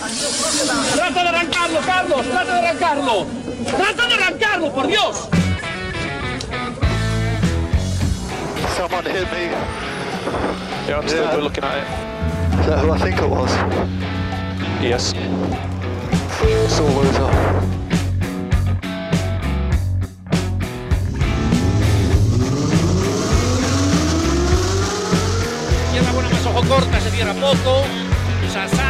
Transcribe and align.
¡Trata 0.00 1.22
de 1.22 1.28
arrancarlo, 1.28 1.80
Carlos! 1.80 2.26
¡Trata 2.26 2.54
de 2.54 2.68
arrancarlo! 2.68 3.26
¡Trata 3.76 4.06
de 4.06 4.14
arrancarlo, 4.14 4.72
por 4.72 4.86
Dios! 4.86 5.28
Someone 8.76 9.04
hit 9.04 9.30
me. 9.30 9.50
Yeah, 10.88 11.00
I'm 11.00 11.06
still 11.06 11.22
Yeah. 11.22 11.36
we're 11.36 11.42
looking 11.42 11.64
at 11.64 11.76
it. 11.76 12.60
Is 12.60 12.66
that 12.66 12.78
who 12.78 12.92
I 12.92 12.98
think 12.98 13.20
it 13.20 13.28
was? 13.28 13.50
Yes. 14.80 15.12
Sore 16.70 16.90
loser. 16.94 17.30
Izquierda 25.84 26.12
buena 26.12 26.30
más 26.30 26.46
ojo 26.46 26.62
corta, 26.66 27.00
se 27.00 27.10
cierra 27.10 27.34
poco. 27.34 27.82
Sasar. 28.50 28.89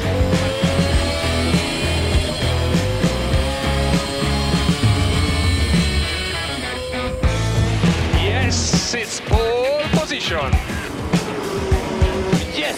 Yes! 12.55 12.77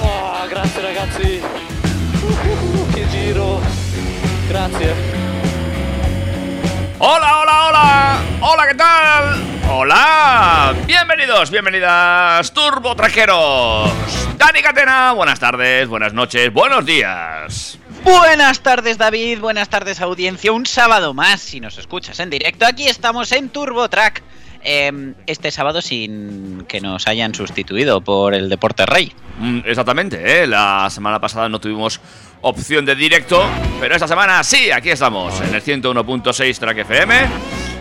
Oh, 0.00 0.46
grazie 0.48 0.80
ragazzi. 0.80 1.42
Uh, 1.42 2.88
che 2.92 3.08
giro. 3.08 3.60
Grazie. 4.46 4.94
Hola, 6.98 7.40
hola, 7.40 7.66
hola. 7.66 8.20
Hola, 8.38 8.66
¿qué 8.68 8.74
tal? 8.76 9.42
Hola. 9.68 10.74
Bienvenidos, 10.86 11.50
bienvenidas, 11.50 12.52
Turbo 12.52 12.94
Trajeros. 12.94 13.90
Dani 14.38 14.62
Catena, 14.62 15.10
buenas 15.14 15.40
tardes, 15.40 15.88
buenas 15.88 16.12
noches, 16.12 16.52
buenos 16.52 16.86
días. 16.86 17.78
Buenas 18.04 18.60
tardes 18.60 18.96
David, 18.96 19.40
buenas 19.40 19.68
tardes 19.68 20.00
audiencia, 20.00 20.52
un 20.52 20.66
sábado 20.66 21.14
más 21.14 21.40
si 21.40 21.58
nos 21.58 21.78
escuchas 21.78 22.20
en 22.20 22.30
directo, 22.30 22.64
aquí 22.64 22.88
estamos 22.88 23.32
en 23.32 23.48
Turbo 23.48 23.88
Track, 23.88 24.22
eh, 24.64 25.14
este 25.26 25.50
sábado 25.50 25.80
sin 25.82 26.64
que 26.68 26.80
nos 26.80 27.06
hayan 27.06 27.34
sustituido 27.34 28.00
por 28.00 28.34
el 28.34 28.48
Deporte 28.48 28.86
Rey. 28.86 29.12
Mm, 29.38 29.60
exactamente, 29.64 30.42
¿eh? 30.42 30.46
La 30.46 30.88
semana 30.90 31.20
pasada 31.20 31.48
no 31.48 31.60
tuvimos 31.60 32.00
opción 32.42 32.84
de 32.84 32.94
directo, 32.94 33.44
pero 33.80 33.94
esta 33.94 34.08
semana 34.08 34.42
sí, 34.42 34.70
aquí 34.70 34.90
estamos, 34.90 35.40
en 35.40 35.54
el 35.54 35.62
101.6 35.62 36.58
Track 36.58 36.78
FM, 36.78 37.14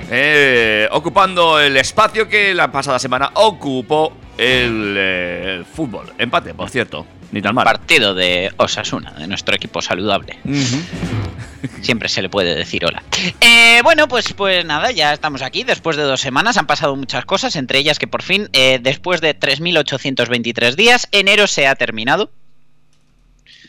eh, 0.10 0.88
ocupando 0.92 1.60
el 1.60 1.78
espacio 1.78 2.28
que 2.28 2.54
la 2.54 2.72
pasada 2.72 3.00
semana 3.00 3.32
ocupó 3.36 4.14
el, 4.38 4.96
eh, 4.98 5.56
el 5.58 5.66
fútbol. 5.66 6.14
Empate, 6.18 6.54
por 6.54 6.70
cierto, 6.70 7.06
ni 7.32 7.42
tan 7.42 7.56
mal. 7.56 7.66
Partido 7.66 8.14
de 8.14 8.52
Osasuna, 8.58 9.12
de 9.12 9.28
nuestro 9.28 9.56
equipo 9.56 9.82
saludable. 9.82 10.38
Siempre 11.82 12.10
se 12.10 12.22
le 12.22 12.30
puede 12.30 12.56
decir 12.56 12.86
hola. 12.86 13.04
Eh, 13.40 13.82
bueno, 13.84 14.08
pues, 14.08 14.34
pues 14.34 14.66
nada, 14.66 14.92
ya 14.92 15.14
estamos 15.14 15.42
aquí. 15.42 15.64
Después 15.64 15.96
de 15.96 16.04
dos 16.04 16.22
semanas 16.22 16.58
han 16.58 16.68
pasado 16.68 16.96
muchas 16.96 17.26
cosas, 17.26 17.56
entre 17.56 17.80
ellas 17.80 18.00
que 18.00 18.08
por 18.08 18.24
fin, 18.24 18.50
eh, 18.54 18.80
después 18.82 19.22
de 19.22 19.38
3.823 19.38 20.76
días, 20.76 21.08
enero 21.12 21.48
se 21.48 21.68
ha 21.68 21.76
terminado. 21.76 22.32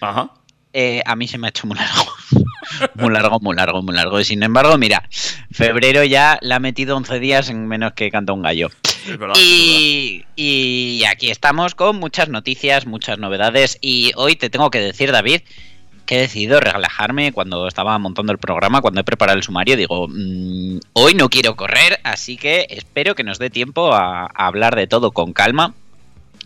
Ajá. 0.00 0.30
Eh, 0.72 1.02
a 1.04 1.16
mí 1.16 1.28
se 1.28 1.38
me 1.38 1.46
ha 1.46 1.50
hecho 1.50 1.66
muy 1.66 1.76
largo. 1.76 2.11
Muy 2.94 3.12
largo, 3.12 3.38
muy 3.40 3.56
largo, 3.56 3.82
muy 3.82 3.94
largo. 3.94 4.20
Y 4.20 4.24
sin 4.24 4.42
embargo, 4.42 4.76
mira, 4.78 5.08
febrero 5.50 6.04
ya 6.04 6.38
le 6.40 6.54
ha 6.54 6.58
metido 6.60 6.96
11 6.96 7.18
días 7.20 7.48
en 7.50 7.66
menos 7.66 7.92
que 7.92 8.10
canta 8.10 8.32
un 8.32 8.42
gallo. 8.42 8.70
Verdad. 9.06 9.34
Y, 9.38 10.24
y 10.36 11.02
aquí 11.04 11.30
estamos 11.30 11.74
con 11.74 11.96
muchas 11.96 12.28
noticias, 12.28 12.86
muchas 12.86 13.18
novedades. 13.18 13.78
Y 13.80 14.12
hoy 14.16 14.36
te 14.36 14.50
tengo 14.50 14.70
que 14.70 14.80
decir, 14.80 15.10
David, 15.12 15.40
que 16.06 16.16
he 16.16 16.20
decidido 16.20 16.60
relajarme 16.60 17.32
cuando 17.32 17.66
estaba 17.68 17.98
montando 17.98 18.32
el 18.32 18.38
programa, 18.38 18.80
cuando 18.80 19.00
he 19.00 19.04
preparado 19.04 19.38
el 19.38 19.44
sumario. 19.44 19.76
Digo, 19.76 20.08
"Mm, 20.08 20.78
hoy 20.94 21.14
no 21.14 21.28
quiero 21.28 21.56
correr, 21.56 22.00
así 22.04 22.36
que 22.36 22.66
espero 22.70 23.14
que 23.14 23.24
nos 23.24 23.38
dé 23.38 23.50
tiempo 23.50 23.92
a, 23.92 24.22
a 24.24 24.46
hablar 24.46 24.76
de 24.76 24.86
todo 24.86 25.12
con 25.12 25.32
calma. 25.32 25.74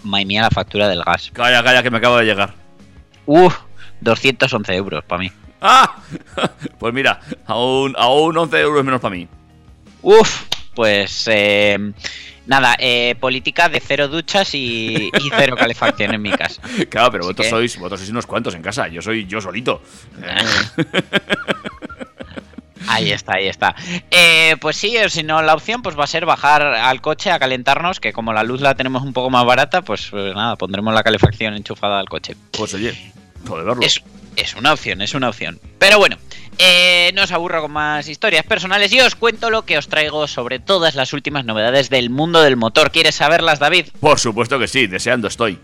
madre 0.03 0.25
mía, 0.25 0.41
la 0.41 0.49
factura 0.49 0.87
del 0.87 1.03
gas. 1.03 1.31
Calla, 1.33 1.63
calla, 1.63 1.83
que 1.83 1.91
me 1.91 1.97
acabo 1.97 2.17
de 2.17 2.25
llegar. 2.25 2.53
Uf, 3.25 3.55
211 4.01 4.75
euros 4.75 5.03
para 5.05 5.21
mí. 5.21 5.31
¡Ah! 5.61 5.95
Pues 6.79 6.93
mira, 6.95 7.19
aún, 7.45 7.93
aún 7.97 8.35
11 8.35 8.59
euros 8.59 8.83
menos 8.83 8.99
para 8.99 9.15
mí. 9.15 9.27
Uf, 10.01 10.43
pues 10.73 11.27
eh, 11.31 11.77
nada, 12.47 12.75
eh, 12.79 13.15
política 13.19 13.69
de 13.69 13.79
cero 13.79 14.07
duchas 14.07 14.55
y, 14.55 15.11
y 15.13 15.29
cero 15.37 15.55
calefacción 15.55 16.15
en 16.15 16.21
mi 16.23 16.31
casa. 16.31 16.59
Claro, 16.89 17.11
pero 17.11 17.23
Así 17.23 17.27
vosotros 17.27 17.45
que- 17.45 17.49
sois, 17.51 17.77
vosotros 17.77 17.99
sois 17.99 18.09
unos 18.09 18.25
cuantos 18.25 18.55
en 18.55 18.63
casa. 18.63 18.87
Yo 18.87 19.01
soy 19.03 19.27
yo 19.27 19.39
solito. 19.41 19.81
Eh, 20.23 20.83
Ahí 22.87 23.11
está, 23.11 23.35
ahí 23.35 23.47
está. 23.47 23.75
Eh, 24.09 24.55
pues 24.59 24.75
sí, 24.75 24.97
o 24.97 25.07
si 25.07 25.21
no, 25.23 25.41
la 25.43 25.53
opción 25.53 25.81
pues 25.83 25.97
va 25.97 26.03
a 26.03 26.07
ser 26.07 26.25
bajar 26.25 26.63
al 26.63 26.99
coche 26.99 27.29
a 27.31 27.37
calentarnos, 27.39 27.99
que 27.99 28.11
como 28.11 28.33
la 28.33 28.43
luz 28.43 28.59
la 28.59 28.73
tenemos 28.75 29.03
un 29.03 29.13
poco 29.13 29.29
más 29.29 29.45
barata, 29.45 29.81
pues, 29.83 30.07
pues 30.09 30.33
nada, 30.35 30.55
pondremos 30.55 30.93
la 30.93 31.03
calefacción 31.03 31.53
enchufada 31.53 31.99
al 31.99 32.09
coche. 32.09 32.35
Pues 32.57 32.73
oye, 32.73 33.13
puede 33.45 33.63
verlo. 33.63 33.81
Es, 33.83 34.01
es 34.35 34.55
una 34.55 34.73
opción, 34.73 35.01
es 35.01 35.13
una 35.13 35.29
opción. 35.29 35.59
Pero 35.79 35.97
bueno, 35.97 36.17
eh, 36.57 37.11
no 37.15 37.23
os 37.23 37.31
aburro 37.31 37.61
con 37.61 37.71
más 37.71 38.07
historias 38.07 38.45
personales 38.45 38.91
y 38.93 38.99
os 38.99 39.15
cuento 39.15 39.49
lo 39.49 39.63
que 39.63 39.77
os 39.77 39.87
traigo 39.87 40.27
sobre 40.27 40.59
todas 40.59 40.95
las 40.95 41.13
últimas 41.13 41.45
novedades 41.45 41.89
del 41.89 42.09
mundo 42.09 42.41
del 42.41 42.57
motor. 42.57 42.91
¿Quieres 42.91 43.15
saberlas, 43.15 43.59
David? 43.59 43.87
Por 43.99 44.19
supuesto 44.19 44.59
que 44.59 44.67
sí, 44.67 44.87
deseando 44.87 45.27
estoy. 45.27 45.59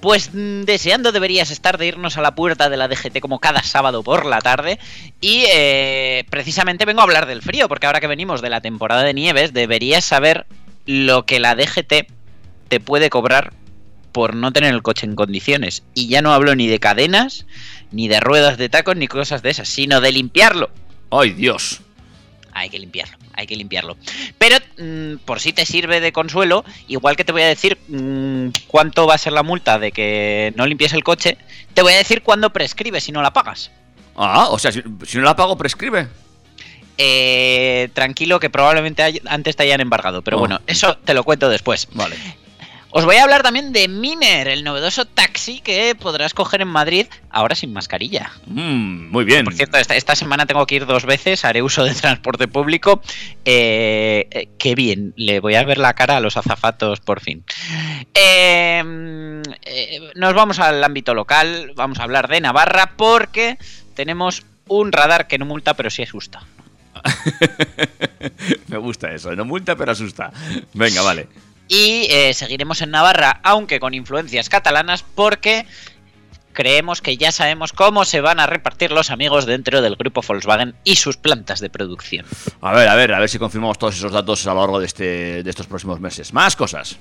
Pues 0.00 0.30
mm, 0.32 0.62
deseando 0.62 1.12
deberías 1.12 1.50
estar 1.50 1.78
de 1.78 1.86
irnos 1.86 2.16
a 2.16 2.22
la 2.22 2.34
puerta 2.34 2.68
de 2.68 2.76
la 2.76 2.88
DGT 2.88 3.20
como 3.20 3.40
cada 3.40 3.62
sábado 3.62 4.02
por 4.02 4.26
la 4.26 4.40
tarde. 4.40 4.78
Y 5.20 5.44
eh, 5.52 6.24
precisamente 6.30 6.84
vengo 6.84 7.00
a 7.00 7.04
hablar 7.04 7.26
del 7.26 7.42
frío, 7.42 7.68
porque 7.68 7.86
ahora 7.86 8.00
que 8.00 8.06
venimos 8.06 8.42
de 8.42 8.50
la 8.50 8.60
temporada 8.60 9.02
de 9.02 9.14
nieves, 9.14 9.52
deberías 9.52 10.04
saber 10.04 10.46
lo 10.86 11.26
que 11.26 11.40
la 11.40 11.54
DGT 11.54 12.06
te 12.68 12.80
puede 12.80 13.10
cobrar 13.10 13.52
por 14.12 14.34
no 14.34 14.52
tener 14.52 14.74
el 14.74 14.82
coche 14.82 15.06
en 15.06 15.14
condiciones. 15.14 15.82
Y 15.94 16.08
ya 16.08 16.22
no 16.22 16.32
hablo 16.32 16.54
ni 16.54 16.66
de 16.66 16.78
cadenas, 16.80 17.46
ni 17.92 18.08
de 18.08 18.20
ruedas 18.20 18.58
de 18.58 18.68
tacos, 18.68 18.96
ni 18.96 19.06
cosas 19.08 19.42
de 19.42 19.50
esas, 19.50 19.68
sino 19.68 20.00
de 20.00 20.12
limpiarlo. 20.12 20.70
¡Ay, 21.10 21.30
Dios! 21.32 21.80
Hay 22.52 22.70
que 22.70 22.78
limpiarlo, 22.80 23.16
hay 23.34 23.46
que 23.46 23.54
limpiarlo. 23.54 23.96
Pero 24.38 24.56
mm, 24.78 25.18
por 25.24 25.38
si 25.38 25.52
te 25.52 25.64
sirve 25.64 26.00
de 26.00 26.10
consuelo, 26.12 26.64
igual 26.88 27.14
que 27.14 27.24
te 27.24 27.30
voy 27.32 27.42
a 27.42 27.46
decir 27.46 27.78
mm, 27.88 28.48
cuánto 28.66 29.06
va 29.06 29.14
a 29.14 29.18
ser 29.18 29.32
la 29.32 29.44
multa 29.44 29.78
de 29.78 29.92
que 29.92 30.52
no 30.56 30.66
limpies 30.66 30.92
el 30.92 31.04
coche, 31.04 31.38
te 31.74 31.82
voy 31.82 31.92
a 31.92 31.98
decir 31.98 32.22
cuándo 32.22 32.50
prescribe 32.50 33.00
si 33.00 33.12
no 33.12 33.22
la 33.22 33.32
pagas. 33.32 33.70
Ah, 34.16 34.48
o 34.50 34.58
sea, 34.58 34.72
si, 34.72 34.82
si 35.06 35.18
no 35.18 35.22
la 35.24 35.36
pago, 35.36 35.56
prescribe. 35.56 36.08
Eh, 36.96 37.90
tranquilo 37.94 38.40
que 38.40 38.50
probablemente 38.50 39.02
hay- 39.04 39.22
antes 39.26 39.54
te 39.54 39.62
hayan 39.62 39.80
embargado, 39.80 40.22
pero 40.22 40.38
Oh. 40.38 40.40
bueno, 40.40 40.60
eso 40.66 40.96
te 40.96 41.14
lo 41.14 41.22
cuento 41.22 41.48
después. 41.48 41.86
Vale. 41.92 42.16
Os 42.90 43.04
voy 43.04 43.16
a 43.16 43.22
hablar 43.22 43.42
también 43.42 43.72
de 43.72 43.86
Miner, 43.86 44.48
el 44.48 44.64
novedoso 44.64 45.04
taxi 45.04 45.60
que 45.60 45.94
podrás 45.94 46.32
coger 46.32 46.62
en 46.62 46.68
Madrid 46.68 47.06
ahora 47.30 47.54
sin 47.54 47.72
mascarilla. 47.72 48.32
Mm, 48.46 49.10
muy 49.10 49.24
bien. 49.24 49.44
Por 49.44 49.54
cierto, 49.54 49.76
esta, 49.76 49.94
esta 49.94 50.16
semana 50.16 50.46
tengo 50.46 50.66
que 50.66 50.76
ir 50.76 50.86
dos 50.86 51.04
veces, 51.04 51.44
haré 51.44 51.60
uso 51.60 51.84
de 51.84 51.94
transporte 51.94 52.48
público. 52.48 53.02
Eh, 53.44 54.26
eh, 54.30 54.48
qué 54.58 54.74
bien, 54.74 55.12
le 55.16 55.40
voy 55.40 55.54
a 55.54 55.64
ver 55.64 55.76
la 55.76 55.94
cara 55.94 56.16
a 56.16 56.20
los 56.20 56.38
azafatos 56.38 57.00
por 57.00 57.20
fin. 57.20 57.44
Eh, 58.14 58.82
eh, 59.64 60.00
nos 60.14 60.32
vamos 60.32 60.58
al 60.58 60.82
ámbito 60.82 61.12
local, 61.12 61.72
vamos 61.76 61.98
a 61.98 62.04
hablar 62.04 62.28
de 62.28 62.40
Navarra 62.40 62.94
porque 62.96 63.58
tenemos 63.94 64.44
un 64.66 64.92
radar 64.92 65.26
que 65.26 65.38
no 65.38 65.44
multa 65.44 65.74
pero 65.74 65.90
sí 65.90 66.02
asusta. 66.02 66.42
Me 68.68 68.78
gusta 68.78 69.12
eso. 69.12 69.34
No 69.36 69.44
multa, 69.44 69.76
pero 69.76 69.92
asusta. 69.92 70.32
Venga, 70.74 71.02
vale. 71.02 71.28
Y 71.68 72.06
eh, 72.10 72.32
seguiremos 72.34 72.80
en 72.82 72.90
Navarra, 72.90 73.40
aunque 73.44 73.78
con 73.78 73.94
influencias 73.94 74.48
catalanas, 74.48 75.02
porque 75.02 75.66
creemos 76.58 77.02
que 77.02 77.16
ya 77.16 77.30
sabemos 77.30 77.72
cómo 77.72 78.04
se 78.04 78.20
van 78.20 78.40
a 78.40 78.46
repartir 78.46 78.90
los 78.90 79.10
amigos 79.10 79.46
dentro 79.46 79.80
del 79.80 79.94
grupo 79.94 80.22
Volkswagen 80.26 80.74
y 80.82 80.96
sus 80.96 81.16
plantas 81.16 81.60
de 81.60 81.70
producción. 81.70 82.26
A 82.60 82.72
ver, 82.72 82.88
a 82.88 82.96
ver, 82.96 83.14
a 83.14 83.20
ver 83.20 83.28
si 83.28 83.38
confirmamos 83.38 83.78
todos 83.78 83.96
esos 83.96 84.10
datos 84.10 84.44
a 84.46 84.54
lo 84.54 84.60
largo 84.60 84.80
de, 84.80 84.86
este, 84.86 85.42
de 85.44 85.50
estos 85.50 85.68
próximos 85.68 86.00
meses. 86.00 86.32
Más 86.32 86.56
cosas. 86.56 86.98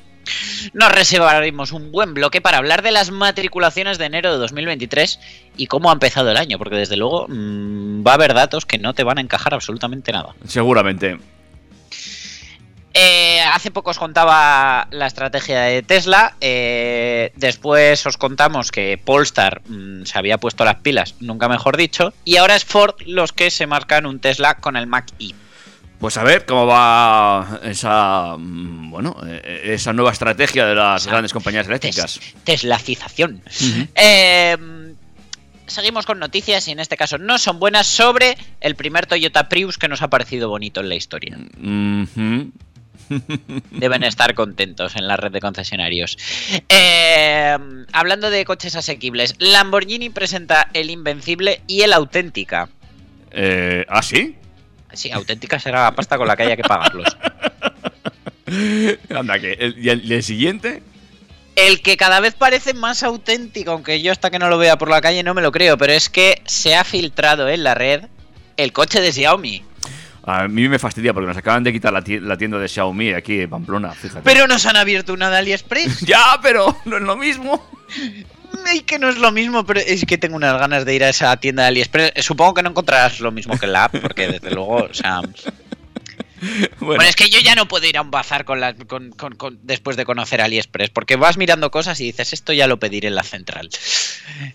Nos 0.74 0.92
reservaremos 0.92 1.72
un 1.72 1.92
buen 1.92 2.14
bloque 2.14 2.40
para 2.40 2.60
hablar 2.60 2.84
de 2.84 2.92
las 2.92 3.10
matriculaciones 3.10 3.98
de 3.98 4.06
enero 4.06 4.32
de 4.32 4.38
2023 4.38 5.20
y 5.56 5.66
cómo 5.66 5.90
ha 5.90 5.94
empezado 5.94 6.30
el 6.30 6.38
año, 6.38 6.60
porque 6.60 6.76
desde 6.76 6.98
luego 6.98 7.26
mm, 7.28 8.06
va 8.06 8.12
a 8.12 8.16
haber 8.16 8.36
datos 8.36 8.68
que 8.68 8.78
no 8.78 8.94
te 8.94 9.04
van 9.04 9.18
a 9.18 9.22
encajar 9.22 9.56
absolutamente 9.56 10.12
nada. 10.12 10.36
Seguramente. 10.46 11.18
Eh, 13.00 13.40
hace 13.54 13.70
poco 13.70 13.92
os 13.92 14.00
contaba 14.00 14.88
la 14.90 15.06
estrategia 15.06 15.62
de 15.62 15.84
Tesla. 15.84 16.36
eh, 16.42 17.32
después 17.36 18.04
os 18.08 18.18
contamos 18.18 18.72
que 18.72 18.98
Polestar 18.98 19.62
mm, 19.68 20.04
se 20.06 20.18
había 20.18 20.40
puesto 20.40 20.66
las 20.66 20.78
pilas, 20.78 21.14
nunca 21.20 21.48
mejor 21.48 21.78
dicho. 21.78 22.12
Y 22.26 22.38
ahora 22.38 22.56
es 22.56 22.66
Ford 22.66 22.96
los 23.06 23.34
que 23.34 23.52
se 23.52 23.68
marcan 23.68 24.06
un 24.08 24.20
Tesla 24.20 24.56
con 24.56 24.76
el 24.78 24.88
Mac 24.88 25.06
E. 25.20 25.32
Pues 26.00 26.18
a 26.18 26.24
ver 26.24 26.46
cómo 26.46 26.66
va 26.68 27.60
esa 27.64 28.36
mm, 28.38 28.90
bueno 28.90 29.16
eh, 29.28 29.74
esa 29.76 29.94
nueva 29.94 30.12
estrategia 30.12 30.66
de 30.66 30.74
las 30.76 31.02
Esa 31.04 31.12
grandes 31.12 31.34
compañías 31.34 31.68
eléctricas. 31.68 32.20
Tes- 32.20 32.34
Teslacización. 32.44 33.42
Eh, 33.96 34.58
seguimos 35.68 36.06
con 36.08 36.18
noticias 36.20 36.68
y 36.68 36.72
en 36.72 36.80
este 36.80 36.98
caso 36.98 37.18
no 37.20 37.38
son 37.38 37.60
buenas 37.60 37.86
sobre 37.86 38.38
el 38.62 38.76
primer 38.76 39.06
Toyota 39.06 39.50
Prius 39.50 39.78
que 39.78 39.88
nos 39.88 40.02
ha 40.02 40.08
parecido 40.10 40.50
bonito 40.50 40.80
en 40.82 40.90
la 40.90 40.96
historia. 40.96 41.38
Deben 43.72 44.04
estar 44.04 44.34
contentos 44.34 44.96
en 44.96 45.08
la 45.08 45.18
red 45.18 45.32
de 45.32 45.40
concesionarios. 45.40 46.18
Eh, 46.70 47.58
hablando 47.92 48.30
de 48.30 48.46
coches 48.46 48.76
asequibles, 48.76 49.36
Lamborghini 49.40 50.10
presenta 50.10 50.70
el 50.74 50.90
Invencible 50.90 51.62
y 51.68 51.82
el 51.82 51.94
Auténtica. 51.94 52.70
Eh, 53.32 53.86
¿Ah, 53.90 54.02
sí? 54.02 54.36
Sí, 54.94 55.12
Auténtica 55.12 55.60
será 55.60 55.84
la 55.84 55.96
pasta 55.96 56.18
con 56.18 56.28
la 56.28 56.36
que 56.36 56.44
haya 56.44 56.56
que 56.56 56.64
pagarlos. 56.64 57.18
Anda, 59.16 59.40
que 59.40 59.54
el, 59.54 59.78
y 59.78 59.90
el, 59.90 60.06
y 60.06 60.14
el 60.14 60.24
siguiente. 60.24 60.82
El 61.56 61.82
que 61.82 61.98
cada 61.98 62.20
vez 62.20 62.36
parece 62.36 62.74
más 62.74 63.04
auténtico, 63.04 63.72
aunque 63.72 64.02
yo 64.02 64.12
hasta 64.12 64.30
que 64.30 64.40
no 64.40 64.50
lo 64.50 64.58
vea 64.58 64.78
por 64.78 64.90
la 64.90 65.02
calle 65.02 65.24
no 65.24 65.34
me 65.34 65.42
lo 65.42 65.52
creo, 65.52 65.78
pero 65.78 65.92
es 65.92 66.10
que 66.10 66.42
se 66.46 66.76
ha 66.76 66.84
filtrado 66.84 67.50
en 67.50 67.64
la 67.64 67.74
red 67.74 68.06
el 68.58 68.74
coche 68.74 69.02
de 69.02 69.12
Xiaomi. 69.12 69.64
A 70.30 70.48
mí 70.50 70.68
me 70.68 70.78
fastidia 70.78 71.14
porque 71.14 71.28
nos 71.28 71.38
acaban 71.38 71.64
de 71.64 71.72
quitar 71.72 71.94
la 71.94 72.04
tie- 72.04 72.20
la 72.20 72.38
tienda 72.38 72.60
de 72.60 72.68
Xiaomi 72.68 73.14
aquí 73.14 73.40
en 73.42 73.50
Pamplona, 73.50 73.92
fíjate. 73.94 74.22
Pero 74.24 74.46
nos 74.46 74.66
han 74.66 74.76
abierto 74.76 75.14
una 75.14 75.30
de 75.30 75.38
AliExpress. 75.38 76.02
Ya, 76.06 76.38
pero 76.42 76.78
no 76.86 76.98
es 76.98 77.04
lo 77.04 77.16
mismo. 77.16 77.66
Ay, 78.66 78.82
que 78.82 79.00
no 79.00 79.08
es 79.10 79.18
lo 79.18 79.32
mismo, 79.32 79.66
pero 79.66 79.80
es 79.80 80.06
que 80.06 80.18
tengo 80.18 80.36
unas 80.36 80.60
ganas 80.60 80.84
de 80.84 80.94
ir 80.96 81.04
a 81.06 81.10
esa 81.10 81.36
tienda 81.38 81.64
de 81.64 81.70
AliExpress. 81.70 82.12
Supongo 82.26 82.56
que 82.56 82.64
no 82.64 82.70
encontrarás 82.72 83.20
lo 83.22 83.32
mismo 83.32 83.58
que 83.58 83.68
la 83.68 83.86
app, 83.86 83.96
porque 84.02 84.28
desde 84.28 84.52
luego, 84.52 84.76
o 84.90 84.94
sea. 84.94 85.22
Bueno, 86.80 87.00
Bueno, 87.00 87.04
es 87.04 87.16
que 87.16 87.30
yo 87.30 87.40
ya 87.40 87.56
no 87.56 87.68
puedo 87.68 87.86
ir 87.88 87.98
a 87.98 88.02
un 88.02 88.12
bazar 88.12 88.46
con 88.46 88.60
la, 88.62 88.74
con- 88.76 89.12
con- 89.12 89.36
con- 89.36 89.60
después 89.64 89.98
de 89.98 90.06
conocer 90.06 90.42
AliExpress, 90.42 90.90
porque 90.92 91.16
vas 91.16 91.38
mirando 91.38 91.70
cosas 91.72 92.00
y 92.00 92.06
dices, 92.06 92.32
esto 92.34 92.54
ya 92.54 92.68
lo 92.68 92.78
pediré 92.80 93.08
en 93.10 93.16
la 93.16 93.24
central. 93.24 93.70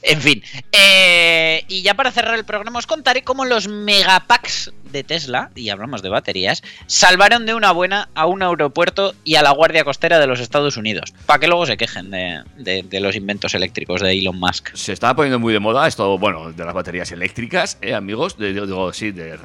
En 0.02 0.20
fin. 0.20 0.42
eh, 0.72 1.64
y 1.68 1.82
ya 1.82 1.94
para 1.94 2.10
cerrar 2.12 2.34
el 2.36 2.44
programa 2.44 2.78
os 2.78 2.86
contaré 2.86 3.22
cómo 3.22 3.44
los 3.44 3.68
megapacks 3.68 4.72
de 4.84 5.04
Tesla, 5.04 5.50
y 5.54 5.70
hablamos 5.70 6.02
de 6.02 6.10
baterías, 6.10 6.62
salvaron 6.86 7.46
de 7.46 7.54
una 7.54 7.72
buena 7.72 8.08
a 8.14 8.26
un 8.26 8.42
aeropuerto 8.42 9.14
y 9.24 9.36
a 9.36 9.42
la 9.42 9.50
Guardia 9.50 9.84
Costera 9.84 10.18
de 10.18 10.26
los 10.26 10.38
Estados 10.40 10.76
Unidos. 10.76 11.12
Para 11.26 11.40
que 11.40 11.46
luego 11.48 11.64
se 11.66 11.76
quejen 11.76 12.10
de, 12.10 12.42
de- 12.56 12.82
de 12.82 13.00
los 13.00 13.16
inventos 13.16 13.54
eléctricos 13.54 14.00
de 14.02 14.12
Elon 14.12 14.38
Musk. 14.38 14.74
se 14.74 14.92
está 14.92 15.14
poniendo 15.16 15.38
muy 15.38 15.52
de 15.52 15.60
moda 15.60 15.88
esto, 15.88 16.18
bueno, 16.18 16.52
de 16.52 16.64
las 16.64 16.74
baterías 16.74 17.10
eléctricas, 17.12 17.78
¿eh, 17.82 17.94
amigos? 17.94 18.36
De- 18.38 18.52
Digo, 18.52 18.92
sí, 18.92 19.10
de 19.12 19.36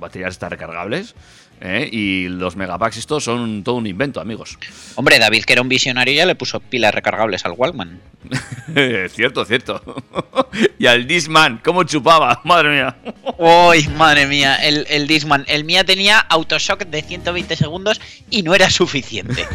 baterías 0.00 0.38
recargables. 0.40 1.14
¿Eh? 1.60 1.88
Y 1.90 2.28
los 2.28 2.56
megapacks 2.56 2.96
estos 2.96 3.24
son 3.24 3.62
todo 3.64 3.76
un 3.76 3.86
invento, 3.86 4.20
amigos. 4.20 4.58
Hombre, 4.94 5.18
David, 5.18 5.44
que 5.44 5.52
era 5.54 5.62
un 5.62 5.68
visionario, 5.68 6.14
ya 6.14 6.26
le 6.26 6.34
puso 6.34 6.60
pilas 6.60 6.94
recargables 6.94 7.44
al 7.44 7.52
Walkman. 7.52 8.00
cierto, 9.14 9.44
cierto. 9.44 9.82
y 10.78 10.86
al 10.86 11.06
Disman, 11.06 11.60
¿cómo 11.64 11.84
chupaba? 11.84 12.40
Madre 12.44 12.70
mía. 12.70 12.96
Uy, 13.38 13.86
madre 13.88 14.26
mía, 14.26 14.56
el, 14.56 14.86
el 14.88 15.06
Disman. 15.06 15.44
El 15.48 15.64
mía 15.64 15.84
tenía 15.84 16.18
autoshock 16.18 16.80
de 16.86 17.02
120 17.02 17.56
segundos 17.56 18.00
y 18.30 18.42
no 18.42 18.54
era 18.54 18.68
suficiente. 18.70 19.46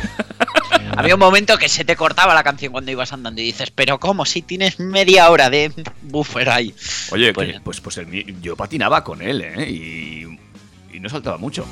Había 0.96 1.16
un 1.16 1.20
momento 1.20 1.58
que 1.58 1.70
se 1.70 1.84
te 1.86 1.96
cortaba 1.96 2.34
la 2.34 2.44
canción 2.44 2.72
cuando 2.72 2.92
ibas 2.92 3.12
andando 3.14 3.42
y 3.42 3.46
dices, 3.46 3.72
pero 3.72 4.00
¿cómo? 4.00 4.26
Si 4.26 4.42
tienes 4.42 4.80
media 4.80 5.30
hora 5.30 5.50
de 5.50 5.72
buffer 6.02 6.50
ahí. 6.50 6.74
Oye, 7.12 7.34
Pues- 7.34 7.54
que- 7.54 7.60
pues, 7.62 7.82
pues 7.82 7.98
el 7.98 8.42
yo 8.42 8.56
patinaba 8.56 9.04
con 9.04 9.22
él, 9.22 9.42
¿eh? 9.42 9.70
Y, 9.70 10.38
y 10.94 11.00
no 11.00 11.10
saltaba 11.10 11.38
mucho. 11.38 11.66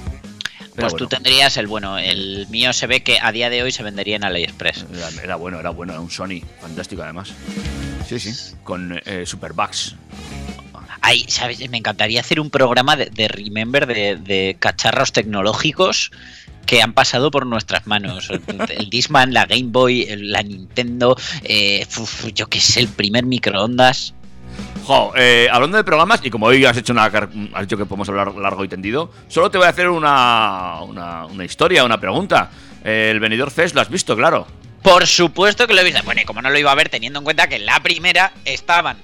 Pues 0.75 0.95
tú 0.95 1.07
tendrías 1.07 1.57
el 1.57 1.67
bueno. 1.67 1.97
El 1.97 2.47
mío 2.49 2.73
se 2.73 2.87
ve 2.87 3.03
que 3.03 3.19
a 3.21 3.31
día 3.31 3.49
de 3.49 3.61
hoy 3.61 3.71
se 3.71 3.83
vendería 3.83 4.15
en 4.15 4.23
AliExpress. 4.23 4.85
Era, 4.93 5.23
era 5.23 5.35
bueno, 5.35 5.59
era 5.59 5.69
bueno, 5.69 5.93
era 5.93 6.01
un 6.01 6.09
Sony, 6.09 6.41
fantástico 6.59 7.03
además. 7.03 7.33
Sí, 8.07 8.19
sí, 8.19 8.55
con 8.63 8.99
eh, 9.05 9.25
Superbugs. 9.25 9.95
Ay, 11.01 11.25
¿sabes? 11.27 11.67
Me 11.69 11.77
encantaría 11.77 12.19
hacer 12.19 12.39
un 12.39 12.49
programa 12.49 12.95
de, 12.95 13.07
de 13.07 13.27
Remember 13.27 13.87
de, 13.87 14.15
de 14.17 14.55
cacharros 14.59 15.11
tecnológicos 15.11 16.11
que 16.65 16.81
han 16.81 16.93
pasado 16.93 17.31
por 17.31 17.45
nuestras 17.45 17.87
manos. 17.87 18.29
El, 18.29 18.89
Discman, 18.89 19.33
la 19.33 19.45
Game 19.45 19.69
Boy, 19.71 20.07
la 20.17 20.41
Nintendo, 20.43 21.17
eh, 21.43 21.85
uf, 21.97 22.27
yo 22.33 22.47
qué 22.47 22.59
sé, 22.59 22.79
el 22.79 22.87
primer 22.87 23.25
microondas. 23.25 24.13
Jo, 24.85 25.13
eh, 25.15 25.47
hablando 25.51 25.77
de 25.77 25.83
programas, 25.83 26.21
y 26.23 26.29
como 26.29 26.47
hoy 26.47 26.65
has 26.65 26.77
hecho 26.77 26.93
una 26.93 27.05
has 27.05 27.61
dicho 27.61 27.77
que 27.77 27.85
podemos 27.85 28.09
hablar 28.09 28.33
largo 28.35 28.63
y 28.63 28.67
tendido, 28.67 29.11
solo 29.27 29.51
te 29.51 29.57
voy 29.57 29.67
a 29.67 29.69
hacer 29.69 29.89
una, 29.89 30.81
una, 30.81 31.25
una 31.25 31.45
historia, 31.45 31.83
una 31.83 31.99
pregunta. 31.99 32.49
El 32.83 33.19
Benidorm 33.19 33.51
Fest 33.51 33.75
lo 33.75 33.81
has 33.81 33.89
visto, 33.89 34.15
claro. 34.15 34.47
Por 34.81 35.05
supuesto 35.05 35.67
que 35.67 35.73
lo 35.73 35.81
he 35.81 35.83
visto. 35.83 36.01
Bueno, 36.03 36.21
y 36.21 36.25
como 36.25 36.41
no 36.41 36.49
lo 36.49 36.57
iba 36.57 36.71
a 36.71 36.75
ver, 36.75 36.89
teniendo 36.89 37.19
en 37.19 37.23
cuenta 37.23 37.47
que 37.47 37.57
en 37.57 37.65
la 37.65 37.79
primera 37.81 38.33
estaban 38.45 38.97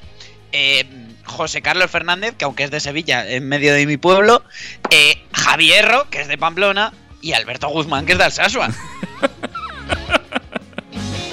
eh, 0.51 0.85
José 1.25 1.61
Carlos 1.61 1.91
Fernández, 1.91 2.35
que 2.35 2.45
aunque 2.45 2.63
es 2.63 2.71
de 2.71 2.79
Sevilla, 2.79 3.29
en 3.29 3.47
medio 3.47 3.73
de 3.73 3.85
mi 3.85 3.97
pueblo, 3.97 4.43
eh, 4.89 5.21
Javierro, 5.33 6.09
que 6.09 6.21
es 6.21 6.27
de 6.27 6.37
Pamplona, 6.37 6.93
y 7.21 7.33
Alberto 7.33 7.67
Guzmán, 7.69 8.05
que 8.05 8.13
es 8.13 8.17
de 8.17 8.23
Alsasua. 8.23 8.69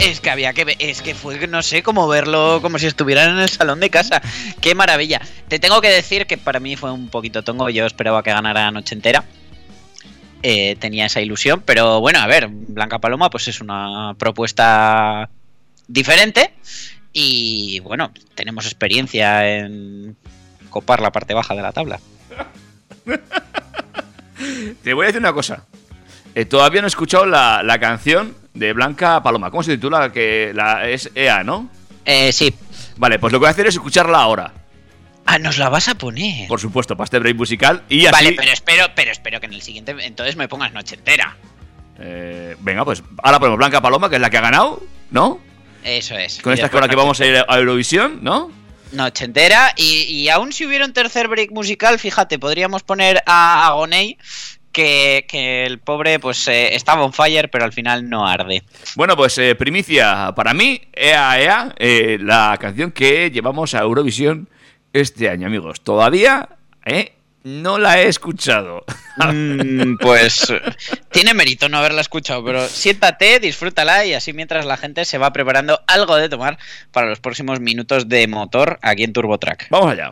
Es 0.04 0.20
que 0.20 0.28
había 0.28 0.52
que 0.52 0.66
ver, 0.66 0.76
es 0.80 1.00
que 1.00 1.14
fue, 1.14 1.46
no 1.46 1.62
sé, 1.62 1.82
como 1.82 2.06
verlo 2.06 2.60
como 2.60 2.78
si 2.78 2.84
estuvieran 2.86 3.30
en 3.30 3.38
el 3.38 3.48
salón 3.48 3.80
de 3.80 3.88
casa. 3.88 4.20
Qué 4.60 4.74
maravilla. 4.74 5.22
Te 5.48 5.58
tengo 5.58 5.80
que 5.80 5.88
decir 5.88 6.26
que 6.26 6.36
para 6.36 6.60
mí 6.60 6.76
fue 6.76 6.92
un 6.92 7.08
poquito 7.08 7.42
tongo, 7.42 7.70
yo 7.70 7.86
esperaba 7.86 8.22
que 8.22 8.30
ganara 8.30 8.70
noche 8.70 8.94
entera. 8.94 9.24
Eh, 10.42 10.76
tenía 10.78 11.06
esa 11.06 11.22
ilusión, 11.22 11.62
pero 11.64 12.00
bueno, 12.00 12.18
a 12.18 12.26
ver, 12.26 12.48
Blanca 12.48 12.98
Paloma 12.98 13.30
pues 13.30 13.48
es 13.48 13.62
una 13.62 14.14
propuesta 14.18 15.30
diferente 15.88 16.52
y 17.14 17.80
bueno, 17.80 18.12
tenemos 18.34 18.66
experiencia 18.66 19.56
en 19.56 20.16
copar 20.68 21.00
la 21.00 21.12
parte 21.12 21.32
baja 21.32 21.54
de 21.54 21.62
la 21.62 21.72
tabla. 21.72 21.98
Te 24.82 24.92
voy 24.92 25.04
a 25.04 25.06
decir 25.06 25.20
una 25.20 25.32
cosa. 25.32 25.64
Eh, 26.34 26.44
todavía 26.44 26.80
no 26.80 26.86
he 26.86 26.88
escuchado 26.88 27.26
la, 27.26 27.62
la 27.62 27.78
canción 27.78 28.36
de 28.54 28.72
Blanca 28.72 29.22
Paloma. 29.22 29.50
¿Cómo 29.50 29.62
se 29.62 29.72
titula? 29.76 30.12
Que 30.12 30.52
la, 30.54 30.88
es 30.88 31.10
EA, 31.14 31.44
¿no? 31.44 31.70
Eh, 32.04 32.32
sí. 32.32 32.54
Vale, 32.96 33.18
pues 33.18 33.32
lo 33.32 33.38
que 33.38 33.44
voy 33.44 33.48
a 33.48 33.50
hacer 33.50 33.66
es 33.66 33.74
escucharla 33.74 34.18
ahora. 34.18 34.52
Ah, 35.26 35.38
nos 35.38 35.56
la 35.58 35.68
vas 35.68 35.88
a 35.88 35.94
poner. 35.94 36.48
Por 36.48 36.60
supuesto, 36.60 36.96
para 36.96 37.04
este 37.04 37.18
break 37.18 37.36
musical. 37.36 37.82
Y 37.88 38.06
así. 38.06 38.12
Vale, 38.12 38.32
pero 38.36 38.52
espero, 38.52 38.86
pero 38.94 39.10
espero 39.10 39.40
que 39.40 39.46
en 39.46 39.54
el 39.54 39.62
siguiente 39.62 39.94
entonces 40.00 40.36
me 40.36 40.48
pongas 40.48 40.72
noche 40.72 40.96
entera. 40.96 41.36
Eh, 41.98 42.56
venga, 42.60 42.84
pues 42.84 43.02
ahora 43.22 43.38
ponemos 43.38 43.58
Blanca 43.58 43.80
Paloma, 43.80 44.10
que 44.10 44.16
es 44.16 44.20
la 44.20 44.28
que 44.28 44.38
ha 44.38 44.42
ganado. 44.42 44.82
¿no? 45.10 45.40
Eso 45.84 46.16
es. 46.16 46.40
Con 46.42 46.52
esta 46.52 46.66
es 46.66 46.72
con 46.72 46.80
la 46.80 46.88
que 46.88 46.96
vamos 46.96 47.20
a 47.20 47.26
ir 47.26 47.36
a 47.46 47.58
Eurovisión, 47.58 48.18
¿no? 48.22 48.50
Noche 48.92 49.24
entera. 49.24 49.72
Y, 49.76 50.02
y 50.02 50.28
aún 50.28 50.52
si 50.52 50.66
hubiera 50.66 50.84
un 50.84 50.92
tercer 50.92 51.28
break 51.28 51.52
musical, 51.52 51.98
fíjate, 51.98 52.38
podríamos 52.38 52.82
poner 52.82 53.22
a 53.26 53.66
Agoney, 53.66 54.18
que, 54.74 55.24
que 55.26 55.64
el 55.64 55.78
pobre 55.78 56.18
pues 56.18 56.46
eh, 56.48 56.74
estaba 56.74 57.04
on 57.04 57.14
fire, 57.14 57.48
pero 57.50 57.64
al 57.64 57.72
final 57.72 58.10
no 58.10 58.26
arde. 58.26 58.62
Bueno, 58.96 59.16
pues 59.16 59.38
eh, 59.38 59.54
primicia 59.54 60.32
para 60.36 60.52
mí, 60.52 60.82
Ea 60.92 61.40
Ea, 61.40 61.74
eh, 61.78 62.18
la 62.20 62.58
canción 62.60 62.92
que 62.92 63.30
llevamos 63.30 63.72
a 63.74 63.78
Eurovisión 63.78 64.50
este 64.92 65.30
año, 65.30 65.46
amigos. 65.46 65.80
Todavía 65.80 66.48
eh, 66.84 67.14
no 67.44 67.78
la 67.78 68.02
he 68.02 68.08
escuchado. 68.08 68.84
Mm, 69.16 69.96
pues 70.00 70.52
tiene 71.12 71.34
mérito 71.34 71.68
no 71.68 71.78
haberla 71.78 72.00
escuchado, 72.00 72.44
pero 72.44 72.66
siéntate, 72.66 73.38
disfrútala 73.38 74.04
y 74.04 74.12
así 74.12 74.32
mientras 74.32 74.66
la 74.66 74.76
gente 74.76 75.04
se 75.04 75.18
va 75.18 75.32
preparando 75.32 75.80
algo 75.86 76.16
de 76.16 76.28
tomar 76.28 76.58
para 76.90 77.06
los 77.06 77.20
próximos 77.20 77.60
minutos 77.60 78.08
de 78.08 78.26
motor 78.26 78.80
aquí 78.82 79.04
en 79.04 79.12
Turbo 79.12 79.38
Track. 79.38 79.68
Vamos 79.70 79.92
allá. 79.92 80.10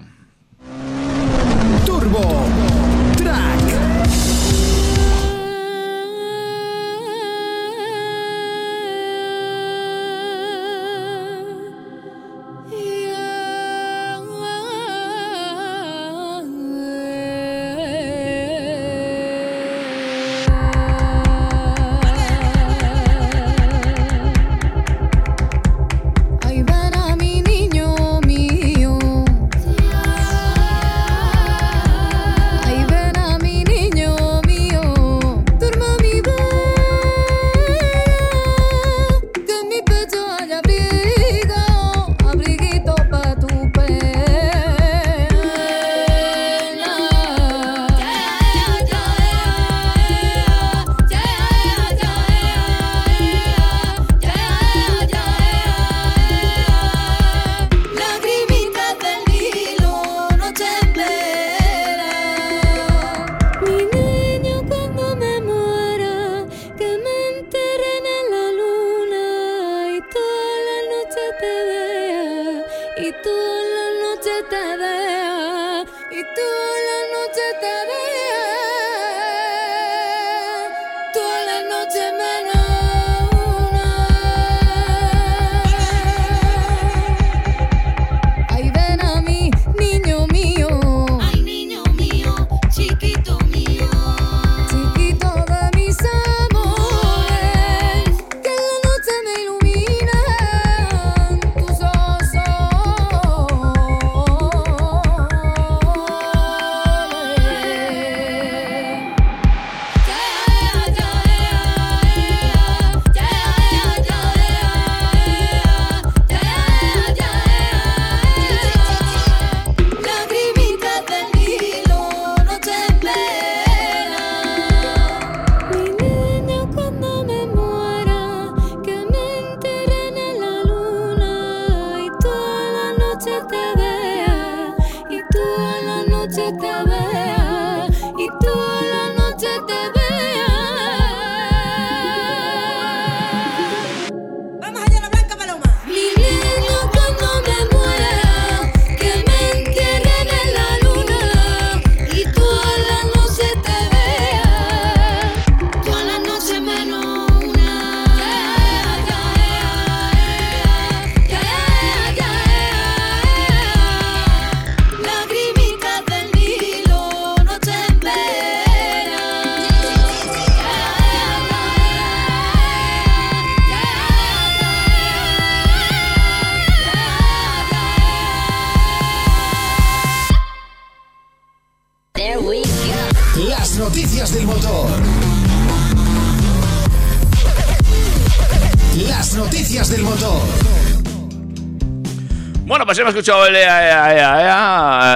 Escuchado 193.12 193.46
el 193.46 193.54
Ea, 193.56 193.86
Ea, 193.86 194.14
Ea, 194.16 194.40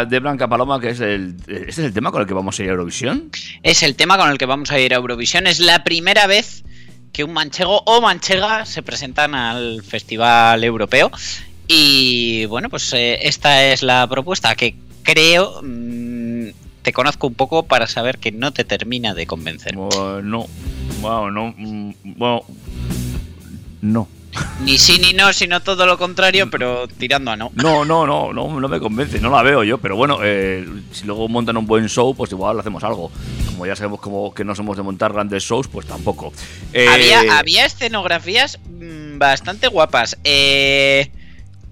Ea 0.00 0.04
de 0.04 0.18
Blanca 0.20 0.48
Paloma, 0.48 0.80
que 0.80 0.90
es 0.90 1.00
el. 1.00 1.36
¿Este 1.46 1.68
es 1.70 1.78
el 1.78 1.92
tema 1.92 2.12
con 2.12 2.20
el 2.20 2.26
que 2.28 2.34
vamos 2.34 2.58
a 2.58 2.62
ir 2.62 2.68
a 2.68 2.72
Eurovisión? 2.72 3.30
Es 3.62 3.82
el 3.82 3.96
tema 3.96 4.18
con 4.18 4.30
el 4.30 4.38
que 4.38 4.46
vamos 4.46 4.70
a 4.70 4.78
ir 4.78 4.92
a 4.92 4.96
Eurovisión. 4.98 5.46
Es 5.46 5.58
la 5.60 5.82
primera 5.82 6.26
vez 6.26 6.62
que 7.12 7.24
un 7.24 7.32
manchego 7.32 7.82
o 7.86 8.00
manchega 8.00 8.66
se 8.66 8.82
presentan 8.82 9.34
al 9.34 9.82
Festival 9.82 10.62
Europeo. 10.62 11.10
Y 11.68 12.44
bueno, 12.46 12.68
pues 12.68 12.92
eh, 12.92 13.18
esta 13.26 13.64
es 13.64 13.82
la 13.82 14.06
propuesta 14.06 14.54
que 14.54 14.76
creo. 15.02 15.60
mm, 15.62 16.48
te 16.82 16.92
conozco 16.92 17.26
un 17.26 17.34
poco 17.34 17.64
para 17.64 17.88
saber 17.88 18.18
que 18.18 18.30
no 18.30 18.52
te 18.52 18.62
termina 18.64 19.12
de 19.14 19.26
convencer. 19.26 19.74
Bueno, 19.74 20.46
bueno, 21.00 21.30
no. 21.30 21.54
mm, 21.56 21.92
Bueno, 22.04 22.42
no. 23.80 24.08
Ni 24.62 24.78
sí 24.78 24.98
ni 25.00 25.12
no, 25.12 25.32
sino 25.32 25.60
todo 25.60 25.86
lo 25.86 25.98
contrario, 25.98 26.50
pero 26.50 26.88
tirando 26.88 27.30
a 27.30 27.36
no. 27.36 27.50
No, 27.54 27.84
no, 27.84 28.06
no, 28.06 28.32
no, 28.32 28.60
no 28.60 28.68
me 28.68 28.80
convence, 28.80 29.20
no 29.20 29.30
la 29.30 29.42
veo 29.42 29.62
yo, 29.64 29.78
pero 29.78 29.96
bueno, 29.96 30.18
eh, 30.22 30.66
si 30.92 31.04
luego 31.04 31.28
montan 31.28 31.56
un 31.56 31.66
buen 31.66 31.88
show, 31.88 32.14
pues 32.14 32.32
igual 32.32 32.58
hacemos 32.58 32.82
algo. 32.84 33.10
Como 33.46 33.66
ya 33.66 33.76
sabemos 33.76 34.00
como 34.00 34.32
que 34.34 34.44
no 34.44 34.54
somos 34.54 34.76
de 34.76 34.82
montar 34.82 35.12
grandes 35.12 35.42
shows, 35.44 35.68
pues 35.68 35.86
tampoco. 35.86 36.32
Eh, 36.72 36.88
Había, 36.88 37.38
había 37.38 37.66
escenografías 37.66 38.58
mm, 38.68 39.18
bastante 39.18 39.68
guapas. 39.68 40.16
Eh, 40.24 41.10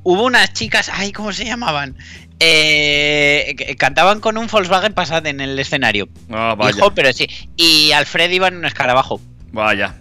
hubo 0.02 0.24
unas 0.24 0.52
chicas, 0.52 0.90
ay, 0.92 1.12
¿cómo 1.12 1.32
se 1.32 1.44
llamaban? 1.44 1.96
Eh, 2.40 3.76
cantaban 3.78 4.20
con 4.20 4.36
un 4.38 4.46
Volkswagen 4.48 4.92
Passat 4.92 5.26
en 5.26 5.40
el 5.40 5.58
escenario. 5.58 6.08
Ah, 6.30 6.54
vaya, 6.56 6.76
Hijo, 6.76 6.92
pero 6.94 7.12
sí. 7.12 7.26
Y 7.56 7.92
Alfred 7.92 8.30
iba 8.30 8.48
en 8.48 8.56
un 8.56 8.64
escarabajo. 8.64 9.20
vaya. 9.52 9.96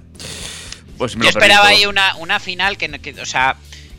Pues 0.98 1.16
me 1.16 1.26
Yo 1.26 1.32
lo 1.32 1.40
esperaba 1.40 1.68
ahí 1.68 1.86
una, 1.86 2.16
una 2.18 2.40
final 2.40 2.78
que, 2.78 2.88
no- 2.88 3.02
que, 3.02 3.12
o 3.22 3.26
sea, 3.26 3.56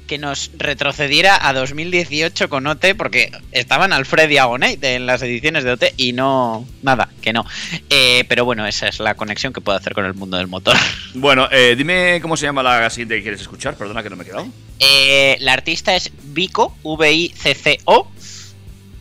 que 0.06 0.18
nos 0.18 0.50
retrocediera 0.58 1.48
a 1.48 1.54
2018 1.54 2.50
con 2.50 2.66
OT, 2.66 2.94
porque 2.96 3.32
estaban 3.52 3.92
Alfred 3.94 4.28
y 4.30 4.36
Agonate 4.36 4.94
en 4.96 5.06
las 5.06 5.22
ediciones 5.22 5.64
de 5.64 5.72
OT 5.72 5.84
y 5.96 6.12
no. 6.12 6.66
Nada, 6.82 7.08
que 7.22 7.32
no. 7.32 7.46
Eh, 7.88 8.24
pero 8.28 8.44
bueno, 8.44 8.66
esa 8.66 8.86
es 8.88 9.00
la 9.00 9.14
conexión 9.14 9.52
que 9.54 9.62
puedo 9.62 9.78
hacer 9.78 9.94
con 9.94 10.04
el 10.04 10.12
mundo 10.14 10.36
del 10.36 10.46
motor. 10.46 10.76
Bueno, 11.16 11.48
eh, 11.52 11.74
dime 11.76 12.18
cómo 12.20 12.36
se 12.36 12.44
llama 12.44 12.62
la 12.62 12.90
siguiente 12.90 13.14
que 13.16 13.22
quieres 13.22 13.40
escuchar. 13.40 13.76
Perdona 13.76 14.02
que 14.02 14.10
no 14.10 14.16
me 14.16 14.24
he 14.24 14.26
quedado. 14.26 14.46
Eh, 14.80 15.36
la 15.40 15.52
artista 15.52 15.94
es 15.94 16.10
Vico, 16.24 16.76
V-I-C-C-O, 16.82 18.10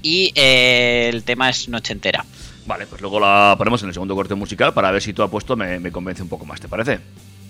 y 0.03 0.31
eh, 0.35 1.09
el 1.11 1.23
tema 1.23 1.49
es 1.49 1.67
Noche 1.69 1.91
Entera. 1.93 2.23
Vale, 2.65 2.85
pues 2.87 3.01
luego 3.01 3.19
la 3.19 3.55
ponemos 3.57 3.81
en 3.81 3.89
el 3.89 3.93
segundo 3.93 4.15
corte 4.15 4.35
musical 4.35 4.73
para 4.73 4.91
ver 4.91 5.01
si 5.01 5.11
tú 5.11 5.21
apuesto 5.23 5.55
me, 5.57 5.79
me 5.79 5.91
convence 5.91 6.21
un 6.21 6.29
poco 6.29 6.45
más, 6.45 6.61
¿te 6.61 6.67
parece? 6.69 6.99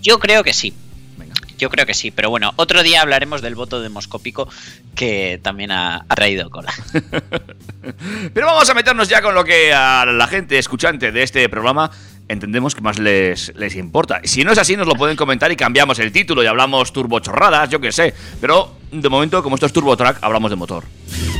Yo 0.04 0.20
creo 0.20 0.44
que 0.44 0.54
sí. 0.54 0.74
Venga. 1.18 1.34
Yo 1.58 1.70
creo 1.70 1.86
que 1.86 1.94
sí, 1.94 2.12
pero 2.12 2.30
bueno, 2.30 2.54
otro 2.58 2.84
día 2.84 3.02
hablaremos 3.02 3.42
del 3.42 3.56
voto 3.56 3.82
demoscópico 3.82 4.50
que 4.96 5.40
también 5.42 5.72
ha, 5.72 6.06
ha 6.08 6.16
traído 6.16 6.50
cola. 6.50 6.74
Pero 8.34 8.48
vamos 8.48 8.70
a 8.70 8.74
meternos 8.74 9.08
ya 9.10 9.22
con 9.22 9.36
lo 9.36 9.44
que 9.44 9.74
a 9.74 10.06
la 10.06 10.28
gente 10.28 10.58
escuchante 10.58 11.12
de 11.12 11.24
este 11.24 11.48
programa 11.50 11.92
entendemos 12.28 12.76
que 12.76 12.82
más 12.82 13.00
les, 13.00 13.54
les 13.56 13.76
importa. 13.76 14.22
Si 14.24 14.44
no 14.44 14.52
es 14.52 14.58
así, 14.58 14.76
nos 14.76 14.88
lo 14.88 14.96
pueden 14.96 15.16
comentar 15.16 15.52
y 15.52 15.56
cambiamos 15.56 16.00
el 16.00 16.12
título 16.12 16.44
y 16.44 16.48
hablamos 16.48 16.94
turbochorradas, 16.94 17.70
yo 17.70 17.80
qué 17.80 17.92
sé. 17.92 18.14
Pero 18.40 18.76
de 18.92 19.10
momento, 19.10 19.42
como 19.44 19.56
esto 19.56 19.66
es 19.66 19.74
Turbo 19.74 19.96
Track, 19.98 20.20
hablamos 20.22 20.50
de 20.50 20.56
motor. 20.56 20.84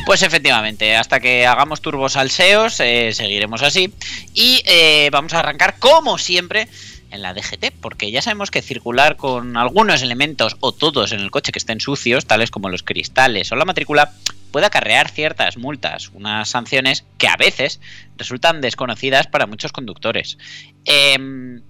Pues 0.06 0.22
efectivamente, 0.22 0.96
hasta 0.96 1.20
que 1.20 1.46
hagamos 1.46 1.80
turbosalseos, 1.80 2.80
eh, 2.80 3.10
seguiremos 3.12 3.62
así. 3.62 3.92
Y 4.34 4.62
eh, 4.66 5.08
vamos 5.10 5.32
a 5.34 5.40
arrancar, 5.40 5.78
como 5.78 6.18
siempre, 6.18 6.68
en 7.14 7.22
la 7.22 7.32
DGT, 7.32 7.72
porque 7.80 8.10
ya 8.10 8.20
sabemos 8.20 8.50
que 8.50 8.60
circular 8.60 9.16
con 9.16 9.56
algunos 9.56 10.02
elementos 10.02 10.56
o 10.60 10.72
todos 10.72 11.12
en 11.12 11.20
el 11.20 11.30
coche 11.30 11.52
que 11.52 11.58
estén 11.58 11.80
sucios, 11.80 12.26
tales 12.26 12.50
como 12.50 12.68
los 12.68 12.82
cristales 12.82 13.52
o 13.52 13.56
la 13.56 13.64
matrícula, 13.64 14.12
puede 14.50 14.66
acarrear 14.66 15.10
ciertas 15.10 15.56
multas, 15.56 16.10
unas 16.12 16.48
sanciones 16.48 17.04
que 17.18 17.28
a 17.28 17.36
veces 17.36 17.80
resultan 18.16 18.60
desconocidas 18.60 19.26
para 19.26 19.46
muchos 19.46 19.72
conductores. 19.72 20.38
Em, 20.84 21.62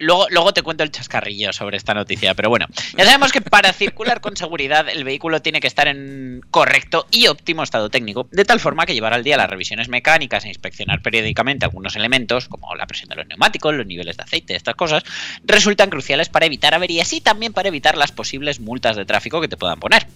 Luego, 0.00 0.54
te 0.54 0.62
cuento 0.62 0.82
el 0.82 0.90
chascarrillo 0.90 1.52
sobre 1.52 1.76
esta 1.76 1.92
noticia, 1.92 2.34
pero 2.34 2.48
bueno, 2.48 2.66
ya 2.96 3.04
sabemos 3.04 3.32
que 3.32 3.42
para 3.42 3.70
circular 3.74 4.22
con 4.22 4.34
seguridad 4.34 4.88
el 4.88 5.04
vehículo 5.04 5.42
tiene 5.42 5.60
que 5.60 5.66
estar 5.66 5.88
en 5.88 6.40
correcto 6.50 7.06
y 7.10 7.26
óptimo 7.26 7.62
estado 7.62 7.90
técnico, 7.90 8.26
de 8.32 8.46
tal 8.46 8.60
forma 8.60 8.86
que 8.86 8.94
llevar 8.94 9.12
al 9.12 9.24
día 9.24 9.36
las 9.36 9.50
revisiones 9.50 9.90
mecánicas 9.90 10.46
e 10.46 10.48
inspeccionar 10.48 11.02
periódicamente 11.02 11.66
algunos 11.66 11.96
elementos, 11.96 12.48
como 12.48 12.74
la 12.76 12.86
presión 12.86 13.10
de 13.10 13.16
los 13.16 13.26
neumáticos, 13.26 13.74
los 13.74 13.86
niveles 13.86 14.16
de 14.16 14.22
aceite, 14.22 14.56
estas 14.56 14.74
cosas, 14.74 15.02
resultan 15.44 15.90
cruciales 15.90 16.30
para 16.30 16.46
evitar 16.46 16.72
averías 16.72 17.12
y 17.12 17.20
también 17.20 17.52
para 17.52 17.68
evitar 17.68 17.98
las 17.98 18.10
posibles 18.10 18.58
multas 18.58 18.96
de 18.96 19.04
tráfico 19.04 19.42
que 19.42 19.48
te 19.48 19.58
puedan 19.58 19.80
poner. 19.80 20.06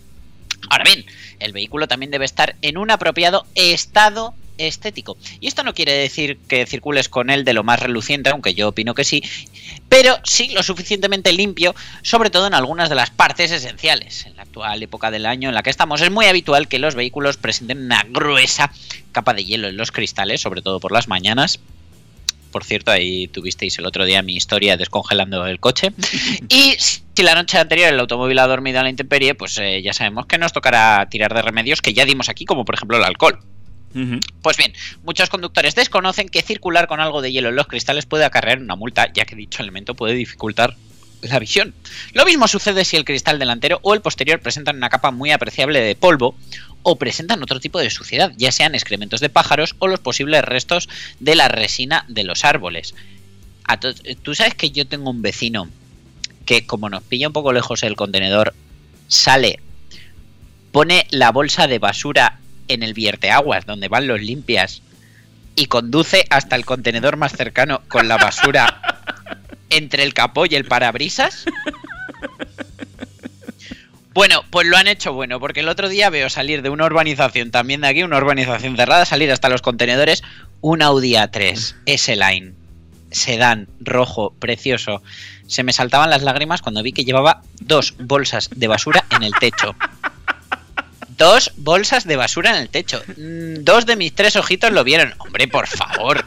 Ahora 0.70 0.84
bien, 0.84 1.04
el 1.40 1.52
vehículo 1.52 1.88
también 1.88 2.10
debe 2.10 2.24
estar 2.24 2.56
en 2.62 2.78
un 2.78 2.90
apropiado 2.90 3.46
estado 3.54 4.34
estético. 4.58 5.16
Y 5.40 5.46
esto 5.46 5.62
no 5.62 5.74
quiere 5.74 5.92
decir 5.92 6.38
que 6.48 6.66
circules 6.66 7.08
con 7.08 7.30
él 7.30 7.44
de 7.44 7.52
lo 7.52 7.64
más 7.64 7.80
reluciente, 7.80 8.30
aunque 8.30 8.54
yo 8.54 8.68
opino 8.68 8.94
que 8.94 9.04
sí, 9.04 9.22
pero 9.88 10.18
sí 10.24 10.48
lo 10.48 10.62
suficientemente 10.62 11.32
limpio, 11.32 11.74
sobre 12.02 12.30
todo 12.30 12.46
en 12.46 12.54
algunas 12.54 12.88
de 12.88 12.94
las 12.94 13.10
partes 13.10 13.50
esenciales. 13.50 14.26
En 14.26 14.36
la 14.36 14.42
actual 14.42 14.82
época 14.82 15.10
del 15.10 15.26
año 15.26 15.48
en 15.48 15.54
la 15.54 15.62
que 15.62 15.70
estamos 15.70 16.00
es 16.00 16.10
muy 16.10 16.26
habitual 16.26 16.68
que 16.68 16.78
los 16.78 16.94
vehículos 16.94 17.36
presenten 17.36 17.84
una 17.84 18.04
gruesa 18.08 18.70
capa 19.12 19.34
de 19.34 19.44
hielo 19.44 19.68
en 19.68 19.76
los 19.76 19.92
cristales, 19.92 20.40
sobre 20.40 20.62
todo 20.62 20.80
por 20.80 20.92
las 20.92 21.08
mañanas. 21.08 21.60
Por 22.50 22.62
cierto, 22.62 22.92
ahí 22.92 23.26
tuvisteis 23.26 23.78
el 23.78 23.86
otro 23.86 24.04
día 24.04 24.22
mi 24.22 24.36
historia 24.36 24.76
descongelando 24.76 25.44
el 25.46 25.58
coche. 25.58 25.92
Y 26.48 26.76
si 26.78 27.22
la 27.24 27.34
noche 27.34 27.58
anterior 27.58 27.92
el 27.92 27.98
automóvil 27.98 28.38
ha 28.38 28.46
dormido 28.46 28.78
a 28.78 28.84
la 28.84 28.90
intemperie, 28.90 29.34
pues 29.34 29.58
eh, 29.58 29.82
ya 29.82 29.92
sabemos 29.92 30.26
que 30.26 30.38
nos 30.38 30.52
tocará 30.52 31.08
tirar 31.10 31.34
de 31.34 31.42
remedios 31.42 31.82
que 31.82 31.92
ya 31.92 32.04
dimos 32.04 32.28
aquí, 32.28 32.44
como 32.44 32.64
por 32.64 32.76
ejemplo 32.76 32.96
el 32.96 33.02
alcohol. 33.02 33.40
Pues 34.42 34.56
bien, 34.56 34.72
muchos 35.04 35.30
conductores 35.30 35.74
desconocen 35.74 36.28
que 36.28 36.42
circular 36.42 36.88
con 36.88 37.00
algo 37.00 37.22
de 37.22 37.30
hielo 37.30 37.50
en 37.50 37.56
los 37.56 37.68
cristales 37.68 38.06
puede 38.06 38.24
acarrear 38.24 38.58
una 38.58 38.74
multa, 38.74 39.12
ya 39.12 39.24
que 39.24 39.36
dicho 39.36 39.62
elemento 39.62 39.94
puede 39.94 40.14
dificultar 40.14 40.76
la 41.22 41.38
visión. 41.38 41.74
Lo 42.12 42.24
mismo 42.24 42.48
sucede 42.48 42.84
si 42.84 42.96
el 42.96 43.04
cristal 43.04 43.38
delantero 43.38 43.78
o 43.82 43.94
el 43.94 44.02
posterior 44.02 44.40
presentan 44.40 44.76
una 44.76 44.90
capa 44.90 45.10
muy 45.10 45.30
apreciable 45.30 45.80
de 45.80 45.94
polvo 45.94 46.34
o 46.82 46.96
presentan 46.96 47.42
otro 47.42 47.60
tipo 47.60 47.78
de 47.78 47.88
suciedad, 47.88 48.32
ya 48.36 48.52
sean 48.52 48.74
excrementos 48.74 49.20
de 49.20 49.30
pájaros 49.30 49.74
o 49.78 49.86
los 49.86 50.00
posibles 50.00 50.44
restos 50.44 50.88
de 51.20 51.34
la 51.34 51.48
resina 51.48 52.04
de 52.08 52.24
los 52.24 52.44
árboles. 52.44 52.94
Tú 54.22 54.34
sabes 54.34 54.54
que 54.54 54.70
yo 54.70 54.86
tengo 54.86 55.08
un 55.08 55.22
vecino 55.22 55.70
que 56.44 56.66
como 56.66 56.90
nos 56.90 57.02
pilla 57.02 57.28
un 57.28 57.32
poco 57.32 57.52
lejos 57.52 57.82
el 57.84 57.96
contenedor, 57.96 58.54
sale, 59.08 59.60
pone 60.72 61.06
la 61.10 61.30
bolsa 61.30 61.66
de 61.66 61.78
basura 61.78 62.40
en 62.68 62.82
el 62.82 62.94
vierteaguas 62.94 63.66
donde 63.66 63.88
van 63.88 64.06
los 64.06 64.20
limpias 64.20 64.82
y 65.56 65.66
conduce 65.66 66.26
hasta 66.30 66.56
el 66.56 66.64
contenedor 66.64 67.16
más 67.16 67.32
cercano 67.32 67.82
con 67.88 68.08
la 68.08 68.16
basura 68.16 68.80
entre 69.70 70.02
el 70.02 70.14
capó 70.14 70.46
y 70.46 70.54
el 70.54 70.64
parabrisas. 70.64 71.44
Bueno, 74.14 74.44
pues 74.50 74.68
lo 74.68 74.76
han 74.76 74.86
hecho 74.86 75.12
bueno, 75.12 75.40
porque 75.40 75.60
el 75.60 75.68
otro 75.68 75.88
día 75.88 76.08
veo 76.08 76.30
salir 76.30 76.62
de 76.62 76.70
una 76.70 76.86
urbanización 76.86 77.50
también 77.50 77.80
de 77.80 77.88
aquí, 77.88 78.04
una 78.04 78.18
urbanización 78.18 78.76
cerrada, 78.76 79.04
salir 79.04 79.32
hasta 79.32 79.48
los 79.48 79.60
contenedores, 79.60 80.22
un 80.60 80.82
Audi 80.82 81.14
A3 81.14 81.74
S-Line, 81.84 82.52
sedán, 83.10 83.66
rojo, 83.80 84.32
precioso. 84.38 85.02
Se 85.48 85.64
me 85.64 85.72
saltaban 85.72 86.10
las 86.10 86.22
lágrimas 86.22 86.62
cuando 86.62 86.84
vi 86.84 86.92
que 86.92 87.04
llevaba 87.04 87.42
dos 87.60 87.94
bolsas 87.98 88.50
de 88.54 88.68
basura 88.68 89.04
en 89.10 89.24
el 89.24 89.32
techo. 89.34 89.74
Dos 91.16 91.52
bolsas 91.56 92.06
de 92.06 92.16
basura 92.16 92.50
en 92.50 92.56
el 92.56 92.68
techo. 92.68 93.02
Mm, 93.16 93.64
Dos 93.64 93.86
de 93.86 93.96
mis 93.96 94.14
tres 94.14 94.36
ojitos 94.36 94.72
lo 94.72 94.84
vieron. 94.84 95.14
Hombre, 95.18 95.48
por 95.48 95.66
favor. 95.66 96.24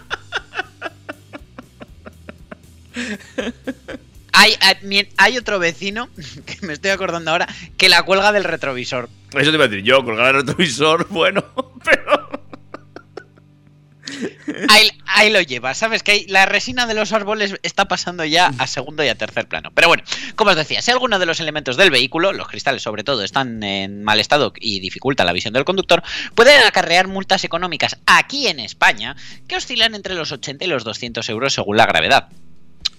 Hay, 5.18 5.38
otro 5.38 5.60
vecino, 5.60 6.10
que 6.46 6.66
me 6.66 6.74
estoy 6.74 6.92
acordando 6.92 7.32
ahora, 7.32 7.48
que 7.78 7.90
la 7.90 8.04
cuelga 8.04 8.32
del 8.32 8.44
retrovisor. 8.44 9.10
Eso 9.34 9.50
te 9.50 9.56
iba 9.56 9.66
a 9.66 9.68
decir 9.68 9.84
yo, 9.84 10.04
colgar 10.06 10.36
el 10.36 10.46
retrovisor, 10.46 11.08
bueno, 11.10 11.44
pero... 11.84 12.47
Ahí, 15.08 15.30
lo 15.30 15.42
lleva, 15.42 15.74
¿sabes? 15.74 16.04
Que 16.04 16.26
la 16.30 16.46
resina 16.46 16.88
de 16.88 16.94
los 16.94 17.12
árboles 17.12 17.56
está 17.64 17.86
pasando 17.86 18.24
ya 18.26 18.52
a 18.58 18.68
segundo 18.68 19.04
y 19.04 19.10
a 19.10 19.16
tercer 19.16 19.48
plano. 19.48 19.72
Pero 19.74 19.88
bueno, 19.88 20.04
como 20.36 20.52
os 20.52 20.58
decía, 20.58 20.82
si 20.82 20.92
alguno 20.92 21.20
de 21.20 21.26
los 21.26 21.40
elementos 21.40 21.78
del 21.78 21.92
vehículo, 21.92 22.34
los 22.34 22.48
cristales 22.48 22.82
sobre 22.82 23.04
todo, 23.04 23.24
están 23.24 23.62
en 23.64 24.04
mal 24.04 24.20
estado 24.20 24.54
y 24.60 24.80
dificulta 24.80 25.26
la 25.26 25.34
visión 25.34 25.54
del 25.54 25.66
conductor, 25.66 26.04
pueden 26.36 26.64
acarrear 26.64 27.08
multas 27.08 27.44
económicas 27.44 27.98
aquí 28.06 28.48
en 28.48 28.60
España 28.60 29.16
que 29.48 29.56
oscilan 29.56 29.96
entre 29.96 30.16
los 30.16 30.32
80 30.32 30.66
y 30.66 30.68
los 30.68 30.84
200 30.84 31.28
euros 31.30 31.54
según 31.54 31.78
la 31.78 31.86
gravedad. 31.86 32.30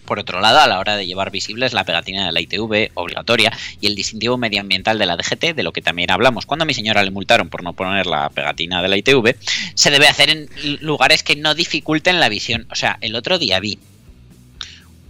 Por 0.08 0.20
otro 0.20 0.40
lado, 0.40 0.60
a 0.60 0.66
la 0.66 0.78
hora 0.78 0.96
de 0.96 1.06
llevar 1.06 1.30
visibles 1.30 1.74
la 1.74 1.84
pegatina 1.84 2.24
de 2.24 2.32
la 2.32 2.40
ITV 2.40 2.92
obligatoria 2.94 3.52
y 3.78 3.88
el 3.88 3.94
distintivo 3.94 4.38
medioambiental 4.38 4.98
de 4.98 5.04
la 5.04 5.18
DGT, 5.18 5.54
de 5.54 5.62
lo 5.62 5.70
que 5.74 5.82
también 5.82 6.10
hablamos 6.10 6.46
cuando 6.46 6.62
a 6.62 6.66
mi 6.66 6.72
señora 6.72 7.02
le 7.02 7.10
multaron 7.10 7.50
por 7.50 7.62
no 7.62 7.74
poner 7.74 8.06
la 8.06 8.30
pegatina 8.30 8.80
de 8.80 8.88
la 8.88 8.96
ITV, 8.96 9.36
se 9.74 9.90
debe 9.90 10.08
hacer 10.08 10.30
en 10.30 10.48
lugares 10.80 11.22
que 11.22 11.36
no 11.36 11.54
dificulten 11.54 12.20
la 12.20 12.30
visión. 12.30 12.66
O 12.70 12.74
sea, 12.74 12.96
el 13.02 13.14
otro 13.16 13.38
día 13.38 13.60
vi 13.60 13.78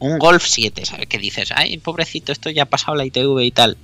un 0.01 0.19
Golf 0.19 0.45
7, 0.45 0.85
¿sabes? 0.85 1.07
Que 1.07 1.19
dices, 1.19 1.53
ay, 1.55 1.79
pobrecito, 1.79 2.33
esto 2.33 2.51
ya 2.51 2.65
ha 2.65 2.67
pasado 2.67 2.97
la 2.97 3.07
ITV 3.07 3.39
y 3.43 3.53
tal. 3.53 3.77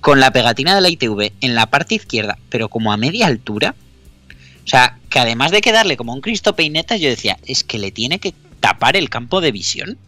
Con 0.00 0.18
la 0.18 0.32
pegatina 0.32 0.74
de 0.74 0.80
la 0.80 0.88
ITV 0.88 1.32
en 1.42 1.54
la 1.54 1.66
parte 1.66 1.96
izquierda, 1.96 2.38
pero 2.48 2.70
como 2.70 2.90
a 2.90 2.96
media 2.96 3.26
altura. 3.26 3.74
O 4.64 4.66
sea, 4.66 4.96
que 5.10 5.18
además 5.18 5.50
de 5.50 5.60
quedarle 5.60 5.98
como 5.98 6.14
un 6.14 6.22
Cristo 6.22 6.56
peinetas, 6.56 7.02
yo 7.02 7.10
decía, 7.10 7.36
es 7.44 7.64
que 7.64 7.78
le 7.78 7.90
tiene 7.90 8.18
que 8.18 8.32
tapar 8.60 8.96
el 8.96 9.10
campo 9.10 9.42
de 9.42 9.52
visión. 9.52 9.98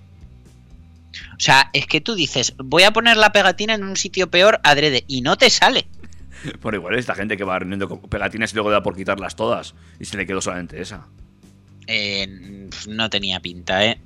O 1.32 1.40
sea, 1.40 1.70
es 1.72 1.86
que 1.86 2.00
tú 2.00 2.14
dices, 2.14 2.54
voy 2.58 2.82
a 2.84 2.92
poner 2.92 3.16
la 3.16 3.32
pegatina 3.32 3.74
en 3.74 3.84
un 3.84 3.96
sitio 3.96 4.30
peor 4.30 4.60
adrede 4.62 5.04
y 5.06 5.20
no 5.20 5.36
te 5.36 5.50
sale. 5.50 5.86
Por 6.60 6.74
igual 6.74 6.96
esta 6.96 7.14
gente 7.14 7.36
que 7.36 7.44
va 7.44 7.58
reuniendo 7.58 8.00
pegatinas 8.02 8.52
y 8.52 8.54
luego 8.56 8.70
da 8.70 8.82
por 8.82 8.96
quitarlas 8.96 9.36
todas 9.36 9.74
y 9.98 10.04
se 10.04 10.16
le 10.16 10.26
quedó 10.26 10.40
solamente 10.40 10.80
esa. 10.80 11.06
Eh, 11.86 12.26
no 12.88 13.10
tenía 13.10 13.40
pinta, 13.40 13.84
¿eh? 13.84 13.98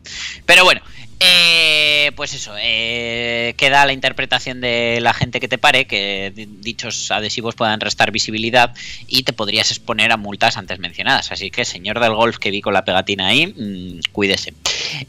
Pero 0.46 0.64
bueno, 0.64 0.80
eh, 1.20 2.12
pues 2.16 2.32
eso, 2.34 2.54
eh, 2.60 3.54
queda 3.56 3.84
la 3.86 3.92
interpretación 3.92 4.60
de 4.60 4.98
la 5.00 5.12
gente 5.14 5.40
que 5.40 5.48
te 5.48 5.58
pare, 5.58 5.86
que 5.86 6.32
di- 6.34 6.46
dichos 6.46 7.10
adhesivos 7.10 7.54
puedan 7.54 7.80
restar 7.80 8.10
visibilidad 8.12 8.74
y 9.08 9.22
te 9.24 9.32
podrías 9.32 9.70
exponer 9.70 10.12
a 10.12 10.16
multas 10.16 10.56
antes 10.56 10.78
mencionadas. 10.78 11.32
Así 11.32 11.50
que, 11.50 11.64
señor 11.64 11.98
del 12.00 12.14
golf 12.14 12.38
que 12.38 12.50
vi 12.50 12.60
con 12.60 12.72
la 12.74 12.84
pegatina 12.84 13.28
ahí, 13.28 13.46
mm, 13.48 14.00
cuídese. 14.12 14.54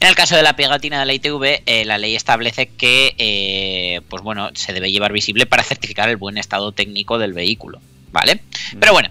En 0.00 0.08
el 0.08 0.14
caso 0.14 0.36
de 0.36 0.42
la 0.42 0.56
pegatina 0.56 0.98
de 1.00 1.06
la 1.06 1.12
ITV, 1.14 1.62
eh, 1.66 1.84
la 1.84 1.98
ley 1.98 2.16
establece 2.16 2.66
que, 2.68 4.02
pues 4.08 4.22
bueno, 4.22 4.50
se 4.54 4.72
debe 4.72 4.90
llevar 4.90 5.12
visible 5.12 5.46
para 5.46 5.62
certificar 5.62 6.08
el 6.08 6.16
buen 6.16 6.38
estado 6.38 6.72
técnico 6.72 7.18
del 7.18 7.32
vehículo, 7.32 7.80
¿vale? 8.12 8.40
Pero 8.78 8.92
bueno, 8.92 9.10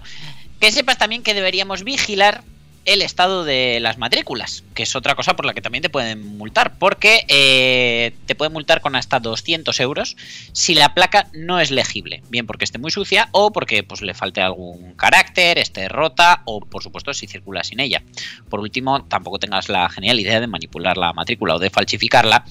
que 0.60 0.70
sepas 0.70 0.98
también 0.98 1.22
que 1.22 1.34
deberíamos 1.34 1.84
vigilar 1.84 2.42
el 2.84 3.02
estado 3.02 3.44
de 3.44 3.78
las 3.80 3.98
matrículas, 3.98 4.64
que 4.74 4.84
es 4.84 4.96
otra 4.96 5.14
cosa 5.14 5.36
por 5.36 5.44
la 5.44 5.54
que 5.54 5.60
también 5.60 5.82
te 5.82 5.90
pueden 5.90 6.38
multar, 6.38 6.78
porque 6.78 7.24
eh, 7.28 8.14
te 8.26 8.34
pueden 8.34 8.52
multar 8.52 8.80
con 8.80 8.96
hasta 8.96 9.20
200 9.20 9.78
euros 9.80 10.16
si 10.52 10.74
la 10.74 10.94
placa 10.94 11.28
no 11.32 11.60
es 11.60 11.70
legible, 11.70 12.22
bien 12.30 12.46
porque 12.46 12.64
esté 12.64 12.78
muy 12.78 12.90
sucia 12.90 13.28
o 13.32 13.52
porque 13.52 13.82
pues, 13.82 14.00
le 14.02 14.14
falte 14.14 14.40
algún 14.40 14.94
carácter, 14.94 15.58
esté 15.58 15.88
rota 15.88 16.42
o 16.46 16.60
por 16.60 16.82
supuesto 16.82 17.12
si 17.12 17.26
circula 17.26 17.64
sin 17.64 17.80
ella. 17.80 18.02
Por 18.48 18.60
último, 18.60 19.04
tampoco 19.04 19.38
tengas 19.38 19.68
la 19.68 19.88
genial 19.90 20.18
idea 20.18 20.40
de 20.40 20.46
manipular 20.46 20.96
la 20.96 21.12
matrícula 21.12 21.56
o 21.56 21.58
de 21.58 21.70
falsificarla, 21.70 22.44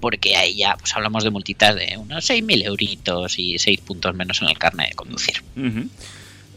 porque 0.00 0.36
ahí 0.36 0.56
ya 0.56 0.76
pues, 0.76 0.94
hablamos 0.94 1.24
de 1.24 1.30
multitas 1.30 1.74
de 1.74 1.96
unos 1.98 2.28
6.000 2.30 2.64
euritos 2.64 3.38
y 3.38 3.58
6 3.58 3.80
puntos 3.80 4.14
menos 4.14 4.40
en 4.42 4.48
el 4.48 4.58
carnet 4.58 4.90
de 4.90 4.94
conducir. 4.94 5.42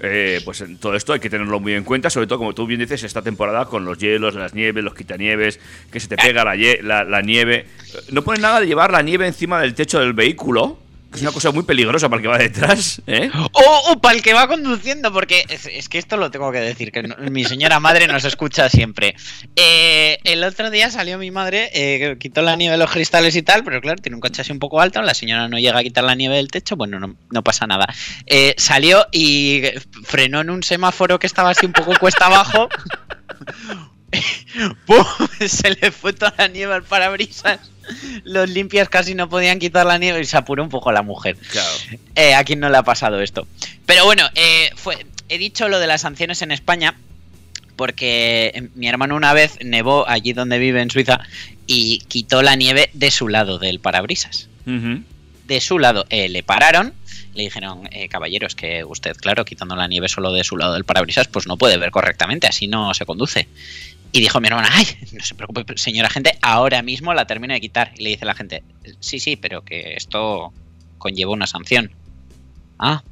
Eh, 0.02 0.42
pues 0.44 0.60
en 0.62 0.78
todo 0.78 0.94
esto 0.96 1.14
hay 1.14 1.20
que 1.22 1.30
tenerlo 1.30 1.60
muy 1.62 1.74
en 1.74 1.84
cuenta, 1.86 2.10
sobre 2.10 2.28
todo 2.28 2.40
como 2.40 2.54
tú 2.54 2.68
bien 2.68 2.80
dices, 2.82 3.04
esta 3.04 3.22
temporada 3.22 3.66
con 3.66 3.86
los 3.86 3.98
hielos, 3.98 4.36
las 4.36 4.54
nieves, 4.54 4.84
los 4.84 4.94
quitanieves, 4.94 5.60
que 5.92 6.00
se 6.02 6.08
te 6.10 6.18
pega 6.18 6.44
la, 6.44 6.56
la- 6.82 7.04
la 7.06 7.22
nieve. 7.22 7.66
Eh, 7.94 8.00
No 8.12 8.22
pone 8.24 8.40
nada 8.42 8.60
de 8.60 8.68
llevar 8.68 8.92
la 8.92 9.02
nieve 9.02 9.26
encima 9.26 9.62
del 9.62 9.74
techo 9.74 10.00
del 10.00 10.12
vehículo, 10.14 10.78
es 11.16 11.22
una 11.22 11.32
cosa 11.32 11.52
muy 11.52 11.64
peligrosa 11.64 12.10
para 12.10 12.18
el 12.18 12.22
que 12.24 12.28
va 12.28 12.38
detrás, 12.38 13.02
¿eh? 13.08 13.30
O, 13.54 13.92
o 13.92 14.00
para 14.02 14.16
el 14.16 14.22
que 14.22 14.34
va 14.34 14.48
conduciendo, 14.48 15.12
porque 15.12 15.46
es, 15.50 15.66
es 15.66 15.90
que 15.90 15.98
esto 15.98 16.18
lo 16.18 16.30
tengo 16.32 16.52
que 16.52 16.60
decir, 16.60 16.92
que 16.92 17.04
no- 17.04 17.16
mi 17.32 17.44
señora 17.46 17.80
madre 17.80 18.08
nos 18.08 18.24
escucha 18.26 18.70
siempre. 18.70 19.16
Eh, 19.56 20.18
el 20.24 20.44
otro 20.44 20.70
día 20.70 20.92
salió 20.92 21.18
mi 21.18 21.32
madre, 21.32 21.70
eh, 21.74 22.18
quitó 22.20 22.42
la 22.42 22.56
nieve 22.56 22.74
de 22.74 22.78
los 22.80 22.92
cristales 22.92 23.36
y 23.36 23.42
tal, 23.42 23.64
pero 23.64 23.82
claro, 23.82 24.02
tiene 24.02 24.16
un 24.16 24.22
coche 24.22 24.42
así 24.42 24.52
un 24.52 24.60
poco 24.60 24.80
alto, 24.82 25.02
la 25.02 25.14
señora 25.14 25.48
no 25.48 25.58
llega 25.60 25.80
a 25.80 25.84
quitar 25.84 26.04
la 26.04 26.16
nieve 26.16 26.36
del 26.36 26.50
techo, 26.50 26.76
bueno, 26.76 27.00
no, 27.00 27.16
no 27.32 27.44
pasa 27.44 27.66
nada. 27.68 27.88
Eh, 28.26 28.54
salió 28.58 29.06
y 29.12 29.64
frenó 30.04 30.42
en 30.42 30.50
un 30.50 30.64
semáforo 30.64 31.20
que 31.20 31.28
estaba 31.28 31.50
así 31.52 31.66
un 31.66 31.74
poco 31.74 31.94
cuesta 32.00 32.26
abajo. 32.28 32.70
¡Pum! 34.86 35.06
Se 35.48 35.72
le 35.72 35.92
fue 35.92 36.14
toda 36.14 36.34
la 36.38 36.48
nieve 36.48 36.74
al 36.74 36.84
parabrisas. 36.84 37.60
Los 38.24 38.50
limpias 38.50 38.90
casi 38.90 39.14
no 39.14 39.30
podían 39.30 39.60
quitar 39.60 39.86
la 39.86 39.98
nieve 39.98 40.20
y 40.22 40.26
se 40.26 40.38
apuró 40.38 40.64
un 40.64 40.70
poco 40.70 40.92
la 40.92 41.04
mujer. 41.04 41.38
Claro. 41.52 41.70
Eh, 42.16 42.34
a 42.34 42.44
quién 42.44 42.60
no 42.60 42.70
le 42.70 42.78
ha 42.78 42.84
pasado 42.84 43.22
esto. 43.22 43.48
Pero 43.86 44.06
bueno, 44.06 44.28
eh, 44.36 44.72
fue, 44.76 45.06
he 45.30 45.38
dicho 45.38 45.68
lo 45.70 45.80
de 45.80 45.88
las 45.88 46.02
sanciones 46.02 46.42
en 46.42 46.52
España 46.52 46.96
porque 47.76 48.52
eh, 48.54 48.70
mi 48.76 48.88
hermano 48.88 49.16
una 49.16 49.34
vez 49.34 49.58
nevó 49.64 50.08
allí 50.08 50.34
donde 50.34 50.60
vive 50.60 50.82
en 50.82 50.90
Suiza 50.90 51.22
y 51.68 52.00
quitó 52.08 52.42
la 52.42 52.56
nieve 52.56 52.90
de 52.94 53.12
su 53.12 53.28
lado 53.28 53.60
del 53.60 53.80
parabrisas. 53.80 54.50
De 54.66 55.62
su 55.62 55.78
lado 55.78 56.06
eh, 56.10 56.28
le 56.28 56.42
pararon, 56.42 56.94
le 57.36 57.44
dijeron, 57.44 57.88
eh, 57.92 58.08
caballero, 58.10 58.48
es 58.48 58.56
que 58.56 58.84
usted, 58.84 59.16
claro, 59.16 59.46
quitando 59.46 59.76
la 59.76 59.88
nieve 59.88 60.10
solo 60.10 60.32
de 60.32 60.44
su 60.44 60.58
lado 60.58 60.74
del 60.74 60.86
parabrisas, 60.86 61.28
pues 61.28 61.46
no 61.46 61.58
puede 61.58 61.78
ver 61.78 61.92
correctamente, 61.92 62.48
así 62.48 62.68
no 62.68 62.94
se 62.94 63.06
conduce. 63.06 63.48
Y 64.16 64.22
dijo 64.22 64.40
mi 64.40 64.48
hermana, 64.48 64.70
ay, 64.72 64.86
no 65.12 65.22
se 65.22 65.36
preocupe, 65.36 65.66
señora 65.76 66.10
gente, 66.10 66.38
ahora 66.42 66.82
mismo 66.82 67.14
la 67.14 67.28
termino 67.28 67.54
de 67.54 67.60
quitar. 67.60 67.92
Y 67.98 68.04
le 68.04 68.10
dice 68.12 68.24
la 68.24 68.34
gente, 68.34 68.64
sí, 69.02 69.20
sí, 69.20 69.36
pero 69.36 69.66
que 69.66 69.96
esto 69.98 70.54
conlleva 70.98 71.34
una 71.34 71.48
sanción. 71.48 71.92
Ah, 72.80 73.04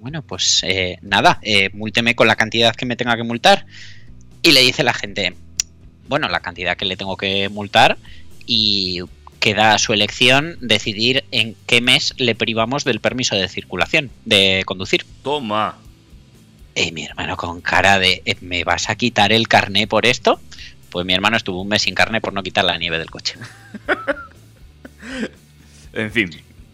bueno, 0.00 0.22
pues 0.22 0.62
eh, 0.62 0.96
nada, 1.02 1.38
eh, 1.42 1.68
múlteme 1.74 2.16
con 2.16 2.28
la 2.28 2.36
cantidad 2.36 2.74
que 2.74 2.86
me 2.86 2.96
tenga 2.96 3.14
que 3.14 3.24
multar. 3.24 3.66
Y 4.40 4.52
le 4.52 4.62
dice 4.62 4.84
la 4.84 4.94
gente, 4.94 5.34
bueno, 6.08 6.30
la 6.30 6.40
cantidad 6.40 6.78
que 6.78 6.86
le 6.86 6.96
tengo 6.96 7.18
que 7.18 7.50
multar 7.50 7.98
y 8.46 9.00
queda 9.38 9.74
a 9.74 9.78
su 9.78 9.92
elección 9.92 10.56
decidir 10.62 11.24
en 11.30 11.54
qué 11.66 11.82
mes 11.82 12.14
le 12.16 12.34
privamos 12.34 12.84
del 12.84 13.00
permiso 13.00 13.36
de 13.36 13.48
circulación, 13.48 14.10
de 14.24 14.62
conducir. 14.64 15.04
Toma. 15.22 15.76
Y 16.76 16.92
mi 16.92 17.04
hermano 17.04 17.36
con 17.36 17.60
cara 17.62 17.98
de, 17.98 18.22
"Eh, 18.26 18.36
¿me 18.42 18.62
vas 18.62 18.88
a 18.90 18.94
quitar 18.96 19.32
el 19.32 19.48
carné 19.48 19.86
por 19.86 20.04
esto? 20.06 20.38
Pues 20.90 21.04
mi 21.06 21.14
hermano 21.14 21.36
estuvo 21.36 21.62
un 21.62 21.68
mes 21.68 21.82
sin 21.82 21.94
carné 21.94 22.20
por 22.20 22.32
no 22.32 22.42
quitar 22.42 22.64
la 22.64 22.76
nieve 22.78 22.98
del 22.98 23.10
coche. 23.10 23.34
En 25.92 26.12
fin. 26.12 26.30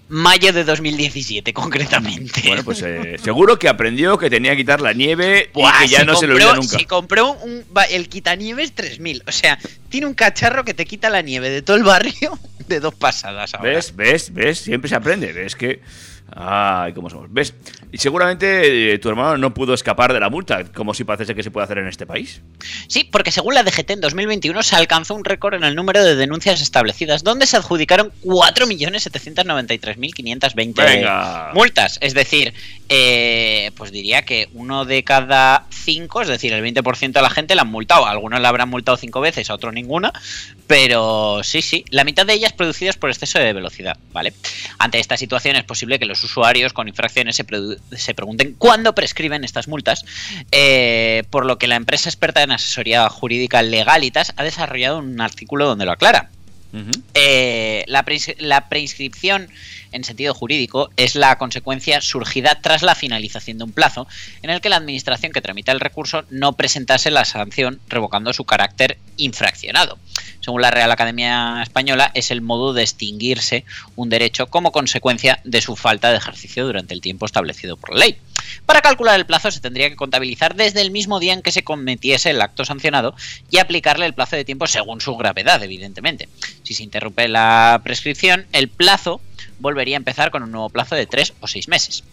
Mayo 0.09 0.53
de 0.53 0.65
2017, 0.65 1.55
concretamente. 1.55 2.43
Bueno, 2.47 2.65
pues 2.65 2.83
eh, 2.83 3.17
seguro 3.23 3.59
que 3.59 3.69
aprendió 3.69 4.19
que 4.19 4.29
tenía 4.29 4.51
que 4.51 4.59
quitar 4.59 4.81
la 4.81 4.93
nieve 4.93 5.51
Buah, 5.55 5.73
y 5.77 5.83
que 5.85 5.89
ya 5.93 5.99
se 6.01 6.05
no 6.05 6.17
se 6.17 6.27
le 6.27 6.35
compró- 6.35 6.49
olvida 6.51 6.55
nunca. 6.61 6.79
Se 6.79 6.87
compró 6.87 7.33
un, 7.35 7.65
el 7.91 8.09
quitanieves 8.09 8.75
3000. 8.75 9.23
O 9.27 9.33
sea, 9.33 9.59
tiene 9.89 10.07
un 10.07 10.15
cacharro 10.15 10.65
que 10.65 10.75
te 10.75 10.85
quita 10.85 11.09
la 11.09 11.23
nieve 11.23 11.49
de 11.51 11.63
todo 11.63 11.77
el 11.77 11.85
barrio 11.85 12.39
de 12.69 12.81
dos 12.81 12.95
pasadas 12.95 13.55
ahora. 13.55 13.71
¿Ves? 13.71 13.95
¿Ves? 13.97 14.35
¿Ves? 14.35 14.59
Siempre 14.59 14.89
se 14.91 14.97
aprende. 14.97 15.33
¿Ves 15.33 15.55
que.? 15.57 15.81
Ay, 16.35 16.95
cómo 16.95 17.11
somos. 17.11 17.27
¿Ves? 17.31 17.53
Y 17.91 17.99
seguramente 17.99 18.95
eh, 18.95 18.99
tu 18.99 19.11
hermano 19.11 19.37
no 19.37 19.53
pudo 19.53 19.75
escapar 19.75 20.15
de 20.15 20.21
la 20.21 20.31
multa, 20.31 20.65
como 20.73 20.95
si 20.95 21.05
parece 21.05 21.35
que 21.35 21.43
se 21.43 21.51
puede 21.51 21.65
hacer 21.65 21.77
en 21.79 21.89
este 21.89 22.07
país. 22.07 22.41
Sí, 22.89 23.05
porque 23.05 23.31
según 23.31 23.55
la 23.55 23.63
DGT 23.63 23.91
en 23.91 24.01
2021 24.01 24.63
se 24.63 24.77
alcanzó 24.77 25.15
un 25.15 25.27
récord 25.27 25.53
en 25.55 25.65
el 25.65 25.75
número 25.75 26.03
de 26.03 26.17
denuncias 26.17 26.63
establecidas, 26.63 27.23
donde 27.23 27.47
se 27.47 27.59
adjudicaron 27.59 28.13
4.793.520 28.23 30.75
Venga. 30.75 31.51
multas. 31.53 31.99
Es 32.01 32.15
decir, 32.15 32.55
eh, 32.89 33.71
pues 33.77 33.93
diría 33.93 34.23
que 34.23 34.49
uno 34.55 34.87
de 34.87 35.05
cada 35.05 35.67
cinco, 35.71 36.23
es 36.23 36.29
decir, 36.29 36.55
el 36.55 36.65
20% 36.65 37.13
de 37.13 37.23
la 37.23 37.31
gente 37.31 37.55
la 37.55 37.61
han 37.63 37.69
multado. 37.69 38.07
Algunos 38.07 38.41
la 38.41 38.49
habrán 38.49 38.71
multado 38.71 38.97
cinco 38.97 39.21
veces, 39.21 39.51
a 39.51 39.55
otros 39.55 39.75
ninguna. 39.75 40.13
Pero 40.67 41.41
sí, 41.43 41.61
sí, 41.61 41.85
la 41.91 42.05
mitad 42.05 42.25
de 42.25 42.33
ellas 42.33 42.55
producidas 42.55 42.97
por 42.97 43.11
exceso 43.11 43.39
de 43.39 43.53
velocidad, 43.53 43.99
¿vale? 44.13 44.33
Ante 44.79 44.99
esta 44.99 45.19
situación 45.19 45.57
es 45.57 45.65
posible 45.65 45.99
que 45.99 46.07
los 46.07 46.22
usuarios 46.25 46.73
con 46.73 46.89
infracciones 46.89 47.37
se, 47.37 47.45
se 47.97 48.15
pregunten 48.15 48.55
cuándo 48.59 48.95
prescriben 48.95 49.45
estas 49.45 49.69
multas, 49.69 50.05
eh, 50.51 51.25
por 51.31 51.47
lo 51.47 51.59
que 51.59 51.67
la 51.67 51.77
empresa 51.77 52.09
experta 52.09 52.43
en 52.43 52.53
asesoría 52.53 53.09
jurídica 53.09 53.63
Legalitas 53.63 54.33
ha 54.37 54.45
desarrollado 54.45 54.99
un 54.99 55.21
artículo 55.21 55.67
donde 55.67 55.87
lo 55.87 55.93
aclara. 55.93 56.31
Eh, 57.15 57.85
la, 57.87 58.05
la 58.39 58.69
preinscripción 58.69 59.49
en 59.93 60.05
sentido 60.05 60.35
jurídico 60.35 60.91
es 60.97 61.15
la 61.15 61.37
consecuencia 61.37 62.01
surgida 62.01 62.61
tras 62.63 62.83
la 62.83 62.95
finalización 62.95 63.59
de 63.59 63.65
un 63.65 63.73
plazo 63.73 64.07
en 64.43 64.51
el 64.51 64.61
que 64.61 64.71
la 64.71 64.77
administración 64.77 65.33
que 65.33 65.43
tramita 65.43 65.73
el 65.73 65.81
recurso 65.81 66.25
no 66.31 66.55
presentase 66.55 67.11
la 67.11 67.25
sanción 67.25 67.81
revocando 67.89 68.33
su 68.33 68.45
carácter 68.45 68.99
infraccionado. 69.17 69.99
Según 70.41 70.63
la 70.63 70.71
Real 70.71 70.91
Academia 70.91 71.63
Española, 71.63 72.11
es 72.15 72.31
el 72.31 72.41
modo 72.41 72.73
de 72.73 72.83
extinguirse 72.83 73.65
un 73.95 74.09
derecho 74.09 74.47
como 74.47 74.73
consecuencia 74.73 75.41
de 75.45 75.61
su 75.61 75.77
falta 75.77 76.11
de 76.11 76.17
ejercicio 76.17 76.65
durante 76.67 76.95
el 76.95 77.01
tiempo 77.01 77.27
establecido 77.27 77.77
por 77.77 77.95
ley. 77.95 78.17
Para 78.67 78.83
calcular 78.83 79.19
el 79.19 79.27
plazo 79.27 79.51
se 79.51 79.61
tendría 79.61 79.89
que 79.89 79.97
contabilizar 79.97 80.55
desde 80.55 80.81
el 80.81 80.91
mismo 80.91 81.21
día 81.21 81.33
en 81.33 81.43
que 81.43 81.53
se 81.53 81.65
cometiese 81.65 82.31
el 82.31 82.41
acto 82.41 82.65
sancionado 82.65 83.15
y 83.51 83.59
aplicarle 83.59 84.07
el 84.07 84.15
plazo 84.15 84.37
de 84.37 84.45
tiempo 84.45 84.67
según 84.67 85.01
su 85.01 85.17
gravedad, 85.17 85.63
evidentemente. 85.63 86.29
Si 86.63 86.75
se 86.75 86.83
interrumpe 86.83 87.29
la 87.29 87.81
prescripción, 87.83 88.47
el 88.53 88.69
plazo 88.69 89.21
volvería 89.59 89.97
a 89.97 89.99
empezar 89.99 90.31
con 90.31 90.43
un 90.43 90.53
nuevo 90.53 90.71
plazo 90.71 90.95
de 90.95 91.07
tres 91.07 91.35
o 91.41 91.47
seis 91.47 91.69
meses. 91.69 92.05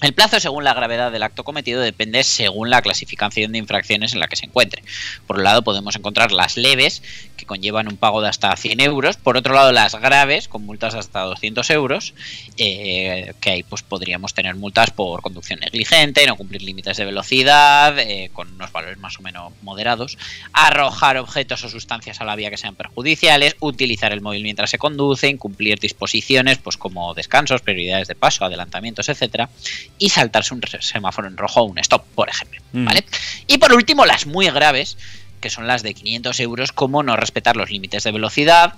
El 0.00 0.14
plazo 0.14 0.38
según 0.38 0.62
la 0.62 0.74
gravedad 0.74 1.10
del 1.10 1.24
acto 1.24 1.42
cometido 1.42 1.80
depende 1.80 2.22
según 2.22 2.70
la 2.70 2.82
clasificación 2.82 3.50
de 3.50 3.58
infracciones 3.58 4.12
en 4.12 4.20
la 4.20 4.28
que 4.28 4.36
se 4.36 4.46
encuentre. 4.46 4.84
Por 5.26 5.38
un 5.38 5.44
lado 5.44 5.62
podemos 5.62 5.96
encontrar 5.96 6.30
las 6.30 6.56
leves, 6.56 7.02
que 7.36 7.46
conllevan 7.46 7.88
un 7.88 7.96
pago 7.96 8.22
de 8.22 8.28
hasta 8.28 8.54
100 8.54 8.80
euros. 8.80 9.16
Por 9.16 9.36
otro 9.36 9.54
lado 9.54 9.72
las 9.72 9.96
graves, 9.96 10.46
con 10.46 10.64
multas 10.64 10.92
de 10.92 11.00
hasta 11.00 11.22
200 11.22 11.68
euros, 11.70 12.14
eh, 12.58 13.32
que 13.40 13.50
ahí 13.50 13.62
pues 13.64 13.82
podríamos 13.82 14.34
tener 14.34 14.54
multas 14.54 14.90
por 14.90 15.20
conducción 15.20 15.58
negligente, 15.60 16.26
no 16.28 16.36
cumplir 16.36 16.62
límites 16.62 16.96
de 16.96 17.04
velocidad, 17.04 17.98
eh, 17.98 18.30
con 18.32 18.52
unos 18.54 18.70
valores 18.70 18.98
más 18.98 19.18
o 19.18 19.22
menos 19.22 19.52
moderados, 19.62 20.16
arrojar 20.52 21.16
objetos 21.16 21.64
o 21.64 21.68
sustancias 21.68 22.20
a 22.20 22.24
la 22.24 22.36
vía 22.36 22.50
que 22.50 22.56
sean 22.56 22.76
perjudiciales, 22.76 23.56
utilizar 23.58 24.12
el 24.12 24.20
móvil 24.20 24.44
mientras 24.44 24.70
se 24.70 24.78
conduce, 24.78 25.28
incumplir 25.28 25.80
disposiciones 25.80 26.58
pues 26.58 26.76
como 26.76 27.14
descansos, 27.14 27.62
prioridades 27.62 28.06
de 28.06 28.14
paso, 28.14 28.44
adelantamientos, 28.44 29.08
etcétera, 29.08 29.48
y 29.98 30.10
saltarse 30.10 30.54
un 30.54 30.62
semáforo 30.80 31.28
en 31.28 31.36
rojo 31.36 31.62
o 31.62 31.64
un 31.64 31.78
stop, 31.78 32.04
por 32.14 32.28
ejemplo. 32.28 32.60
Mm. 32.72 32.84
¿Vale? 32.84 33.04
Y 33.46 33.58
por 33.58 33.72
último, 33.72 34.06
las 34.06 34.26
muy 34.26 34.46
graves, 34.50 34.96
que 35.40 35.50
son 35.50 35.66
las 35.66 35.82
de 35.82 35.94
500 35.94 36.40
euros, 36.40 36.72
como 36.72 37.02
no 37.02 37.16
respetar 37.16 37.56
los 37.56 37.70
límites 37.70 38.04
de 38.04 38.12
velocidad, 38.12 38.74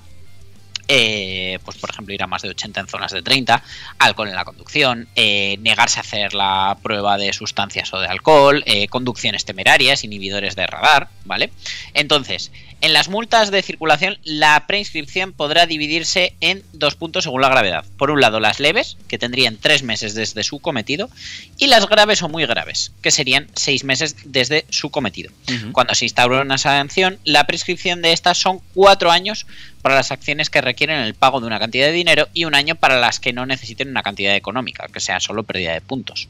eh, 0.93 1.61
pues 1.65 1.79
por 1.79 1.89
ejemplo 1.89 2.13
ir 2.13 2.21
a 2.21 2.27
más 2.27 2.43
de 2.43 2.49
80 2.49 2.81
en 2.81 2.89
zonas 2.89 3.13
de 3.13 3.23
30, 3.23 3.63
alcohol 3.99 4.29
en 4.29 4.35
la 4.35 4.45
conducción, 4.45 5.07
eh, 5.15 5.57
negarse 5.61 6.01
a 6.01 6.03
hacer 6.03 6.35
la 6.35 6.79
prueba 6.83 7.17
de 7.17 7.33
sustancias 7.33 7.95
o 7.95 8.01
de 8.01 8.09
alcohol, 8.09 8.65
eh, 8.67 8.89
conducciones 8.89 9.45
temerarias, 9.45 10.03
inhibidores 10.03 10.57
de 10.57 10.67
radar, 10.67 11.09
¿vale? 11.25 11.53
Entonces, 11.95 12.51
en 12.81 12.93
las 12.93 13.09
multas 13.09 13.51
de 13.51 13.63
circulación, 13.63 14.19
la 14.25 14.67
preinscripción 14.67 15.33
podrá 15.33 15.67
dividirse 15.67 16.35
en 16.41 16.63
dos 16.73 16.95
puntos 16.95 17.25
según 17.25 17.43
la 17.43 17.49
gravedad. 17.49 17.85
Por 17.99 18.11
un 18.11 18.21
lado, 18.21 18.41
las 18.41 18.61
leves, 18.61 18.97
que 19.09 19.19
tendrían 19.19 19.59
tres 19.59 19.83
meses 19.83 20.15
desde 20.15 20.43
su 20.43 20.61
cometido, 20.61 21.11
y 21.59 21.67
las 21.67 21.89
graves 21.89 22.23
o 22.23 22.29
muy 22.29 22.47
graves, 22.47 22.93
que 23.03 23.11
serían 23.11 23.49
seis 23.55 23.85
meses 23.85 24.17
desde 24.25 24.65
su 24.71 24.91
cometido. 24.91 25.31
Cuando 25.73 25.95
se 25.95 26.07
instaura 26.07 26.43
una 26.43 26.59
sanción, 26.59 27.19
la 27.25 27.47
prescripción 27.47 28.03
de 28.03 28.13
estas 28.13 28.39
son 28.39 28.61
cuatro 28.75 29.11
años 29.11 29.47
para 29.83 29.95
las 29.95 30.11
acciones 30.11 30.51
que 30.51 30.61
requieren 30.61 31.01
el 31.01 31.15
pago 31.15 31.41
de 31.41 31.47
una 31.47 31.59
cantidad 31.59 31.87
de 31.87 31.93
dinero 31.93 32.29
y 32.33 32.45
un 32.45 32.55
año 32.55 32.75
para 32.75 32.99
las 32.99 33.21
que 33.21 33.33
no 33.33 33.47
necesiten 33.47 33.89
una 33.89 34.03
cantidad 34.03 34.35
económica, 34.35 34.89
que 34.93 35.01
sea 35.01 35.21
solo 35.21 35.43
pérdida 35.43 35.73
de 35.73 35.81
puntos. 35.81 36.29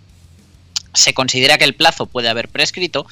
Se 0.92 1.14
considera 1.14 1.58
que 1.58 1.64
el 1.64 1.74
plazo 1.74 2.06
puede 2.06 2.28
haber 2.28 2.48
prescrito, 2.48 3.06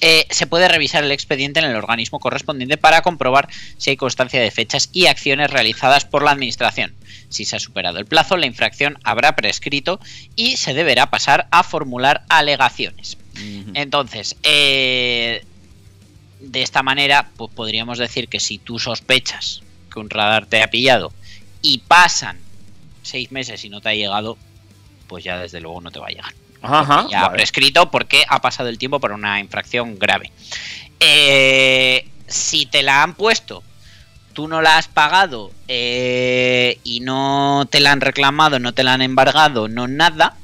eh, 0.00 0.26
se 0.30 0.46
puede 0.46 0.68
revisar 0.68 1.04
el 1.04 1.12
expediente 1.12 1.60
en 1.60 1.66
el 1.66 1.76
organismo 1.76 2.20
correspondiente 2.20 2.76
para 2.76 3.02
comprobar 3.02 3.48
si 3.78 3.90
hay 3.90 3.96
constancia 3.96 4.40
de 4.40 4.50
fechas 4.50 4.90
y 4.92 5.06
acciones 5.06 5.50
realizadas 5.50 6.04
por 6.04 6.22
la 6.22 6.32
Administración. 6.32 6.94
Si 7.28 7.44
se 7.44 7.56
ha 7.56 7.60
superado 7.60 7.98
el 7.98 8.06
plazo, 8.06 8.36
la 8.36 8.46
infracción 8.46 8.98
habrá 9.04 9.34
prescrito 9.34 10.00
y 10.36 10.56
se 10.56 10.74
deberá 10.74 11.10
pasar 11.10 11.48
a 11.50 11.62
formular 11.62 12.24
alegaciones. 12.28 13.16
Entonces, 13.74 14.36
eh, 14.42 15.42
de 16.40 16.62
esta 16.62 16.82
manera, 16.82 17.30
pues 17.36 17.50
podríamos 17.54 17.98
decir 17.98 18.28
que 18.28 18.40
si 18.40 18.58
tú 18.58 18.78
sospechas 18.78 19.62
que 19.90 20.00
un 20.00 20.10
radar 20.10 20.46
te 20.46 20.62
ha 20.62 20.68
pillado 20.68 21.12
y 21.62 21.78
pasan 21.78 22.38
seis 23.02 23.32
meses 23.32 23.64
y 23.64 23.70
no 23.70 23.80
te 23.80 23.88
ha 23.88 23.94
llegado, 23.94 24.36
pues 25.06 25.24
ya 25.24 25.38
desde 25.38 25.60
luego 25.60 25.80
no 25.80 25.90
te 25.90 25.98
va 25.98 26.08
a 26.08 26.10
llegar. 26.10 26.34
Ajá, 26.62 27.06
Ya 27.10 27.22
vale. 27.22 27.34
prescrito 27.34 27.90
porque 27.90 28.24
ha 28.28 28.40
pasado 28.40 28.68
el 28.68 28.78
tiempo 28.78 29.00
por 29.00 29.12
una 29.12 29.40
infracción 29.40 29.98
grave. 29.98 30.30
Eh, 31.00 32.06
si 32.26 32.66
te 32.66 32.82
la 32.82 33.02
han 33.02 33.14
puesto, 33.14 33.62
tú 34.32 34.48
no 34.48 34.62
la 34.62 34.78
has 34.78 34.88
pagado 34.88 35.50
eh, 35.68 36.78
y 36.84 37.00
no 37.00 37.66
te 37.70 37.80
la 37.80 37.92
han 37.92 38.00
reclamado, 38.00 38.58
no 38.58 38.72
te 38.72 38.84
la 38.84 38.94
han 38.94 39.02
embargado, 39.02 39.68
no 39.68 39.88
nada, 39.88 40.36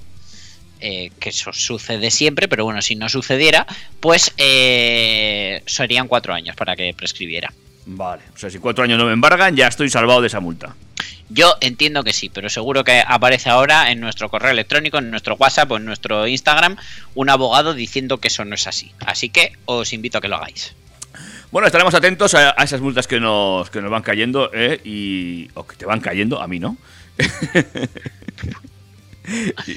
eh, 0.80 1.10
que 1.18 1.30
eso 1.30 1.52
sucede 1.52 2.10
siempre, 2.10 2.48
pero 2.48 2.64
bueno, 2.64 2.82
si 2.82 2.94
no 2.96 3.08
sucediera, 3.08 3.66
pues 4.00 4.32
eh, 4.36 5.62
serían 5.66 6.08
cuatro 6.08 6.34
años 6.34 6.54
para 6.56 6.76
que 6.76 6.92
prescribiera. 6.94 7.52
Vale. 7.86 8.22
O 8.34 8.38
sea, 8.38 8.50
si 8.50 8.58
cuatro 8.58 8.84
años 8.84 8.98
no 8.98 9.06
me 9.06 9.12
embargan, 9.12 9.56
ya 9.56 9.66
estoy 9.68 9.88
salvado 9.88 10.20
de 10.20 10.26
esa 10.26 10.40
multa. 10.40 10.74
Yo 11.30 11.56
entiendo 11.60 12.04
que 12.04 12.12
sí, 12.12 12.30
pero 12.30 12.48
seguro 12.48 12.84
que 12.84 13.02
aparece 13.06 13.50
ahora 13.50 13.90
en 13.90 14.00
nuestro 14.00 14.30
correo 14.30 14.50
electrónico, 14.50 14.98
en 14.98 15.10
nuestro 15.10 15.34
WhatsApp 15.36 15.70
o 15.70 15.76
en 15.76 15.84
nuestro 15.84 16.26
Instagram 16.26 16.76
un 17.14 17.28
abogado 17.28 17.74
diciendo 17.74 18.18
que 18.18 18.28
eso 18.28 18.44
no 18.44 18.54
es 18.54 18.66
así. 18.66 18.92
Así 19.04 19.28
que 19.28 19.52
os 19.66 19.92
invito 19.92 20.18
a 20.18 20.20
que 20.20 20.28
lo 20.28 20.36
hagáis. 20.36 20.74
Bueno, 21.50 21.66
estaremos 21.66 21.94
atentos 21.94 22.34
a, 22.34 22.50
esas 22.62 22.80
multas 22.80 23.06
que 23.06 23.20
nos, 23.20 23.70
que 23.70 23.80
nos 23.80 23.90
van 23.90 24.02
cayendo, 24.02 24.50
¿eh? 24.52 24.80
Y, 24.84 25.48
o 25.54 25.66
que 25.66 25.76
te 25.76 25.86
van 25.86 26.00
cayendo, 26.00 26.40
a 26.40 26.46
mí 26.46 26.58
no. 26.58 26.76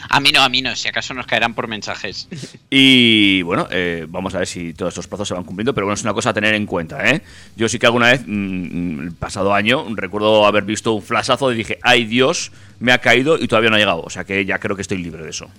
A 0.09 0.19
mí 0.19 0.31
no, 0.31 0.41
a 0.41 0.49
mí 0.49 0.61
no, 0.61 0.75
si 0.75 0.87
acaso 0.87 1.13
nos 1.13 1.25
caerán 1.25 1.53
por 1.53 1.67
mensajes. 1.67 2.27
Y 2.69 3.41
bueno, 3.41 3.67
eh, 3.69 4.05
vamos 4.07 4.33
a 4.33 4.39
ver 4.39 4.47
si 4.47 4.73
todos 4.73 4.91
estos 4.93 5.07
plazos 5.07 5.27
se 5.27 5.33
van 5.33 5.43
cumpliendo, 5.43 5.73
pero 5.73 5.85
bueno, 5.87 5.95
es 5.95 6.03
una 6.03 6.13
cosa 6.13 6.29
a 6.29 6.33
tener 6.33 6.53
en 6.53 6.65
cuenta, 6.65 7.09
¿eh? 7.09 7.21
Yo 7.55 7.67
sí 7.67 7.77
que 7.79 7.85
alguna 7.85 8.11
vez, 8.11 8.21
mm, 8.25 9.01
el 9.01 9.11
pasado 9.13 9.53
año, 9.53 9.85
recuerdo 9.95 10.45
haber 10.45 10.63
visto 10.63 10.93
un 10.93 11.01
flashazo 11.03 11.51
y 11.51 11.57
dije, 11.57 11.79
ay 11.83 12.05
Dios, 12.05 12.51
me 12.79 12.91
ha 12.93 12.99
caído 12.99 13.37
y 13.37 13.47
todavía 13.47 13.69
no 13.69 13.75
ha 13.75 13.79
llegado. 13.79 14.01
O 14.03 14.09
sea 14.09 14.23
que 14.23 14.45
ya 14.45 14.57
creo 14.59 14.75
que 14.75 14.81
estoy 14.83 14.99
libre 14.99 15.23
de 15.23 15.29
eso. 15.31 15.49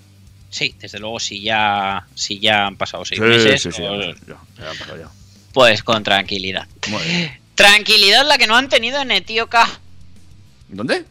Sí, 0.49 0.75
desde 0.81 0.99
luego, 0.99 1.19
si 1.21 1.41
ya, 1.43 2.07
si 2.15 2.39
ya 2.39 2.67
han 2.67 2.77
pasado 2.77 3.05
seis 3.05 3.21
Sí, 3.21 3.27
meses, 3.27 3.63
sí, 3.63 3.73
sí, 3.73 3.83
pues, 3.87 4.17
ya, 4.27 4.37
ya 4.59 4.71
han 4.71 4.77
pasado 4.79 4.99
ya. 4.99 5.09
pues 5.53 5.83
con 5.83 6.03
tranquilidad. 6.03 6.67
Muy 6.89 7.03
bien. 7.03 7.33
Tranquilidad 7.55 8.27
la 8.27 8.39
que 8.39 8.47
no 8.47 8.57
han 8.57 8.69
tenido 8.69 9.01
en 9.01 9.11
Etíoca, 9.11 9.69
¿Dónde? 10.69 11.05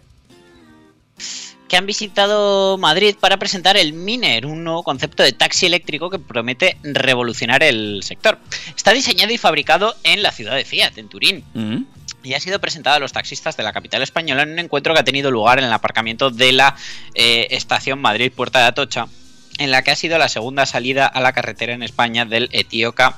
Que 1.72 1.78
han 1.78 1.86
visitado 1.86 2.78
Madrid 2.78 3.16
para 3.18 3.38
presentar 3.38 3.78
el 3.78 3.94
Miner, 3.94 4.46
un 4.46 4.66
nuevo 4.66 4.84
concepto 4.84 5.24
de 5.24 5.32
taxi 5.32 5.68
eléctrico 5.68 6.10
que 6.10 6.20
promete 6.20 6.76
revolucionar 6.84 7.64
el 7.64 8.04
sector. 8.04 8.40
Está 8.76 8.92
diseñado 8.92 9.32
y 9.32 9.38
fabricado 9.38 9.96
en 10.04 10.22
la 10.22 10.34
ciudad 10.34 10.58
de 10.58 10.66
Fiat, 10.66 10.98
en 10.98 11.08
Turín. 11.08 11.46
Mm. 11.54 11.86
y 12.24 12.34
ha 12.34 12.42
sido 12.42 12.60
presentado 12.60 12.98
a 12.98 13.00
los 13.00 13.14
taxistas 13.14 13.56
de 13.56 13.64
la 13.64 13.72
capital 13.72 14.02
española 14.02 14.44
en 14.44 14.52
un 14.52 14.60
encuentro 14.60 14.94
que 14.94 15.00
ha 15.00 15.06
tenido 15.06 15.32
lugar 15.32 15.60
en 15.60 15.64
el 15.64 15.72
aparcamiento 15.72 16.30
de 16.30 16.52
la 16.52 16.76
eh, 17.16 17.48
estación 17.52 18.00
Madrid 18.00 18.34
Puerta 18.34 18.60
de 18.60 18.66
Atocha, 18.66 19.08
en 19.58 19.72
la 19.72 19.82
que 19.82 19.92
ha 19.92 19.96
sido 19.96 20.18
la 20.18 20.28
segunda 20.28 20.66
salida 20.66 21.08
a 21.08 21.22
la 21.22 21.32
carretera 21.32 21.74
en 21.74 21.84
España 21.84 22.26
del 22.26 22.50
Etíoca 22.52 23.18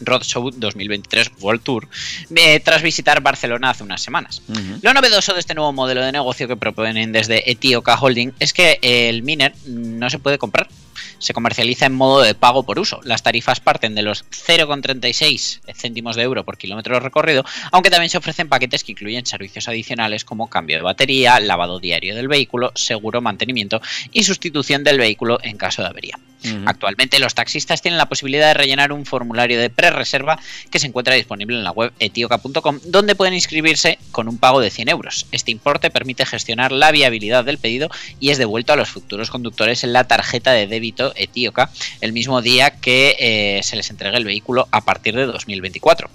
Roadshow 0.00 0.50
2023 0.50 1.32
World 1.40 1.62
Tour, 1.62 1.88
eh, 2.34 2.60
tras 2.60 2.82
visitar 2.82 3.20
Barcelona 3.20 3.70
hace 3.70 3.82
unas 3.82 4.02
semanas. 4.02 4.42
Lo 4.82 4.94
novedoso 4.94 5.34
de 5.34 5.40
este 5.40 5.54
nuevo 5.54 5.72
modelo 5.72 6.02
de 6.02 6.12
negocio 6.12 6.48
que 6.48 6.56
proponen 6.56 7.12
desde 7.12 7.50
Etioca 7.50 7.98
Holding 7.98 8.32
es 8.38 8.52
que 8.52 8.78
el 8.82 9.22
miner 9.22 9.54
no 9.66 10.10
se 10.10 10.18
puede 10.18 10.38
comprar. 10.38 10.68
Se 11.18 11.32
comercializa 11.32 11.86
en 11.86 11.94
modo 11.94 12.22
de 12.22 12.34
pago 12.34 12.64
por 12.64 12.78
uso. 12.78 13.00
Las 13.04 13.22
tarifas 13.22 13.60
parten 13.60 13.94
de 13.94 14.02
los 14.02 14.24
0,36 14.30 15.60
céntimos 15.74 16.16
de 16.16 16.22
euro 16.22 16.44
por 16.44 16.58
kilómetro 16.58 16.98
recorrido, 17.00 17.44
aunque 17.72 17.90
también 17.90 18.10
se 18.10 18.18
ofrecen 18.18 18.48
paquetes 18.48 18.84
que 18.84 18.92
incluyen 18.92 19.26
servicios 19.26 19.68
adicionales 19.68 20.24
como 20.24 20.48
cambio 20.48 20.76
de 20.76 20.82
batería, 20.82 21.40
lavado 21.40 21.80
diario 21.80 22.14
del 22.14 22.28
vehículo, 22.28 22.72
seguro 22.74 23.20
mantenimiento 23.20 23.80
y 24.12 24.24
sustitución 24.24 24.84
del 24.84 24.98
vehículo 24.98 25.38
en 25.42 25.56
caso 25.56 25.82
de 25.82 25.88
avería. 25.88 26.18
Actualmente 26.66 27.18
los 27.18 27.34
taxistas 27.34 27.80
tienen 27.80 27.96
la 27.96 28.08
posibilidad 28.08 28.48
de 28.48 28.54
rellenar 28.54 28.92
un 28.92 29.06
formulario 29.06 29.58
de 29.58 29.70
pre-reserva 29.70 30.38
que 30.70 30.78
se 30.78 30.86
encuentra 30.86 31.14
disponible 31.14 31.56
en 31.56 31.64
la 31.64 31.70
web 31.70 31.92
etioca.com 31.98 32.80
donde 32.84 33.14
pueden 33.14 33.32
inscribirse 33.32 33.98
con 34.12 34.28
un 34.28 34.36
pago 34.36 34.60
de 34.60 34.70
100 34.70 34.90
euros. 34.90 35.26
Este 35.32 35.50
importe 35.50 35.90
permite 35.90 36.26
gestionar 36.26 36.70
la 36.70 36.90
viabilidad 36.90 37.44
del 37.44 37.56
pedido 37.56 37.88
y 38.20 38.28
es 38.28 38.36
devuelto 38.36 38.74
a 38.74 38.76
los 38.76 38.90
futuros 38.90 39.30
conductores 39.30 39.84
en 39.84 39.94
la 39.94 40.04
tarjeta 40.04 40.52
de 40.52 40.66
débito 40.66 40.83
etíoca 41.16 41.70
el 42.00 42.12
mismo 42.12 42.42
día 42.42 42.70
que 42.80 43.16
eh, 43.18 43.60
se 43.62 43.76
les 43.76 43.90
entregue 43.90 44.16
el 44.16 44.24
vehículo 44.24 44.68
a 44.70 44.82
partir 44.82 45.14
de 45.14 45.26
2024. 45.26 46.08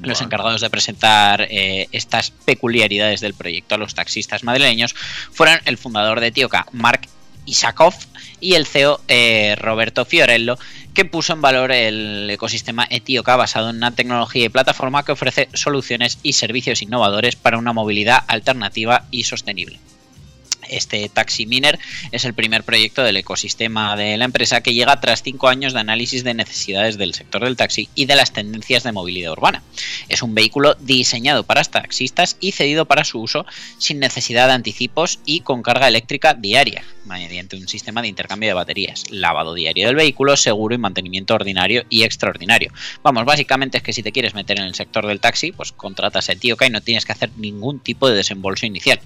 Los 0.00 0.18
Bueno. 0.18 0.26
encargados 0.26 0.60
de 0.60 0.70
presentar 0.70 1.46
eh, 1.50 1.88
estas 1.92 2.30
peculiaridades 2.30 3.20
del 3.20 3.34
proyecto 3.34 3.74
a 3.74 3.78
los 3.78 3.94
taxistas 3.94 4.44
madrileños 4.44 4.94
fueron 5.30 5.60
el 5.66 5.76
fundador 5.76 6.20
de 6.20 6.28
Etioca, 6.28 6.66
Mark 6.72 7.02
Isakov, 7.44 7.94
y 8.40 8.54
el 8.54 8.66
CEO 8.66 9.00
eh, 9.08 9.56
Roberto 9.58 10.04
Fiorello, 10.04 10.58
que 10.94 11.04
puso 11.04 11.32
en 11.32 11.42
valor 11.42 11.72
el 11.72 12.28
ecosistema 12.30 12.86
Etioca 12.88 13.36
basado 13.36 13.70
en 13.70 13.76
una 13.76 13.94
tecnología 13.94 14.46
y 14.46 14.48
plataforma 14.48 15.04
que 15.04 15.12
ofrece 15.12 15.48
soluciones 15.54 16.18
y 16.22 16.32
servicios 16.32 16.82
innovadores 16.82 17.36
para 17.36 17.58
una 17.58 17.72
movilidad 17.72 18.24
alternativa 18.26 19.04
y 19.10 19.24
sostenible. 19.24 19.78
Este 20.70 21.08
Taxi 21.08 21.46
Miner 21.46 21.78
es 22.12 22.24
el 22.24 22.34
primer 22.34 22.64
proyecto 22.64 23.02
del 23.02 23.16
ecosistema 23.16 23.96
de 23.96 24.16
la 24.16 24.24
empresa 24.24 24.62
que 24.62 24.74
llega 24.74 25.00
tras 25.00 25.22
cinco 25.22 25.48
años 25.48 25.72
de 25.72 25.80
análisis 25.80 26.24
de 26.24 26.34
necesidades 26.34 26.98
del 26.98 27.14
sector 27.14 27.44
del 27.44 27.56
taxi 27.56 27.88
y 27.94 28.06
de 28.06 28.16
las 28.16 28.32
tendencias 28.32 28.82
de 28.82 28.92
movilidad 28.92 29.32
urbana. 29.32 29.62
Es 30.08 30.22
un 30.22 30.34
vehículo 30.34 30.74
diseñado 30.74 31.44
para 31.44 31.60
taxistas 31.64 32.36
y 32.40 32.52
cedido 32.52 32.86
para 32.86 33.04
su 33.04 33.20
uso 33.20 33.46
sin 33.78 33.98
necesidad 33.98 34.46
de 34.46 34.54
anticipos 34.54 35.20
y 35.24 35.40
con 35.40 35.62
carga 35.62 35.88
eléctrica 35.88 36.34
diaria, 36.34 36.84
mediante 37.04 37.56
un 37.56 37.68
sistema 37.68 38.02
de 38.02 38.08
intercambio 38.08 38.48
de 38.48 38.54
baterías, 38.54 39.04
lavado 39.10 39.54
diario 39.54 39.86
del 39.86 39.96
vehículo, 39.96 40.36
seguro 40.36 40.74
y 40.74 40.78
mantenimiento 40.78 41.34
ordinario 41.34 41.84
y 41.88 42.04
extraordinario. 42.04 42.72
Vamos, 43.02 43.24
básicamente 43.24 43.78
es 43.78 43.82
que 43.82 43.92
si 43.92 44.02
te 44.02 44.12
quieres 44.12 44.34
meter 44.34 44.58
en 44.58 44.64
el 44.64 44.74
sector 44.74 45.06
del 45.06 45.20
taxi, 45.20 45.52
pues 45.52 45.72
contratas 45.72 46.28
a 46.28 46.32
Etioca 46.32 46.66
y 46.66 46.70
no 46.70 46.80
tienes 46.80 47.04
que 47.04 47.12
hacer 47.12 47.30
ningún 47.36 47.80
tipo 47.80 48.08
de 48.08 48.16
desembolso 48.16 48.66
inicial. 48.66 49.00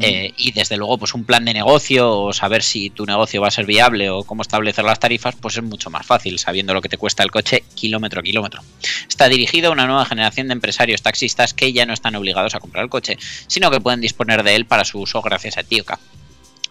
Eh, 0.00 0.32
y 0.36 0.52
desde 0.52 0.76
luego, 0.76 0.81
pues 0.98 1.14
un 1.14 1.24
plan 1.24 1.44
de 1.44 1.54
negocio 1.54 2.10
o 2.10 2.32
saber 2.32 2.62
si 2.62 2.90
tu 2.90 3.06
negocio 3.06 3.40
va 3.40 3.48
a 3.48 3.50
ser 3.50 3.66
viable 3.66 4.10
o 4.10 4.24
cómo 4.24 4.42
establecer 4.42 4.84
las 4.84 5.00
tarifas, 5.00 5.34
pues 5.34 5.56
es 5.56 5.62
mucho 5.62 5.90
más 5.90 6.06
fácil 6.06 6.38
sabiendo 6.38 6.74
lo 6.74 6.82
que 6.82 6.88
te 6.88 6.98
cuesta 6.98 7.22
el 7.22 7.30
coche 7.30 7.64
kilómetro 7.74 8.20
a 8.20 8.22
kilómetro. 8.22 8.62
Está 9.08 9.28
dirigido 9.28 9.68
a 9.68 9.72
una 9.72 9.86
nueva 9.86 10.04
generación 10.04 10.48
de 10.48 10.54
empresarios 10.54 11.02
taxistas 11.02 11.54
que 11.54 11.72
ya 11.72 11.86
no 11.86 11.92
están 11.92 12.14
obligados 12.16 12.54
a 12.54 12.60
comprar 12.60 12.84
el 12.84 12.90
coche, 12.90 13.18
sino 13.46 13.70
que 13.70 13.80
pueden 13.80 14.00
disponer 14.00 14.42
de 14.42 14.56
él 14.56 14.66
para 14.66 14.84
su 14.84 15.00
uso 15.00 15.22
gracias 15.22 15.56
a 15.56 15.60
Etioca. 15.60 15.98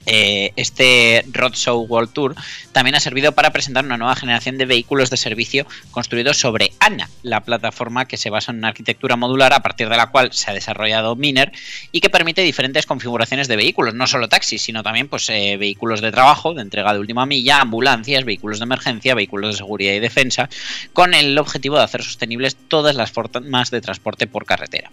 Eh, 0.06 0.52
este 0.56 1.24
Roadshow 1.32 1.86
World 1.86 2.12
Tour 2.12 2.36
también 2.72 2.96
ha 2.96 3.00
servido 3.00 3.34
para 3.34 3.52
presentar 3.52 3.86
una 3.86 3.98
nueva 3.98 4.16
generación 4.16 4.58
de 4.58 4.66
vehículos 4.66 5.10
de 5.10 5.18
servicio 5.18 5.68
construidos 5.92 6.38
sobre 6.38 6.72
ANA, 6.80 7.10
la 7.22 7.42
plataforma 7.42 8.06
que 8.06 8.18
se 8.18 8.30
basa 8.30 8.52
en 8.52 8.60
una 8.60 8.70
arquitectura 8.70 9.16
modular 9.16 9.54
a 9.54 9.62
partir 9.62 9.90
de 9.90 9.98
la 9.98 10.08
cual 10.08 10.34
se 10.34 10.50
ha 10.50 10.54
desarrollado 10.54 11.16
Miner 11.16 11.52
y 11.92 12.02
que 12.02 12.10
permite 12.10 12.42
diferentes 12.42 12.86
configuraciones 12.86 13.48
de 13.48 13.56
vehículos, 13.56 13.94
no 13.94 14.08
solo 14.08 14.30
taxis, 14.30 14.62
sino 14.62 14.84
también 14.84 15.08
pues, 15.08 15.30
eh, 15.30 15.58
vehículos 15.58 16.02
de 16.02 16.12
trabajo, 16.12 16.54
de 16.54 16.62
entrega 16.62 16.94
de 16.94 17.00
última 17.00 17.26
milla, 17.26 17.62
ambulancias, 17.62 18.26
vehículos 18.26 18.60
de 18.60 18.64
emergencia, 18.64 19.14
vehículos 19.14 19.52
de 19.52 19.58
seguridad 19.58 19.94
y 19.94 20.00
defensa, 20.00 20.50
con 20.94 21.14
el 21.14 21.38
objetivo 21.38 21.78
de 21.78 21.84
hacer 21.84 22.04
sostenibles 22.04 22.56
todas 22.68 22.96
las 22.96 23.12
formas 23.12 23.70
de 23.70 23.82
transporte 23.82 24.28
por 24.28 24.46
carretera. 24.46 24.90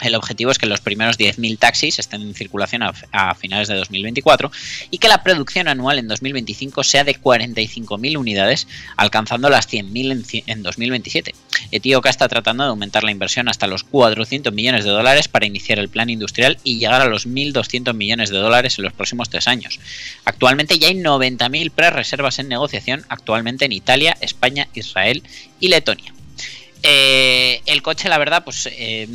El 0.00 0.14
objetivo 0.14 0.50
es 0.50 0.58
que 0.58 0.66
los 0.66 0.80
primeros 0.80 1.18
10.000 1.18 1.58
taxis 1.58 1.98
estén 1.98 2.22
en 2.22 2.34
circulación 2.34 2.82
a, 2.82 2.94
a 3.12 3.34
finales 3.34 3.68
de 3.68 3.74
2024 3.74 4.23
y 4.90 4.98
que 4.98 5.08
la 5.08 5.22
producción 5.22 5.68
anual 5.68 5.98
en 5.98 6.08
2025 6.08 6.82
sea 6.84 7.04
de 7.04 7.14
45.000 7.20 8.16
unidades, 8.16 8.66
alcanzando 8.96 9.48
las 9.50 9.68
100.000 9.68 10.12
en, 10.12 10.24
ci- 10.24 10.42
en 10.46 10.62
2027. 10.62 11.34
Etioca 11.70 12.10
está 12.10 12.28
tratando 12.28 12.64
de 12.64 12.70
aumentar 12.70 13.04
la 13.04 13.10
inversión 13.10 13.48
hasta 13.48 13.66
los 13.66 13.84
400 13.84 14.52
millones 14.52 14.84
de 14.84 14.90
dólares 14.90 15.28
para 15.28 15.46
iniciar 15.46 15.78
el 15.78 15.88
plan 15.88 16.10
industrial 16.10 16.58
y 16.64 16.78
llegar 16.78 17.00
a 17.00 17.06
los 17.06 17.26
1.200 17.28 17.94
millones 17.94 18.30
de 18.30 18.38
dólares 18.38 18.78
en 18.78 18.84
los 18.84 18.92
próximos 18.92 19.28
tres 19.30 19.46
años. 19.48 19.78
Actualmente 20.24 20.78
ya 20.78 20.88
hay 20.88 20.94
90.000 20.94 21.70
pre-reservas 21.70 22.38
en 22.38 22.48
negociación, 22.48 23.04
actualmente 23.08 23.64
en 23.64 23.72
Italia, 23.72 24.16
España, 24.20 24.68
Israel 24.74 25.22
y 25.60 25.68
Letonia. 25.68 26.12
Eh, 26.82 27.62
el 27.66 27.82
coche, 27.82 28.08
la 28.08 28.18
verdad, 28.18 28.44
pues 28.44 28.68
eh, 28.70 29.08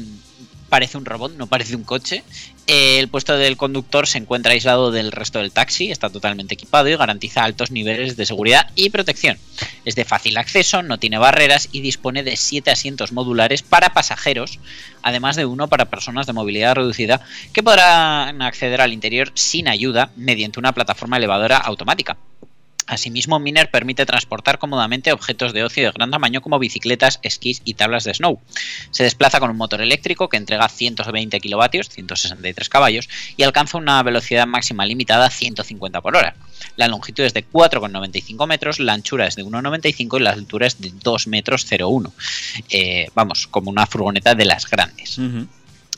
parece 0.69 0.97
un 0.97 1.05
robot, 1.05 1.35
no 1.35 1.47
parece 1.47 1.75
un 1.75 1.83
coche. 1.83 2.23
El 2.71 3.07
puesto 3.07 3.35
del 3.35 3.57
conductor 3.57 4.05
se 4.05 4.19
encuentra 4.19 4.51
aislado 4.51 4.91
del 4.91 5.11
resto 5.11 5.39
del 5.39 5.51
taxi, 5.51 5.89
está 5.89 6.11
totalmente 6.11 6.53
equipado 6.53 6.87
y 6.87 6.95
garantiza 6.95 7.43
altos 7.43 7.71
niveles 7.71 8.15
de 8.15 8.27
seguridad 8.27 8.69
y 8.75 8.91
protección. 8.91 9.39
Es 9.85 9.95
de 9.95 10.05
fácil 10.05 10.37
acceso, 10.37 10.83
no 10.83 10.99
tiene 10.99 11.17
barreras 11.17 11.69
y 11.71 11.81
dispone 11.81 12.21
de 12.21 12.37
7 12.37 12.69
asientos 12.69 13.11
modulares 13.11 13.63
para 13.63 13.95
pasajeros, 13.95 14.59
además 15.01 15.35
de 15.35 15.47
uno 15.47 15.67
para 15.67 15.89
personas 15.89 16.27
de 16.27 16.33
movilidad 16.33 16.75
reducida 16.75 17.21
que 17.53 17.63
podrán 17.63 18.43
acceder 18.43 18.81
al 18.81 18.93
interior 18.93 19.31
sin 19.33 19.67
ayuda 19.67 20.11
mediante 20.15 20.59
una 20.59 20.73
plataforma 20.73 21.17
elevadora 21.17 21.57
automática. 21.57 22.17
Asimismo, 22.89 23.39
Miner 23.39 23.69
permite 23.69 24.07
transportar 24.07 24.57
cómodamente 24.57 25.11
objetos 25.11 25.53
de 25.53 25.63
ocio 25.63 25.85
de 25.85 25.91
gran 25.91 26.09
tamaño 26.09 26.41
como 26.41 26.57
bicicletas, 26.57 27.19
esquís 27.21 27.61
y 27.63 27.75
tablas 27.75 28.03
de 28.03 28.15
snow. 28.15 28.39
Se 28.89 29.03
desplaza 29.03 29.39
con 29.39 29.51
un 29.51 29.57
motor 29.57 29.81
eléctrico 29.81 30.27
que 30.27 30.37
entrega 30.37 30.67
120 30.67 31.39
kilovatios, 31.39 31.89
163 31.89 32.67
caballos, 32.67 33.07
y 33.37 33.43
alcanza 33.43 33.77
una 33.77 34.01
velocidad 34.01 34.47
máxima 34.47 34.87
limitada 34.87 35.27
a 35.27 35.29
150 35.29 36.01
por 36.01 36.15
hora. 36.15 36.35
La 36.77 36.87
longitud 36.87 37.23
es 37.23 37.35
de 37.35 37.47
4,95 37.47 38.47
metros, 38.47 38.79
la 38.79 38.93
anchura 38.93 39.27
es 39.27 39.35
de 39.35 39.45
1,95 39.45 40.19
y 40.19 40.23
la 40.23 40.31
altura 40.31 40.65
es 40.65 40.81
de 40.81 40.91
2 40.91 41.27
metros 41.27 41.71
0,1. 41.71 42.11
Eh, 42.69 43.07
vamos, 43.13 43.45
como 43.47 43.69
una 43.69 43.85
furgoneta 43.85 44.33
de 44.33 44.45
las 44.45 44.67
grandes. 44.67 45.19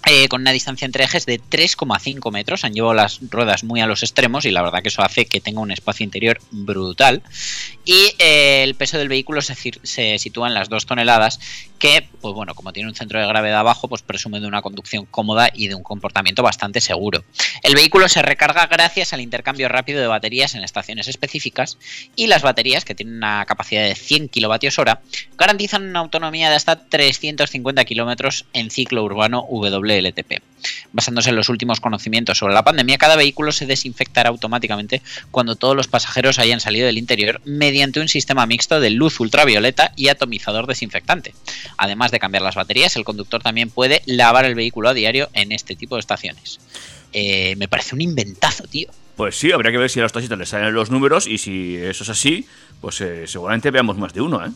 Eh, 0.08 0.28
con 0.30 0.42
una 0.42 0.52
distancia 0.52 0.86
entre 0.86 1.04
ejes 1.04 1.28
de 1.28 1.40
3,5 1.40 2.32
metros. 2.32 2.64
Han 2.64 2.74
llevado 2.74 2.96
las 2.96 3.20
ruedas 3.30 3.64
muy 3.64 3.82
a 3.82 3.86
los 3.86 4.02
extremos 4.02 4.46
y 4.46 4.52
la 4.52 4.64
verdad 4.64 4.82
que 4.82 4.88
eso 4.88 5.04
hace 5.04 5.26
que 5.26 5.42
tenga 5.42 5.62
un 5.62 5.72
espacio 5.72 6.04
interior 6.04 6.40
brutal. 6.50 7.22
Y 7.86 8.14
eh, 8.18 8.64
el 8.64 8.74
peso 8.76 8.98
del 8.98 9.10
vehículo 9.10 9.42
se, 9.42 9.56
se 9.56 10.18
sitúa 10.18 10.48
en 10.48 10.56
las 10.56 10.70
2 10.70 10.86
toneladas, 10.88 11.40
que, 11.78 12.08
pues 12.20 12.34
bueno, 12.34 12.56
como 12.56 12.74
tiene 12.74 12.90
un 12.90 12.96
centro 12.96 13.20
de 13.20 13.28
gravedad 13.28 13.64
bajo, 13.64 13.88
pues 13.88 14.02
presume 14.02 14.40
de 14.40 14.48
una 14.48 14.62
conducción 14.62 15.06
cómoda 15.06 15.50
y 15.54 15.68
de 15.68 15.76
un 15.76 15.84
comportamiento 15.84 16.44
bastante 16.44 16.82
seguro. 16.82 17.24
El 17.64 17.76
vehículo 17.76 18.08
se 18.08 18.22
recarga 18.22 18.68
gracias 18.68 19.14
al 19.14 19.22
intercambio 19.22 19.68
rápido 19.68 20.02
de 20.02 20.08
baterías 20.08 20.56
en 20.56 20.64
estaciones 20.64 21.08
específicas 21.08 21.78
y 22.16 22.28
las 22.28 22.42
baterías, 22.42 22.86
que 22.86 22.96
tienen 22.96 23.16
una 23.16 23.46
capacidad 23.46 23.84
de 23.84 23.96
100 23.96 24.30
kilovatios 24.30 24.78
hora, 24.80 25.02
garantizan 25.38 25.84
una 25.84 26.00
autonomía 26.00 26.50
de 26.50 26.56
hasta 26.56 26.88
350 26.88 27.84
kilómetros 27.86 28.46
en 28.54 28.70
ciclo 28.70 29.04
urbano 29.04 29.44
WLTP. 30.00 30.42
Basándose 30.92 31.30
en 31.30 31.36
los 31.36 31.50
últimos 31.50 31.80
conocimientos 31.80 32.38
sobre 32.38 32.54
la 32.54 32.64
pandemia, 32.64 32.98
cada 32.98 33.16
vehículo 33.16 33.52
se 33.52 33.66
desinfectará 33.66 34.30
automáticamente 34.30 35.02
cuando 35.32 35.56
todos 35.56 35.76
los 35.76 35.88
pasajeros 35.88 36.40
hayan 36.40 36.60
salido 36.60 36.86
del 36.86 36.98
interior 36.98 37.42
mediante 37.46 38.00
un 38.00 38.08
sistema 38.08 38.46
mixto 38.46 38.80
de 38.80 38.92
luz 38.92 39.20
ultravioleta 39.20 39.94
y 39.96 40.10
atomizador 40.10 40.68
desinfectante. 40.68 41.34
Además 41.78 42.12
de 42.12 42.20
cambiar 42.20 42.44
las 42.44 42.56
baterías, 42.56 42.96
el 42.96 43.04
conductor 43.04 43.42
también 43.42 43.70
puede 43.70 44.02
lavar 44.06 44.46
el 44.46 44.56
vehículo 44.56 44.90
a 44.90 44.94
diario 44.94 45.30
en 45.34 45.52
este 45.52 45.76
tipo 45.76 45.96
de 45.96 46.02
estaciones. 46.02 46.60
Eh, 47.14 47.56
me 47.58 47.68
parece 47.68 47.96
un 47.96 48.02
inventazo, 48.02 48.64
tío. 48.66 48.90
Pues 49.16 49.36
sí, 49.36 49.52
habría 49.52 49.72
que 49.72 49.78
ver 49.78 49.90
si 49.90 50.00
a 50.00 50.04
los 50.04 50.14
taxistas 50.14 50.40
les 50.40 50.50
salen 50.50 50.74
los 50.74 50.90
números 50.90 51.28
y 51.28 51.38
si 51.38 51.76
eso 51.76 52.04
es 52.04 52.10
así, 52.10 52.48
pues 52.80 53.02
eh, 53.02 53.28
seguramente 53.28 53.70
veamos 53.70 53.98
más 53.98 54.14
de 54.14 54.22
uno, 54.22 54.46
¿eh? 54.46 54.50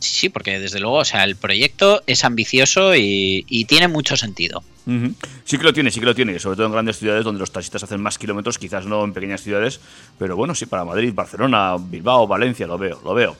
Sí, 0.00 0.14
sí, 0.14 0.28
porque 0.28 0.58
desde 0.58 0.80
luego, 0.80 0.96
o 0.96 1.04
sea, 1.04 1.24
el 1.24 1.36
proyecto 1.36 2.02
es 2.06 2.24
ambicioso 2.24 2.96
y, 2.96 3.44
y 3.48 3.64
tiene 3.66 3.86
mucho 3.86 4.16
sentido. 4.16 4.62
Sí 5.44 5.56
que 5.56 5.62
lo 5.62 5.72
tiene, 5.72 5.90
sí 5.90 6.00
que 6.00 6.06
lo 6.06 6.14
tiene, 6.14 6.38
sobre 6.40 6.56
todo 6.56 6.66
en 6.66 6.72
grandes 6.72 6.98
ciudades 6.98 7.24
donde 7.24 7.38
los 7.38 7.52
taxistas 7.52 7.84
hacen 7.84 8.02
más 8.02 8.18
kilómetros, 8.18 8.58
quizás 8.58 8.86
no 8.86 9.04
en 9.04 9.12
pequeñas 9.12 9.42
ciudades, 9.42 9.80
pero 10.18 10.34
bueno, 10.36 10.54
sí, 10.54 10.66
para 10.66 10.84
Madrid, 10.84 11.12
Barcelona, 11.14 11.76
Bilbao, 11.78 12.26
Valencia, 12.26 12.66
lo 12.66 12.76
veo, 12.76 13.00
lo 13.04 13.14
veo. 13.14 13.36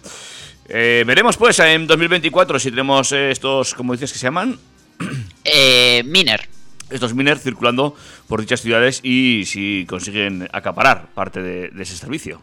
Eh, 0.69 1.03
veremos 1.05 1.37
pues 1.37 1.59
en 1.59 1.89
2024 1.89 2.61
si 2.61 2.71
tenemos 2.71 3.11
eh, 3.11 3.33
estos, 3.33 3.75
como 3.75 3.95
dices 3.95 4.13
que 4.13 4.19
se 4.19 4.27
llaman, 4.27 4.59
Eh, 5.45 6.03
Miner, 6.05 6.47
estos 6.91 7.15
miners 7.15 7.43
circulando 7.43 7.97
por 8.29 8.41
dichas 8.41 8.61
ciudades 8.61 9.01
y 9.03 9.45
si 9.47 9.87
consiguen 9.89 10.49
acaparar 10.53 11.09
parte 11.15 11.43
de, 11.43 11.71
de 11.71 11.83
ese 11.83 11.97
servicio. 11.97 12.43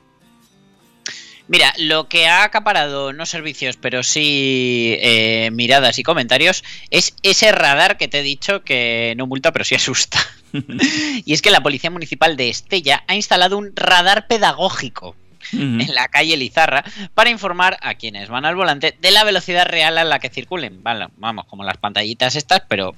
Mira, 1.48 1.74
lo 1.78 2.10
que 2.10 2.28
ha 2.28 2.44
acaparado 2.44 3.14
no 3.14 3.26
servicios, 3.26 3.78
pero 3.78 4.04
sí 4.04 4.98
eh, 5.00 5.50
miradas 5.52 5.98
y 5.98 6.04
comentarios, 6.04 6.64
es 6.90 7.16
ese 7.24 7.52
radar 7.52 7.98
que 7.98 8.08
te 8.08 8.20
he 8.20 8.24
dicho 8.24 8.64
que 8.64 9.14
no 9.18 9.28
multa, 9.28 9.52
pero 9.54 9.64
sí 9.64 9.76
asusta. 9.76 10.20
y 11.26 11.34
es 11.34 11.42
que 11.42 11.52
la 11.52 11.62
Policía 11.62 11.90
Municipal 11.90 12.36
de 12.36 12.50
Estella 12.50 13.04
ha 13.08 13.16
instalado 13.16 13.58
un 13.58 13.72
radar 13.76 14.28
pedagógico 14.28 15.16
en 15.54 15.96
la 15.96 16.10
calle 16.10 16.36
Lizarra 16.36 16.84
para 17.14 17.30
informar 17.30 17.78
a 17.82 17.96
quienes 17.96 18.28
van 18.28 18.44
al 18.44 18.56
volante 18.56 18.98
de 19.00 19.12
la 19.12 19.24
velocidad 19.24 19.66
real 19.66 19.98
a 19.98 20.04
la 20.04 20.20
que 20.20 20.30
circulen. 20.30 20.84
Vale, 20.84 21.08
vamos, 21.16 21.46
como 21.46 21.64
las 21.64 21.78
pantallitas 21.78 22.36
estas, 22.36 22.64
pero 22.68 22.96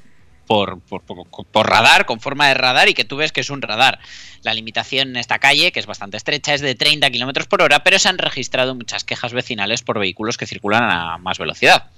por, 0.50 0.80
por, 0.80 1.04
por- 1.04 1.70
radar, 1.70 2.08
con 2.08 2.20
forma 2.20 2.48
de 2.48 2.56
radar 2.56 2.90
y 2.90 2.96
que 2.96 3.06
tú 3.06 3.18
ves 3.18 3.32
que 3.32 3.42
es 3.42 3.52
un 3.52 3.62
radar. 3.62 4.00
La 4.42 4.56
limitación 4.56 5.10
en 5.10 5.18
esta 5.18 5.38
calle, 5.38 5.72
que 5.72 5.80
es 5.80 5.86
bastante 5.86 6.18
estrecha, 6.18 6.56
es 6.56 6.62
de 6.62 6.74
30 6.74 7.08
kilómetros 7.12 7.46
por 7.46 7.62
hora, 7.62 7.84
pero 7.84 8.00
se 8.00 8.10
han 8.10 8.18
registrado 8.18 8.74
muchas 8.74 9.04
quejas 9.04 9.32
vecinales 9.32 9.84
por 9.84 10.00
vehículos 10.00 10.38
que 10.38 10.48
circulan 10.48 10.90
a 10.90 11.20
más 11.20 11.38
velocidad. 11.38 11.92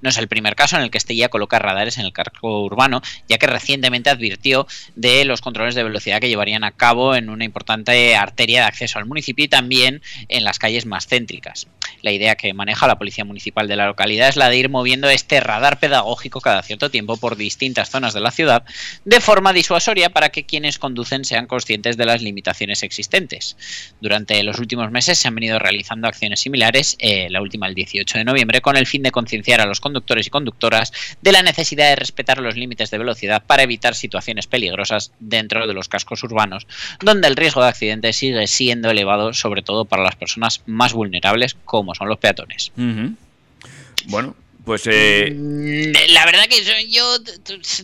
No 0.00 0.10
es 0.10 0.18
el 0.18 0.28
primer 0.28 0.54
caso 0.56 0.76
en 0.76 0.82
el 0.82 0.90
que 0.90 0.98
Estella 0.98 1.28
coloca 1.28 1.58
radares 1.58 1.98
en 1.98 2.04
el 2.04 2.12
casco 2.12 2.62
urbano, 2.62 3.02
ya 3.28 3.38
que 3.38 3.46
recientemente 3.46 4.10
advirtió 4.10 4.66
de 4.94 5.24
los 5.24 5.40
controles 5.40 5.74
de 5.74 5.82
velocidad 5.82 6.20
que 6.20 6.28
llevarían 6.28 6.64
a 6.64 6.72
cabo 6.72 7.14
en 7.14 7.30
una 7.30 7.44
importante 7.44 8.16
arteria 8.16 8.60
de 8.60 8.66
acceso 8.66 8.98
al 8.98 9.06
municipio 9.06 9.44
y 9.44 9.48
también 9.48 10.02
en 10.28 10.44
las 10.44 10.58
calles 10.58 10.86
más 10.86 11.06
céntricas. 11.06 11.66
La 12.02 12.12
idea 12.12 12.34
que 12.34 12.52
maneja 12.52 12.86
la 12.86 12.98
Policía 12.98 13.24
Municipal 13.24 13.66
de 13.66 13.76
la 13.76 13.86
localidad 13.86 14.28
es 14.28 14.36
la 14.36 14.50
de 14.50 14.58
ir 14.58 14.68
moviendo 14.68 15.08
este 15.08 15.40
radar 15.40 15.78
pedagógico 15.78 16.40
cada 16.40 16.62
cierto 16.62 16.90
tiempo 16.90 17.16
por 17.16 17.36
distintas 17.36 17.90
zonas 17.90 18.12
de 18.12 18.20
la 18.20 18.30
ciudad 18.30 18.64
de 19.04 19.20
forma 19.20 19.52
disuasoria 19.52 20.10
para 20.10 20.28
que 20.28 20.44
quienes 20.44 20.78
conducen 20.78 21.24
sean 21.24 21.46
conscientes 21.46 21.96
de 21.96 22.04
las 22.04 22.22
limitaciones 22.22 22.82
existentes. 22.82 23.56
Durante 24.00 24.42
los 24.42 24.58
últimos 24.58 24.90
meses 24.90 25.18
se 25.18 25.28
han 25.28 25.34
venido 25.34 25.58
realizando 25.58 26.06
acciones 26.06 26.40
similares, 26.40 26.96
eh, 26.98 27.28
la 27.30 27.40
última 27.40 27.66
el 27.66 27.74
18 27.74 28.18
de 28.18 28.24
noviembre, 28.24 28.60
con 28.60 28.76
el 28.76 28.86
fin 28.86 29.02
de 29.02 29.10
concienciar 29.10 29.53
a 29.60 29.66
los 29.66 29.80
conductores 29.80 30.26
y 30.26 30.30
conductoras 30.30 30.92
de 31.22 31.32
la 31.32 31.42
necesidad 31.42 31.88
de 31.90 31.96
respetar 31.96 32.38
los 32.38 32.56
límites 32.56 32.90
de 32.90 32.98
velocidad 32.98 33.42
para 33.46 33.62
evitar 33.62 33.94
situaciones 33.94 34.46
peligrosas 34.46 35.12
dentro 35.20 35.66
de 35.66 35.74
los 35.74 35.88
cascos 35.88 36.22
urbanos, 36.22 36.66
donde 37.00 37.28
el 37.28 37.36
riesgo 37.36 37.62
de 37.62 37.68
accidente 37.68 38.12
sigue 38.12 38.46
siendo 38.46 38.90
elevado, 38.90 39.32
sobre 39.34 39.62
todo 39.62 39.84
para 39.84 40.02
las 40.02 40.16
personas 40.16 40.62
más 40.66 40.92
vulnerables, 40.92 41.56
como 41.64 41.94
son 41.94 42.08
los 42.08 42.18
peatones. 42.18 42.72
Bueno, 44.06 44.34
pues 44.64 44.82
eh, 44.86 45.32
Mm, 45.34 45.92
La 46.12 46.24
verdad 46.26 46.44
que 46.48 46.62
yo, 46.64 46.72
yo 46.88 47.18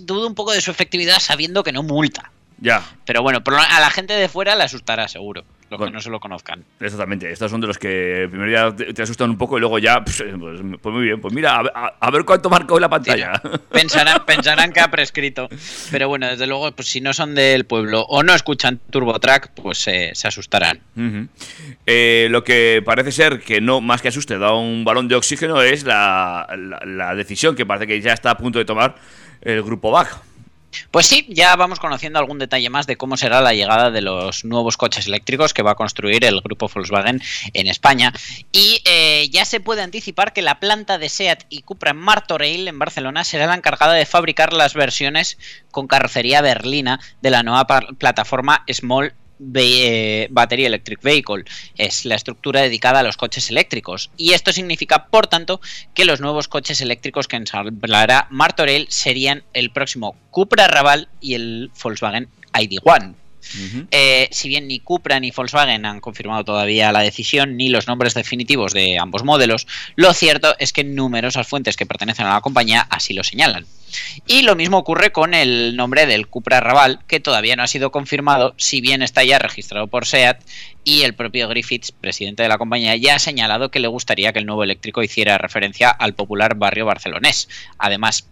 dudo 0.00 0.26
un 0.26 0.34
poco 0.34 0.52
de 0.52 0.60
su 0.60 0.70
efectividad 0.70 1.18
sabiendo 1.18 1.62
que 1.62 1.72
no 1.72 1.82
multa. 1.82 2.30
ya, 2.58 2.82
Pero 3.04 3.22
bueno, 3.22 3.42
a 3.46 3.80
la 3.80 3.90
gente 3.90 4.12
de 4.14 4.28
fuera 4.28 4.54
le 4.54 4.64
asustará 4.64 5.08
seguro, 5.08 5.44
los 5.70 5.78
Bueno. 5.78 5.92
que 5.92 5.94
no 5.94 6.00
se 6.00 6.10
lo 6.10 6.18
conozcan. 6.20 6.64
Exactamente, 6.80 7.30
estos 7.30 7.50
son 7.50 7.60
de 7.60 7.68
los 7.68 7.78
que 7.78 8.26
primero 8.30 8.50
ya 8.50 8.74
te, 8.76 8.92
te 8.92 9.02
asustan 9.02 9.30
un 9.30 9.38
poco 9.38 9.56
y 9.56 9.60
luego 9.60 9.78
ya, 9.78 10.02
pues, 10.04 10.20
eh, 10.20 10.34
pues, 10.38 10.60
pues 10.82 10.92
muy 10.94 11.04
bien, 11.04 11.20
pues 11.20 11.32
mira, 11.32 11.56
a, 11.56 11.60
a- 11.74 11.94
a 12.00 12.10
ver 12.10 12.24
cuánto 12.24 12.50
marca 12.50 12.74
hoy 12.74 12.80
la 12.80 12.88
pantalla. 12.88 13.32
Pensarán, 13.70 14.24
pensarán 14.26 14.72
que 14.72 14.80
ha 14.80 14.90
prescrito. 14.90 15.48
Pero 15.92 16.08
bueno, 16.08 16.26
desde 16.26 16.46
luego, 16.46 16.70
pues 16.72 16.88
si 16.88 17.00
no 17.00 17.12
son 17.14 17.34
del 17.34 17.64
pueblo 17.66 18.02
o 18.02 18.22
no 18.24 18.34
escuchan 18.34 18.80
TurboTrack, 18.90 19.52
pues 19.54 19.86
eh, 19.88 20.10
se 20.14 20.26
asustarán. 20.28 20.80
Eh, 21.86 22.28
lo 22.30 22.42
que 22.44 22.82
parece 22.84 23.12
ser 23.12 23.40
que 23.40 23.60
no, 23.60 23.80
más 23.80 24.02
que 24.02 24.08
asuste, 24.08 24.38
da 24.38 24.52
un 24.54 24.84
balón 24.84 25.08
de 25.08 25.14
oxígeno 25.14 25.62
es 25.62 25.84
la, 25.84 26.46
la- 26.58 26.80
la 26.84 27.14
decisión 27.14 27.54
que 27.54 27.64
parece 27.64 27.86
que 27.86 28.00
ya 28.00 28.12
está 28.12 28.30
a 28.32 28.36
punto 28.36 28.58
de 28.58 28.64
tomar 28.64 28.96
el 29.40 29.62
grupo 29.62 29.90
BAC. 29.90 30.08
Pues 30.90 31.06
sí, 31.06 31.26
ya 31.28 31.56
vamos 31.56 31.80
conociendo 31.80 32.18
algún 32.18 32.38
detalle 32.38 32.70
más 32.70 32.86
de 32.86 32.96
cómo 32.96 33.16
será 33.16 33.40
la 33.40 33.54
llegada 33.54 33.90
de 33.90 34.02
los 34.02 34.44
nuevos 34.44 34.76
coches 34.76 35.06
eléctricos 35.06 35.54
que 35.54 35.62
va 35.62 35.72
a 35.72 35.74
construir 35.74 36.24
el 36.24 36.40
grupo 36.40 36.68
Volkswagen 36.72 37.20
en 37.52 37.66
España. 37.66 38.12
Y 38.52 38.82
eh, 38.84 39.28
ya 39.30 39.44
se 39.44 39.60
puede 39.60 39.82
anticipar 39.82 40.32
que 40.32 40.42
la 40.42 40.60
planta 40.60 40.98
de 40.98 41.08
SEAT 41.08 41.44
y 41.48 41.62
Cupra 41.62 41.90
en 41.90 41.98
Martorell, 41.98 42.68
en 42.68 42.78
Barcelona, 42.78 43.24
será 43.24 43.46
la 43.46 43.54
encargada 43.54 43.94
de 43.94 44.06
fabricar 44.06 44.52
las 44.52 44.74
versiones 44.74 45.38
con 45.70 45.86
carrocería 45.86 46.42
berlina 46.42 47.00
de 47.20 47.30
la 47.30 47.42
nueva 47.42 47.66
plataforma 47.66 48.64
Small 48.68 49.14
Ve- 49.42 50.24
eh, 50.24 50.28
Battery 50.30 50.66
Electric 50.66 51.02
Vehicle. 51.02 51.44
Es 51.76 52.04
la 52.04 52.14
estructura 52.14 52.60
dedicada 52.60 53.00
a 53.00 53.02
los 53.02 53.16
coches 53.16 53.50
eléctricos. 53.50 54.10
Y 54.16 54.32
esto 54.32 54.52
significa, 54.52 55.06
por 55.06 55.26
tanto, 55.26 55.60
que 55.94 56.04
los 56.04 56.20
nuevos 56.20 56.46
coches 56.46 56.80
eléctricos 56.80 57.26
que 57.26 57.36
ensamblará 57.36 58.26
Martorell 58.30 58.86
serían 58.90 59.42
el 59.54 59.70
próximo 59.70 60.14
Cupra 60.30 60.68
Raval 60.68 61.08
y 61.20 61.34
el 61.34 61.70
Volkswagen 61.82 62.28
ID1. 62.52 63.14
Eh, 63.90 64.28
si 64.30 64.48
bien 64.48 64.68
ni 64.68 64.80
Cupra 64.80 65.18
ni 65.20 65.30
Volkswagen 65.30 65.86
han 65.86 66.00
confirmado 66.00 66.44
todavía 66.44 66.92
la 66.92 67.00
decisión 67.00 67.56
ni 67.56 67.68
los 67.68 67.86
nombres 67.86 68.14
definitivos 68.14 68.72
de 68.72 68.98
ambos 68.98 69.24
modelos, 69.24 69.66
lo 69.96 70.12
cierto 70.12 70.54
es 70.58 70.72
que 70.72 70.84
numerosas 70.84 71.46
fuentes 71.46 71.76
que 71.76 71.86
pertenecen 71.86 72.26
a 72.26 72.34
la 72.34 72.40
compañía 72.40 72.86
así 72.90 73.14
lo 73.14 73.24
señalan. 73.24 73.66
Y 74.26 74.42
lo 74.42 74.54
mismo 74.54 74.78
ocurre 74.78 75.10
con 75.10 75.34
el 75.34 75.74
nombre 75.76 76.06
del 76.06 76.28
Cupra 76.28 76.60
Raval, 76.60 77.00
que 77.06 77.20
todavía 77.20 77.56
no 77.56 77.62
ha 77.62 77.66
sido 77.66 77.90
confirmado, 77.90 78.54
si 78.56 78.80
bien 78.80 79.02
está 79.02 79.24
ya 79.24 79.38
registrado 79.38 79.88
por 79.88 80.06
SEAT 80.06 80.40
y 80.84 81.02
el 81.02 81.14
propio 81.14 81.48
Griffiths, 81.48 81.92
presidente 81.92 82.42
de 82.42 82.48
la 82.48 82.58
compañía, 82.58 82.96
ya 82.96 83.16
ha 83.16 83.18
señalado 83.18 83.70
que 83.70 83.80
le 83.80 83.88
gustaría 83.88 84.32
que 84.32 84.38
el 84.38 84.46
nuevo 84.46 84.62
eléctrico 84.62 85.02
hiciera 85.02 85.38
referencia 85.38 85.90
al 85.90 86.14
popular 86.14 86.54
barrio 86.54 86.86
barcelonés. 86.86 87.48
Además, 87.78 88.28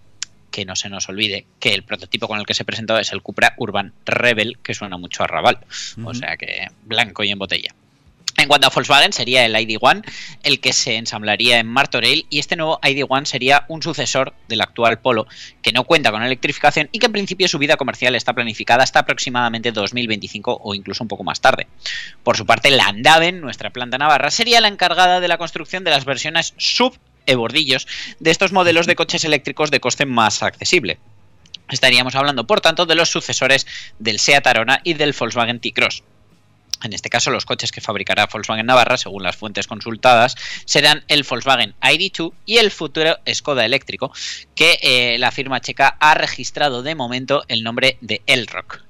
que 0.51 0.64
no 0.64 0.76
se 0.76 0.88
nos 0.88 1.09
olvide 1.09 1.46
que 1.61 1.74
el 1.74 1.82
prototipo 1.82 2.28
con 2.28 2.38
el 2.38 2.46
que 2.46 2.55
se 2.55 2.64
presentó 2.64 2.99
es 2.99 3.12
el 3.12 3.22
Cupra 3.22 3.55
Urban 3.57 3.92
Rebel, 4.05 4.59
que 4.62 4.74
suena 4.74 4.96
mucho 4.96 5.22
a 5.22 5.26
Raval. 5.26 5.59
O 6.05 6.14
sea 6.14 6.36
que 6.36 6.68
blanco 6.84 7.24
y 7.24 7.30
en 7.30 7.38
botella. 7.38 7.74
En 8.38 8.46
cuanto 8.46 8.68
a 8.68 8.70
Volkswagen, 8.70 9.12
sería 9.12 9.44
el 9.44 9.53
ID1 9.53 10.05
el 10.44 10.61
que 10.61 10.72
se 10.72 10.94
ensamblaría 10.94 11.59
en 11.59 11.66
Martorell 11.66 12.24
y 12.30 12.38
este 12.38 12.55
nuevo 12.55 12.80
ID1 12.82 13.24
sería 13.24 13.64
un 13.66 13.82
sucesor 13.82 14.32
del 14.46 14.61
actual 14.61 15.01
Polo 15.01 15.26
que 15.61 15.72
no 15.72 15.82
cuenta 15.82 16.12
con 16.12 16.22
electrificación 16.22 16.88
y 16.92 17.01
que 17.01 17.07
en 17.07 17.12
principio 17.12 17.49
su 17.49 17.59
vida 17.59 17.76
comercial 17.76 18.14
está 18.14 18.34
planificada 18.34 18.84
hasta 18.84 19.01
aproximadamente 19.01 19.72
2025 19.72 20.61
o 20.62 20.74
incluso 20.76 21.03
un 21.03 21.09
poco 21.09 21.24
más 21.24 21.40
tarde. 21.40 21.66
Por 22.22 22.36
su 22.36 22.46
parte, 22.46 22.70
la 22.70 22.86
Andaven, 22.86 23.40
nuestra 23.40 23.70
planta 23.70 23.99
navarra, 23.99 24.30
sería 24.30 24.61
la 24.61 24.68
encargada 24.68 25.18
de 25.18 25.26
la 25.26 25.38
construcción 25.38 25.82
de 25.82 25.90
las 25.90 26.05
versiones 26.05 26.55
sub 26.59 26.96
e 27.28 27.36
bordillos 27.36 27.86
de 28.18 28.32
estos 28.32 28.50
modelos 28.50 28.88
de 28.88 28.96
coches 28.96 29.24
eléctricos 29.24 29.70
de 29.70 29.80
coste 29.80 30.06
más 30.06 30.42
accesible. 30.42 30.98
Estaríamos 31.70 32.14
hablando, 32.14 32.46
por 32.46 32.60
tanto, 32.60 32.86
de 32.86 32.94
los 32.94 33.10
sucesores 33.10 33.66
del 33.98 34.18
Seat 34.18 34.46
Arona 34.46 34.80
y 34.82 34.94
del 34.94 35.12
Volkswagen 35.12 35.60
T-Cross. 35.60 36.02
En 36.82 36.92
este 36.92 37.10
caso, 37.10 37.30
los 37.30 37.44
coches 37.44 37.72
que 37.72 37.80
fabricará 37.80 38.26
Volkswagen 38.26 38.66
Navarra, 38.66 38.96
según 38.96 39.22
las 39.22 39.36
fuentes 39.36 39.66
consultadas, 39.66 40.36
serán 40.64 41.04
el 41.08 41.24
Volkswagen 41.24 41.74
ID2 41.82 42.32
y 42.46 42.58
el 42.58 42.70
futuro 42.70 43.18
Skoda 43.32 43.64
eléctrico, 43.64 44.12
que 44.54 44.78
eh, 44.80 45.18
la 45.18 45.32
firma 45.32 45.60
checa 45.60 45.96
ha 46.00 46.14
registrado 46.14 46.82
de 46.82 46.94
momento 46.94 47.42
el 47.48 47.62
nombre 47.62 47.98
de 48.00 48.22
Elrock. 48.26 48.88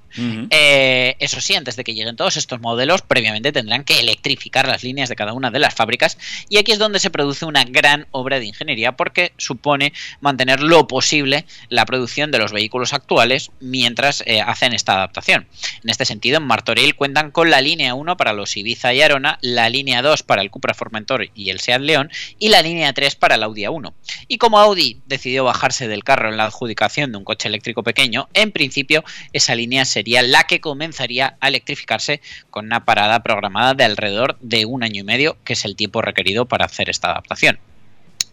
Eh, 0.50 1.16
eso 1.18 1.40
sí, 1.40 1.54
antes 1.54 1.76
de 1.76 1.84
que 1.84 1.94
lleguen 1.94 2.16
todos 2.16 2.36
estos 2.36 2.60
modelos, 2.60 3.02
previamente 3.02 3.52
tendrán 3.52 3.84
que 3.84 4.00
electrificar 4.00 4.66
las 4.66 4.82
líneas 4.82 5.08
de 5.08 5.16
cada 5.16 5.32
una 5.32 5.50
de 5.50 5.58
las 5.58 5.74
fábricas 5.74 6.18
y 6.48 6.58
aquí 6.58 6.72
es 6.72 6.78
donde 6.78 6.98
se 6.98 7.10
produce 7.10 7.44
una 7.44 7.64
gran 7.64 8.06
obra 8.10 8.38
de 8.38 8.46
ingeniería 8.46 8.92
porque 8.92 9.32
supone 9.36 9.92
mantener 10.20 10.60
lo 10.60 10.86
posible 10.88 11.44
la 11.68 11.86
producción 11.86 12.30
de 12.30 12.38
los 12.38 12.52
vehículos 12.52 12.92
actuales 12.92 13.50
mientras 13.60 14.22
eh, 14.26 14.40
hacen 14.40 14.72
esta 14.72 14.94
adaptación. 14.94 15.46
En 15.82 15.90
este 15.90 16.04
sentido, 16.04 16.38
en 16.38 16.44
Martorell 16.44 16.96
cuentan 16.96 17.30
con 17.30 17.50
la 17.50 17.60
línea 17.60 17.94
1 17.94 18.16
para 18.16 18.32
los 18.32 18.56
Ibiza 18.56 18.92
y 18.94 19.02
Arona, 19.02 19.38
la 19.42 19.68
línea 19.68 20.02
2 20.02 20.22
para 20.22 20.42
el 20.42 20.50
Cupra 20.50 20.74
Formentor 20.74 21.28
y 21.34 21.50
el 21.50 21.60
Seat 21.60 21.80
León 21.80 22.10
y 22.38 22.48
la 22.48 22.62
línea 22.62 22.92
3 22.92 23.14
para 23.16 23.36
el 23.36 23.42
Audi 23.42 23.62
A1. 23.62 23.92
Y 24.26 24.38
como 24.38 24.58
Audi 24.58 25.00
decidió 25.06 25.44
bajarse 25.44 25.88
del 25.88 26.04
carro 26.04 26.28
en 26.28 26.36
la 26.36 26.44
adjudicación 26.44 27.12
de 27.12 27.18
un 27.18 27.24
coche 27.24 27.48
eléctrico 27.48 27.82
pequeño, 27.82 28.28
en 28.34 28.52
principio 28.52 29.04
esa 29.32 29.54
línea 29.54 29.84
sería 29.84 30.07
la 30.22 30.44
que 30.44 30.60
comenzaría 30.60 31.36
a 31.40 31.48
electrificarse 31.48 32.20
con 32.50 32.66
una 32.66 32.84
parada 32.84 33.22
programada 33.22 33.74
de 33.74 33.84
alrededor 33.84 34.38
de 34.40 34.64
un 34.64 34.82
año 34.82 35.00
y 35.00 35.04
medio, 35.04 35.36
que 35.44 35.52
es 35.52 35.64
el 35.64 35.76
tiempo 35.76 36.02
requerido 36.02 36.46
para 36.46 36.66
hacer 36.66 36.90
esta 36.90 37.10
adaptación. 37.10 37.58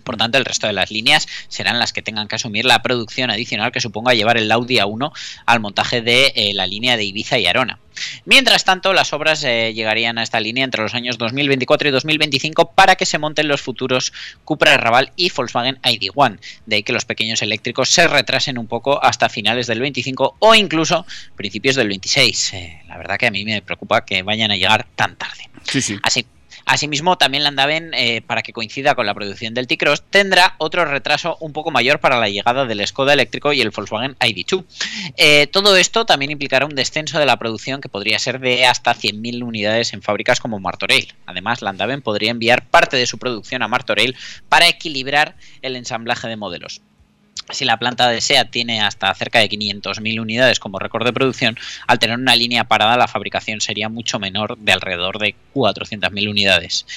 Por 0.06 0.16
tanto, 0.16 0.38
el 0.38 0.46
resto 0.46 0.68
de 0.68 0.74
las 0.74 0.92
líneas 0.92 1.28
serán 1.50 1.80
las 1.80 1.92
que 1.92 2.02
tengan 2.02 2.30
que 2.30 2.36
asumir 2.36 2.64
la 2.64 2.82
producción 2.82 3.32
adicional 3.32 3.74
que 3.74 3.82
suponga 3.82 4.14
llevar 4.14 4.38
el 4.38 4.52
Audi 4.52 4.78
A1 4.78 5.12
al 5.46 5.60
montaje 5.60 6.02
de 6.02 6.32
eh, 6.36 6.54
la 6.54 6.68
línea 6.68 6.96
de 6.96 7.04
Ibiza 7.04 7.38
y 7.40 7.48
Arona. 7.48 7.80
Mientras 8.26 8.66
tanto, 8.66 8.94
las 8.94 9.14
obras 9.14 9.44
eh, 9.44 9.74
llegarían 9.74 10.18
a 10.18 10.24
esta 10.24 10.40
línea 10.40 10.64
entre 10.64 10.82
los 10.82 10.94
años 10.94 11.18
2024 11.18 11.90
y 11.90 11.92
2025 11.92 12.72
para 12.72 12.96
que 12.96 13.06
se 13.06 13.18
monten 13.18 13.48
los 13.48 13.62
futuros 13.62 14.14
Cupra 14.44 14.78
Raval 14.78 15.12
y 15.16 15.32
Volkswagen 15.32 15.82
ID1. 15.82 16.40
De 16.66 16.78
ahí 16.78 16.84
que 16.84 16.94
los 16.94 17.06
pequeños 17.06 17.42
eléctricos 17.42 17.90
se 17.90 18.08
retrasen 18.08 18.58
un 18.58 18.68
poco 18.68 19.04
hasta 19.04 19.30
finales 19.30 19.68
del 19.68 19.80
25 19.80 20.38
o 20.40 20.56
incluso 20.56 21.06
principios 21.36 21.76
del 21.76 21.88
26. 21.88 22.54
Eh, 22.54 22.82
la 22.88 22.98
verdad 22.98 23.18
que 23.18 23.28
a 23.28 23.32
mí 23.32 23.44
me 23.46 23.62
preocupa 23.62 24.06
que 24.06 24.24
vayan 24.24 24.52
a 24.52 24.56
llegar 24.56 24.86
tan 24.96 25.16
tarde. 25.16 25.50
Sí, 25.64 25.82
sí. 25.82 25.98
Así, 26.04 26.26
Asimismo, 26.66 27.18
también 27.18 27.44
la 27.44 27.50
Andaven, 27.50 27.94
eh, 27.94 28.22
para 28.22 28.42
que 28.42 28.52
coincida 28.52 28.96
con 28.96 29.06
la 29.06 29.14
producción 29.14 29.54
del 29.54 29.68
T-Cross, 29.68 30.04
tendrá 30.10 30.56
otro 30.58 30.84
retraso 30.86 31.38
un 31.40 31.54
poco 31.54 31.70
mayor 31.70 32.00
para 32.00 32.20
la 32.20 32.28
llegada 32.28 32.66
del 32.66 32.86
Skoda 32.88 33.14
eléctrico 33.14 33.54
y 33.54 33.62
el 33.62 33.70
Volkswagen 33.70 34.16
ID2. 34.16 34.66
Eh, 35.18 35.48
todo 35.48 35.78
esto 35.78 36.06
también 36.06 36.32
implicará 36.32 36.66
un 36.66 36.76
descenso 36.76 37.20
de 37.20 37.26
la 37.28 37.38
producción 37.38 37.82
que 37.82 37.90
podría 37.90 38.18
ser 38.18 38.40
de 38.40 38.66
hasta 38.66 38.96
100.000 38.96 39.44
unidades 39.44 39.94
en 39.94 40.02
fábricas 40.02 40.40
como 40.40 40.60
Martorell. 40.60 41.14
Además, 41.28 41.62
la 41.62 41.70
Andaven 41.70 42.02
podría 42.02 42.32
enviar 42.32 42.66
parte 42.68 42.98
de 42.98 43.06
su 43.06 43.20
producción 43.20 43.62
a 43.62 43.68
Martorell 43.68 44.16
para 44.50 44.68
equilibrar 44.68 45.36
el 45.62 45.76
ensamblaje 45.76 46.28
de 46.28 46.36
modelos. 46.36 46.82
Si 47.52 47.64
la 47.64 47.78
planta 47.78 48.10
de 48.10 48.22
SEAT 48.22 48.50
tiene 48.50 48.82
hasta 48.82 49.14
cerca 49.14 49.38
de 49.38 49.50
500.000 49.50 50.20
unidades 50.20 50.60
como 50.60 50.80
récord 50.80 51.06
de 51.06 51.14
producción, 51.14 51.58
al 51.86 52.00
tener 52.00 52.18
una 52.18 52.36
línea 52.36 52.64
parada 52.64 52.98
la 52.98 53.08
fabricación 53.08 53.62
sería 53.62 53.88
mucho 53.88 54.18
menor 54.18 54.58
de 54.58 54.72
alrededor 54.72 55.20
de 55.20 55.36
400.000 55.54 56.30
unidades. 56.30 56.88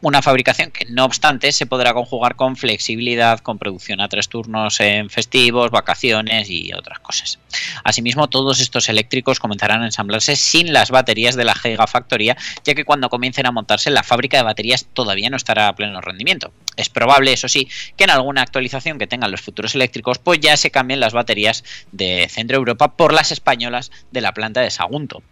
Una 0.00 0.22
fabricación 0.22 0.70
que 0.70 0.86
no 0.86 1.04
obstante 1.04 1.52
se 1.52 1.66
podrá 1.66 1.92
conjugar 1.92 2.36
con 2.36 2.56
flexibilidad, 2.56 3.40
con 3.40 3.58
producción 3.58 4.00
a 4.00 4.08
tres 4.08 4.28
turnos 4.28 4.80
en 4.80 5.10
festivos, 5.10 5.70
vacaciones 5.70 6.48
y 6.48 6.72
otras 6.72 7.00
cosas. 7.00 7.38
Asimismo, 7.84 8.28
todos 8.28 8.60
estos 8.60 8.88
eléctricos 8.88 9.40
comenzarán 9.40 9.82
a 9.82 9.86
ensamblarse 9.86 10.36
sin 10.36 10.72
las 10.72 10.90
baterías 10.90 11.36
de 11.36 11.44
la 11.44 11.54
Gigafactoría, 11.54 12.36
ya 12.64 12.74
que 12.74 12.84
cuando 12.84 13.10
comiencen 13.10 13.46
a 13.46 13.52
montarse 13.52 13.90
la 13.90 14.02
fábrica 14.02 14.38
de 14.38 14.44
baterías 14.44 14.86
todavía 14.94 15.28
no 15.28 15.36
estará 15.36 15.68
a 15.68 15.74
pleno 15.74 16.00
rendimiento. 16.00 16.50
Es 16.76 16.88
probable, 16.88 17.32
eso 17.32 17.48
sí, 17.48 17.68
que 17.96 18.04
en 18.04 18.10
alguna 18.10 18.42
actualización 18.42 18.98
que 18.98 19.08
tengan 19.08 19.32
los 19.32 19.40
futuros 19.40 19.74
eléctricos 19.74 19.87
pues 20.22 20.40
ya 20.40 20.56
se 20.56 20.70
cambien 20.70 21.00
las 21.00 21.12
baterías 21.12 21.64
de 21.92 22.28
Centro 22.30 22.56
Europa 22.56 22.96
por 22.96 23.12
las 23.12 23.32
españolas 23.32 23.90
de 24.10 24.20
la 24.20 24.32
planta 24.32 24.60
de 24.60 24.70
Sagunto. 24.70 25.22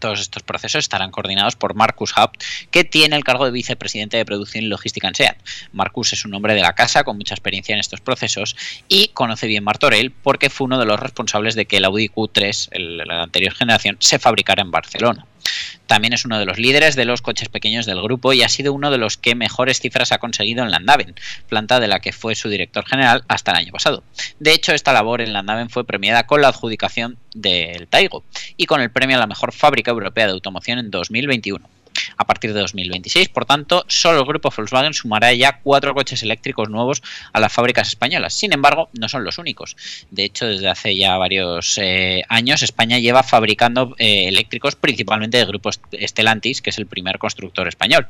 Todos 0.00 0.20
estos 0.20 0.42
procesos 0.42 0.80
estarán 0.84 1.10
coordinados 1.10 1.56
por 1.56 1.74
Marcus 1.74 2.12
Haupt, 2.16 2.42
que 2.70 2.84
tiene 2.84 3.16
el 3.16 3.24
cargo 3.24 3.44
de 3.44 3.50
vicepresidente 3.50 4.16
de 4.16 4.24
producción 4.24 4.64
y 4.64 4.68
logística 4.68 5.08
en 5.08 5.14
SEAT. 5.14 5.36
Marcus 5.72 6.12
es 6.12 6.24
un 6.24 6.34
hombre 6.34 6.54
de 6.54 6.60
la 6.62 6.74
casa 6.74 7.04
con 7.04 7.16
mucha 7.16 7.34
experiencia 7.34 7.72
en 7.74 7.80
estos 7.80 8.00
procesos 8.00 8.56
y 8.88 9.08
conoce 9.08 9.46
bien 9.46 9.64
Martorell 9.64 10.10
porque 10.10 10.50
fue 10.50 10.66
uno 10.66 10.78
de 10.78 10.86
los 10.86 11.00
responsables 11.00 11.54
de 11.54 11.66
que 11.66 11.78
el 11.78 11.84
Audi 11.84 12.08
Q3, 12.08 12.68
el- 12.72 12.98
la 12.98 13.22
anterior 13.22 13.54
generación, 13.54 13.96
se 14.00 14.18
fabricara 14.18 14.62
en 14.62 14.70
Barcelona. 14.70 15.26
También 15.86 16.12
es 16.12 16.26
uno 16.26 16.38
de 16.38 16.44
los 16.44 16.58
líderes 16.58 16.94
de 16.94 17.06
los 17.06 17.22
coches 17.22 17.48
pequeños 17.48 17.86
del 17.86 18.02
grupo 18.02 18.34
y 18.34 18.42
ha 18.42 18.48
sido 18.50 18.74
uno 18.74 18.90
de 18.90 18.98
los 18.98 19.16
que 19.16 19.34
mejores 19.34 19.80
cifras 19.80 20.12
ha 20.12 20.18
conseguido 20.18 20.62
en 20.62 20.70
Landaven, 20.70 21.14
planta 21.48 21.80
de 21.80 21.88
la 21.88 22.00
que 22.00 22.12
fue 22.12 22.34
su 22.34 22.50
director 22.50 22.84
general 22.86 23.24
hasta 23.28 23.52
el 23.52 23.56
año 23.58 23.72
pasado. 23.72 24.02
De 24.38 24.52
hecho, 24.52 24.72
esta 24.74 24.92
labor 24.92 25.22
en 25.22 25.32
Landaven 25.32 25.70
fue 25.70 25.86
premiada 25.86 26.26
con 26.26 26.42
la 26.42 26.48
adjudicación 26.48 27.16
del 27.40 27.88
Taigo 27.88 28.24
y 28.56 28.66
con 28.66 28.80
el 28.80 28.90
premio 28.90 29.16
a 29.16 29.20
la 29.20 29.26
mejor 29.26 29.52
fábrica 29.52 29.90
europea 29.90 30.26
de 30.26 30.32
automoción 30.32 30.78
en 30.78 30.90
2021. 30.90 31.68
A 32.16 32.24
partir 32.26 32.52
de 32.52 32.60
2026, 32.60 33.28
por 33.28 33.44
tanto, 33.44 33.84
solo 33.88 34.20
el 34.20 34.26
grupo 34.26 34.52
Volkswagen 34.54 34.94
sumará 34.94 35.32
ya 35.32 35.60
cuatro 35.62 35.94
coches 35.94 36.22
eléctricos 36.22 36.68
nuevos 36.68 37.02
a 37.32 37.40
las 37.40 37.52
fábricas 37.52 37.88
españolas. 37.88 38.34
Sin 38.34 38.52
embargo, 38.52 38.88
no 38.98 39.08
son 39.08 39.24
los 39.24 39.38
únicos. 39.38 39.76
De 40.10 40.24
hecho, 40.24 40.46
desde 40.46 40.68
hace 40.68 40.96
ya 40.96 41.16
varios 41.16 41.78
eh, 41.78 42.22
años, 42.28 42.62
España 42.62 42.98
lleva 42.98 43.22
fabricando 43.22 43.94
eh, 43.98 44.28
eléctricos 44.28 44.76
principalmente 44.76 45.38
de 45.38 45.44
grupo 45.44 45.70
Stellantis, 45.72 46.62
que 46.62 46.70
es 46.70 46.78
el 46.78 46.86
primer 46.86 47.18
constructor 47.18 47.68
español. 47.68 48.06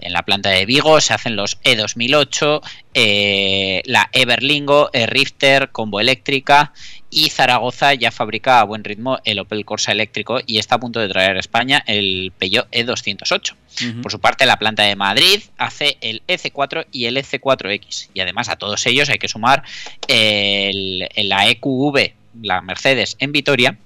En 0.00 0.12
la 0.12 0.22
planta 0.22 0.50
de 0.50 0.66
Vigo 0.66 1.00
se 1.00 1.14
hacen 1.14 1.36
los 1.36 1.60
E2008, 1.62 2.60
eh, 2.94 3.82
la 3.84 4.08
Everlingo, 4.12 4.90
E-Rifter, 4.92 5.70
Combo 5.70 6.00
Eléctrica 6.00 6.72
y 7.10 7.28
Zaragoza 7.30 7.94
ya 7.94 8.12
fabrica 8.12 8.60
a 8.60 8.64
buen 8.64 8.84
ritmo 8.84 9.18
el 9.24 9.40
Opel 9.40 9.64
Corsa 9.64 9.92
eléctrico 9.92 10.40
y 10.46 10.58
está 10.58 10.76
a 10.76 10.80
punto 10.80 11.00
de 11.00 11.08
traer 11.08 11.36
a 11.36 11.40
España 11.40 11.82
el 11.86 12.32
Peugeot 12.38 12.70
E208. 12.70 13.54
Por 14.02 14.12
su 14.12 14.20
parte, 14.20 14.46
la 14.46 14.58
planta 14.58 14.84
de 14.84 14.94
Madrid 14.94 15.42
hace 15.58 15.96
el 16.00 16.22
EC4 16.28 16.86
y 16.92 17.06
el 17.06 17.16
EC4X. 17.16 18.10
Y 18.14 18.20
además 18.20 18.48
a 18.48 18.56
todos 18.56 18.86
ellos 18.86 19.08
hay 19.08 19.18
que 19.18 19.28
sumar 19.28 19.64
el, 20.06 21.08
la 21.16 21.48
EQV, 21.48 22.12
la 22.42 22.60
Mercedes 22.60 23.16
en 23.18 23.32
Vitoria, 23.32 23.76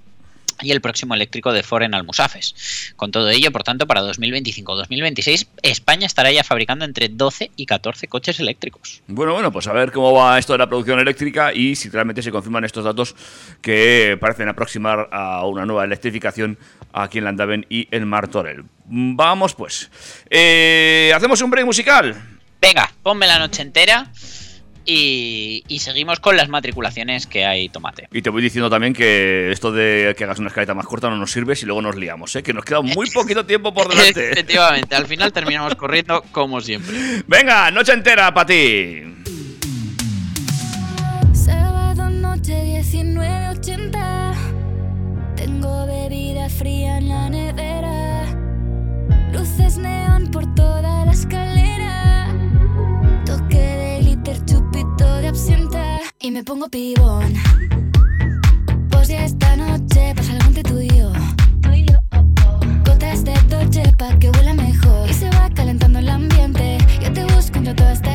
y 0.61 0.71
el 0.71 0.81
próximo 0.81 1.13
eléctrico 1.13 1.53
de 1.53 1.63
Ford 1.63 1.83
en 1.83 1.93
Almusafes. 1.93 2.93
Con 2.95 3.11
todo 3.11 3.29
ello, 3.29 3.51
por 3.51 3.63
tanto, 3.63 3.87
para 3.87 4.01
2025-2026, 4.03 5.47
España 5.61 6.05
estará 6.05 6.31
ya 6.31 6.43
fabricando 6.43 6.85
entre 6.85 7.09
12 7.09 7.51
y 7.55 7.65
14 7.65 8.07
coches 8.07 8.39
eléctricos. 8.39 9.01
Bueno, 9.07 9.33
bueno, 9.33 9.51
pues 9.51 9.67
a 9.67 9.73
ver 9.73 9.91
cómo 9.91 10.13
va 10.13 10.39
esto 10.39 10.53
de 10.53 10.59
la 10.59 10.67
producción 10.67 10.99
eléctrica 10.99 11.53
y 11.53 11.75
si 11.75 11.89
realmente 11.89 12.21
se 12.21 12.31
confirman 12.31 12.63
estos 12.63 12.85
datos 12.85 13.15
que 13.61 14.17
parecen 14.19 14.49
aproximar 14.49 15.09
a 15.11 15.45
una 15.45 15.65
nueva 15.65 15.83
electrificación 15.85 16.57
aquí 16.93 17.17
en 17.17 17.25
Landaven 17.25 17.65
y 17.69 17.87
en 17.91 18.07
Martorell. 18.07 18.63
Vamos 18.85 19.55
pues. 19.55 19.89
Eh, 20.29 21.11
¿Hacemos 21.15 21.41
un 21.41 21.49
break 21.49 21.65
musical? 21.65 22.15
Venga, 22.61 22.91
ponme 23.03 23.27
la 23.27 23.39
noche 23.39 23.61
entera 23.61 24.11
y, 24.85 25.63
y 25.67 25.79
seguimos 25.79 26.19
con 26.19 26.37
las 26.37 26.49
matriculaciones 26.49 27.27
que 27.27 27.45
hay 27.45 27.69
tomate. 27.69 28.07
Y 28.11 28.21
te 28.21 28.29
voy 28.29 28.41
diciendo 28.41 28.69
también 28.69 28.93
que 28.93 29.51
esto 29.51 29.71
de 29.71 30.13
que 30.17 30.23
hagas 30.23 30.39
una 30.39 30.49
escaleta 30.49 30.73
más 30.73 30.85
corta 30.85 31.09
no 31.09 31.17
nos 31.17 31.31
sirve 31.31 31.55
si 31.55 31.65
luego 31.65 31.81
nos 31.81 31.95
liamos, 31.95 32.35
¿eh? 32.35 32.43
que 32.43 32.53
nos 32.53 32.63
queda 32.63 32.81
muy 32.81 33.09
poquito 33.09 33.45
tiempo 33.45 33.73
por 33.73 33.89
delante. 33.95 34.31
Efectivamente, 34.31 34.95
al 34.95 35.07
final 35.07 35.33
terminamos 35.33 35.75
corriendo 35.75 36.23
como 36.31 36.61
siempre. 36.61 37.23
Venga, 37.27 37.71
noche 37.71 37.93
entera 37.93 38.33
para 38.33 38.47
ti. 38.47 39.01
Sábado 41.33 42.09
noche 42.09 42.81
19.80 42.81 44.33
Tengo 45.35 45.85
bebida 45.85 46.49
fría 46.49 46.97
en 46.97 47.09
la 47.09 47.29
nevera 47.29 48.25
Luces 49.31 49.77
neón 49.77 50.31
por 50.31 50.53
toda 50.55 51.05
la 51.05 51.11
escalera 51.11 51.64
Y 56.25 56.31
me 56.31 56.43
pongo 56.43 56.67
pibón. 56.69 57.35
Pues 58.89 59.09
ya 59.09 59.25
esta 59.25 59.55
noche 59.55 60.11
pasa 60.15 60.31
algo 60.31 60.47
entre 60.47 60.63
tú 60.63 60.79
y 60.79 60.87
yo. 60.87 61.11
Gotas 62.83 63.23
de 63.23 63.33
Dolce 63.47 63.83
pa' 63.95 64.17
que 64.17 64.31
huela 64.31 64.55
mejor. 64.55 65.07
Y 65.07 65.13
se 65.13 65.29
va 65.29 65.51
calentando 65.51 65.99
el 65.99 66.09
ambiente. 66.09 66.79
Yo 66.99 67.13
te 67.13 67.25
busco 67.25 67.59
entre 67.59 67.75
toda 67.75 67.93
esta 67.93 68.14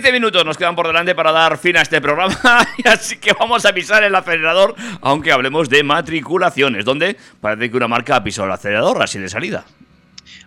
15 0.00 0.12
minutos 0.12 0.46
nos 0.46 0.56
quedan 0.56 0.74
por 0.74 0.86
delante 0.86 1.14
para 1.14 1.30
dar 1.30 1.58
fin 1.58 1.76
a 1.76 1.82
este 1.82 2.00
programa. 2.00 2.34
y 2.78 2.88
así 2.88 3.18
que 3.18 3.34
vamos 3.34 3.66
a 3.66 3.74
pisar 3.74 4.02
el 4.02 4.14
acelerador, 4.14 4.74
aunque 5.02 5.30
hablemos 5.30 5.68
de 5.68 5.82
matriculaciones, 5.82 6.86
donde 6.86 7.18
parece 7.38 7.70
que 7.70 7.76
una 7.76 7.86
marca 7.86 8.24
pisado 8.24 8.46
el 8.46 8.52
acelerador 8.54 9.02
así 9.02 9.18
de 9.18 9.28
salida. 9.28 9.62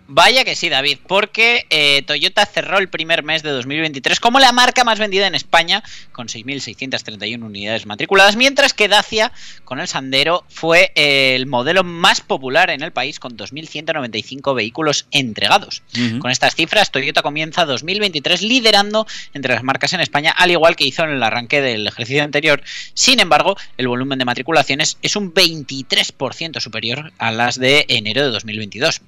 Vaya 0.06 0.44
que 0.44 0.54
sí, 0.54 0.68
David, 0.68 0.98
porque 1.06 1.66
eh, 1.70 2.02
Toyota 2.02 2.44
cerró 2.44 2.76
el 2.76 2.90
primer 2.90 3.22
mes 3.22 3.42
de 3.42 3.48
2023 3.50 4.20
como 4.20 4.38
la 4.38 4.52
marca 4.52 4.84
más 4.84 4.98
vendida 4.98 5.26
en 5.26 5.34
España, 5.34 5.82
con 6.12 6.28
6.631 6.28 7.42
unidades 7.42 7.86
matriculadas, 7.86 8.36
mientras 8.36 8.74
que 8.74 8.88
Dacia, 8.88 9.32
con 9.64 9.80
el 9.80 9.88
Sandero, 9.88 10.44
fue 10.50 10.92
eh, 10.94 11.34
el 11.34 11.46
modelo 11.46 11.84
más 11.84 12.20
popular 12.20 12.68
en 12.68 12.82
el 12.82 12.92
país, 12.92 13.18
con 13.18 13.34
2.195 13.36 14.54
vehículos 14.54 15.06
entregados. 15.10 15.82
Con 16.18 16.30
estas 16.30 16.54
cifras, 16.54 16.90
Toyota 16.90 17.22
comienza 17.22 17.64
2023 17.64 18.42
liderando 18.42 19.06
entre 19.32 19.54
las 19.54 19.62
marcas 19.62 19.94
en 19.94 20.00
España, 20.00 20.32
al 20.32 20.50
igual 20.50 20.76
que 20.76 20.84
hizo 20.84 21.04
en 21.04 21.10
el 21.10 21.22
arranque 21.22 21.62
del 21.62 21.86
ejercicio 21.86 22.22
anterior. 22.22 22.62
Sin 22.92 23.20
embargo, 23.20 23.56
el 23.78 23.88
volumen 23.88 24.18
de 24.18 24.26
matriculaciones 24.26 24.98
es 25.00 25.16
un 25.16 25.32
23% 25.32 26.60
superior 26.60 27.12
a 27.16 27.32
las 27.32 27.58
de 27.58 27.86
enero 27.88 28.22
de 28.22 28.30
2022. 28.30 29.00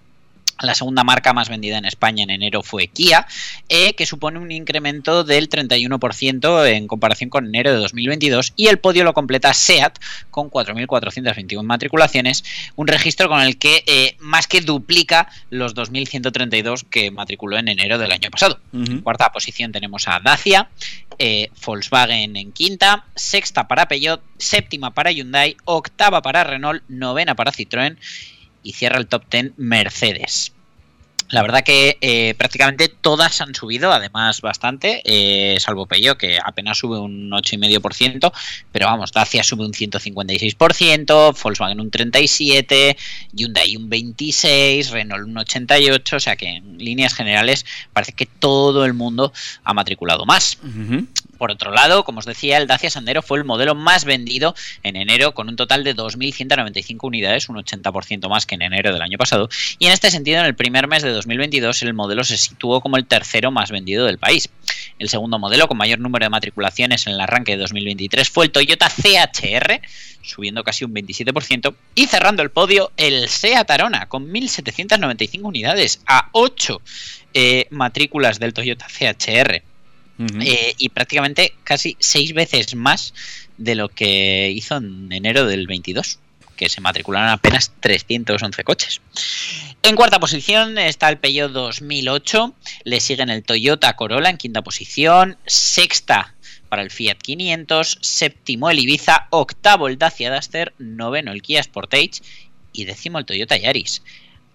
La 0.60 0.74
segunda 0.74 1.04
marca 1.04 1.34
más 1.34 1.48
vendida 1.50 1.76
en 1.76 1.84
España 1.84 2.24
en 2.24 2.30
enero 2.30 2.62
fue 2.62 2.86
Kia, 2.86 3.26
eh, 3.68 3.94
que 3.94 4.06
supone 4.06 4.38
un 4.38 4.50
incremento 4.50 5.22
del 5.22 5.50
31% 5.50 6.66
en 6.66 6.86
comparación 6.86 7.28
con 7.28 7.46
enero 7.46 7.72
de 7.72 7.78
2022 7.78 8.54
y 8.56 8.68
el 8.68 8.78
podio 8.78 9.04
lo 9.04 9.12
completa 9.12 9.52
SEAT 9.52 9.98
con 10.30 10.50
4.421 10.50 11.62
matriculaciones, 11.62 12.42
un 12.74 12.86
registro 12.86 13.28
con 13.28 13.40
el 13.40 13.58
que 13.58 13.84
eh, 13.86 14.16
más 14.18 14.46
que 14.46 14.62
duplica 14.62 15.28
los 15.50 15.74
2.132 15.74 16.84
que 16.88 17.10
matriculó 17.10 17.58
en 17.58 17.68
enero 17.68 17.98
del 17.98 18.12
año 18.12 18.30
pasado. 18.30 18.58
En 18.72 19.00
cuarta 19.00 19.32
posición 19.32 19.72
tenemos 19.72 20.08
a 20.08 20.20
Dacia, 20.20 20.70
eh, 21.18 21.50
Volkswagen 21.64 22.36
en 22.36 22.52
quinta, 22.52 23.04
sexta 23.14 23.68
para 23.68 23.88
Peugeot, 23.88 24.22
séptima 24.38 24.92
para 24.92 25.12
Hyundai, 25.12 25.56
octava 25.64 26.22
para 26.22 26.44
Renault, 26.44 26.82
novena 26.88 27.34
para 27.34 27.52
Citroën 27.52 27.96
y 28.66 28.72
cierra 28.72 28.98
el 28.98 29.06
top 29.06 29.22
10 29.30 29.52
Mercedes. 29.56 30.52
La 31.30 31.42
verdad 31.42 31.64
que 31.64 31.98
eh, 32.00 32.34
prácticamente 32.38 32.88
todas 32.88 33.40
han 33.40 33.54
subido, 33.54 33.92
además 33.92 34.40
bastante, 34.40 35.02
eh, 35.04 35.58
salvo 35.58 35.86
Peugeot 35.86 36.16
que 36.16 36.38
apenas 36.44 36.78
sube 36.78 37.00
un 37.00 37.30
8,5%, 37.30 38.32
pero 38.70 38.86
vamos, 38.86 39.10
Dacia 39.10 39.42
sube 39.42 39.64
un 39.64 39.72
156%, 39.72 41.42
Volkswagen 41.42 41.80
un 41.80 41.90
37%, 41.90 42.96
Hyundai 43.32 43.76
un 43.76 43.90
26%, 43.90 44.90
Renault 44.90 45.26
un 45.26 45.34
88%, 45.34 46.16
o 46.16 46.20
sea 46.20 46.36
que 46.36 46.46
en 46.46 46.78
líneas 46.78 47.14
generales 47.14 47.66
parece 47.92 48.12
que 48.12 48.26
todo 48.26 48.84
el 48.84 48.94
mundo 48.94 49.32
ha 49.64 49.74
matriculado 49.74 50.26
más. 50.26 50.58
Por 51.36 51.50
otro 51.50 51.70
lado, 51.70 52.04
como 52.04 52.18
os 52.18 52.26
decía, 52.26 52.58
el 52.58 52.66
Dacia 52.66 52.90
Sandero 52.90 53.22
fue 53.22 53.38
el 53.38 53.44
modelo 53.44 53.74
más 53.74 54.04
vendido 54.04 54.54
en 54.82 54.96
enero 54.96 55.34
con 55.34 55.48
un 55.48 55.56
total 55.56 55.84
de 55.84 55.94
2.195 55.94 56.98
unidades, 57.02 57.48
un 57.48 57.56
80% 57.56 58.28
más 58.28 58.46
que 58.46 58.54
en 58.54 58.62
enero 58.62 58.92
del 58.92 59.02
año 59.02 59.18
pasado. 59.18 59.48
Y 59.78 59.86
en 59.86 59.92
este 59.92 60.10
sentido, 60.10 60.40
en 60.40 60.46
el 60.46 60.54
primer 60.54 60.88
mes 60.88 61.02
de 61.02 61.10
2022, 61.10 61.82
el 61.82 61.94
modelo 61.94 62.24
se 62.24 62.36
situó 62.36 62.80
como 62.80 62.96
el 62.96 63.06
tercero 63.06 63.50
más 63.50 63.70
vendido 63.70 64.06
del 64.06 64.18
país. 64.18 64.48
El 64.98 65.08
segundo 65.08 65.38
modelo 65.38 65.68
con 65.68 65.76
mayor 65.76 65.98
número 65.98 66.24
de 66.24 66.30
matriculaciones 66.30 67.06
en 67.06 67.14
el 67.14 67.20
arranque 67.20 67.52
de 67.52 67.58
2023 67.58 68.28
fue 68.30 68.46
el 68.46 68.52
Toyota 68.52 68.88
CHR, 68.88 69.80
subiendo 70.22 70.64
casi 70.64 70.84
un 70.84 70.94
27%. 70.94 71.74
Y 71.94 72.06
cerrando 72.06 72.42
el 72.42 72.50
podio, 72.50 72.92
el 72.96 73.28
Seat 73.28 73.70
Arona, 73.70 74.06
con 74.08 74.32
1.795 74.32 75.40
unidades 75.42 76.00
a 76.06 76.30
8 76.32 76.80
eh, 77.34 77.66
matrículas 77.70 78.38
del 78.38 78.54
Toyota 78.54 78.86
CHR. 78.86 79.62
Eh, 80.18 80.74
y 80.78 80.88
prácticamente 80.88 81.54
casi 81.62 81.96
seis 81.98 82.32
veces 82.32 82.74
más 82.74 83.12
de 83.58 83.74
lo 83.74 83.88
que 83.88 84.50
hizo 84.50 84.76
en 84.76 85.12
enero 85.12 85.46
del 85.46 85.66
22, 85.66 86.18
que 86.56 86.68
se 86.68 86.80
matricularon 86.80 87.28
apenas 87.28 87.72
311 87.80 88.64
coches. 88.64 89.00
En 89.82 89.94
cuarta 89.94 90.18
posición 90.18 90.78
está 90.78 91.08
el 91.08 91.18
Peugeot 91.18 91.52
2008, 91.52 92.54
le 92.84 93.00
siguen 93.00 93.28
el 93.28 93.44
Toyota 93.44 93.94
Corolla 93.94 94.30
en 94.30 94.38
quinta 94.38 94.62
posición, 94.62 95.36
sexta 95.46 96.34
para 96.68 96.82
el 96.82 96.90
Fiat 96.90 97.18
500, 97.18 97.98
séptimo 98.00 98.70
el 98.70 98.80
Ibiza, 98.80 99.28
octavo 99.30 99.86
el 99.86 99.98
Dacia 99.98 100.34
Duster, 100.34 100.72
noveno 100.78 101.32
el 101.32 101.42
Kia 101.42 101.62
Sportage 101.62 102.22
y 102.72 102.84
décimo 102.84 103.18
el 103.18 103.26
Toyota 103.26 103.56
Yaris. 103.56 104.02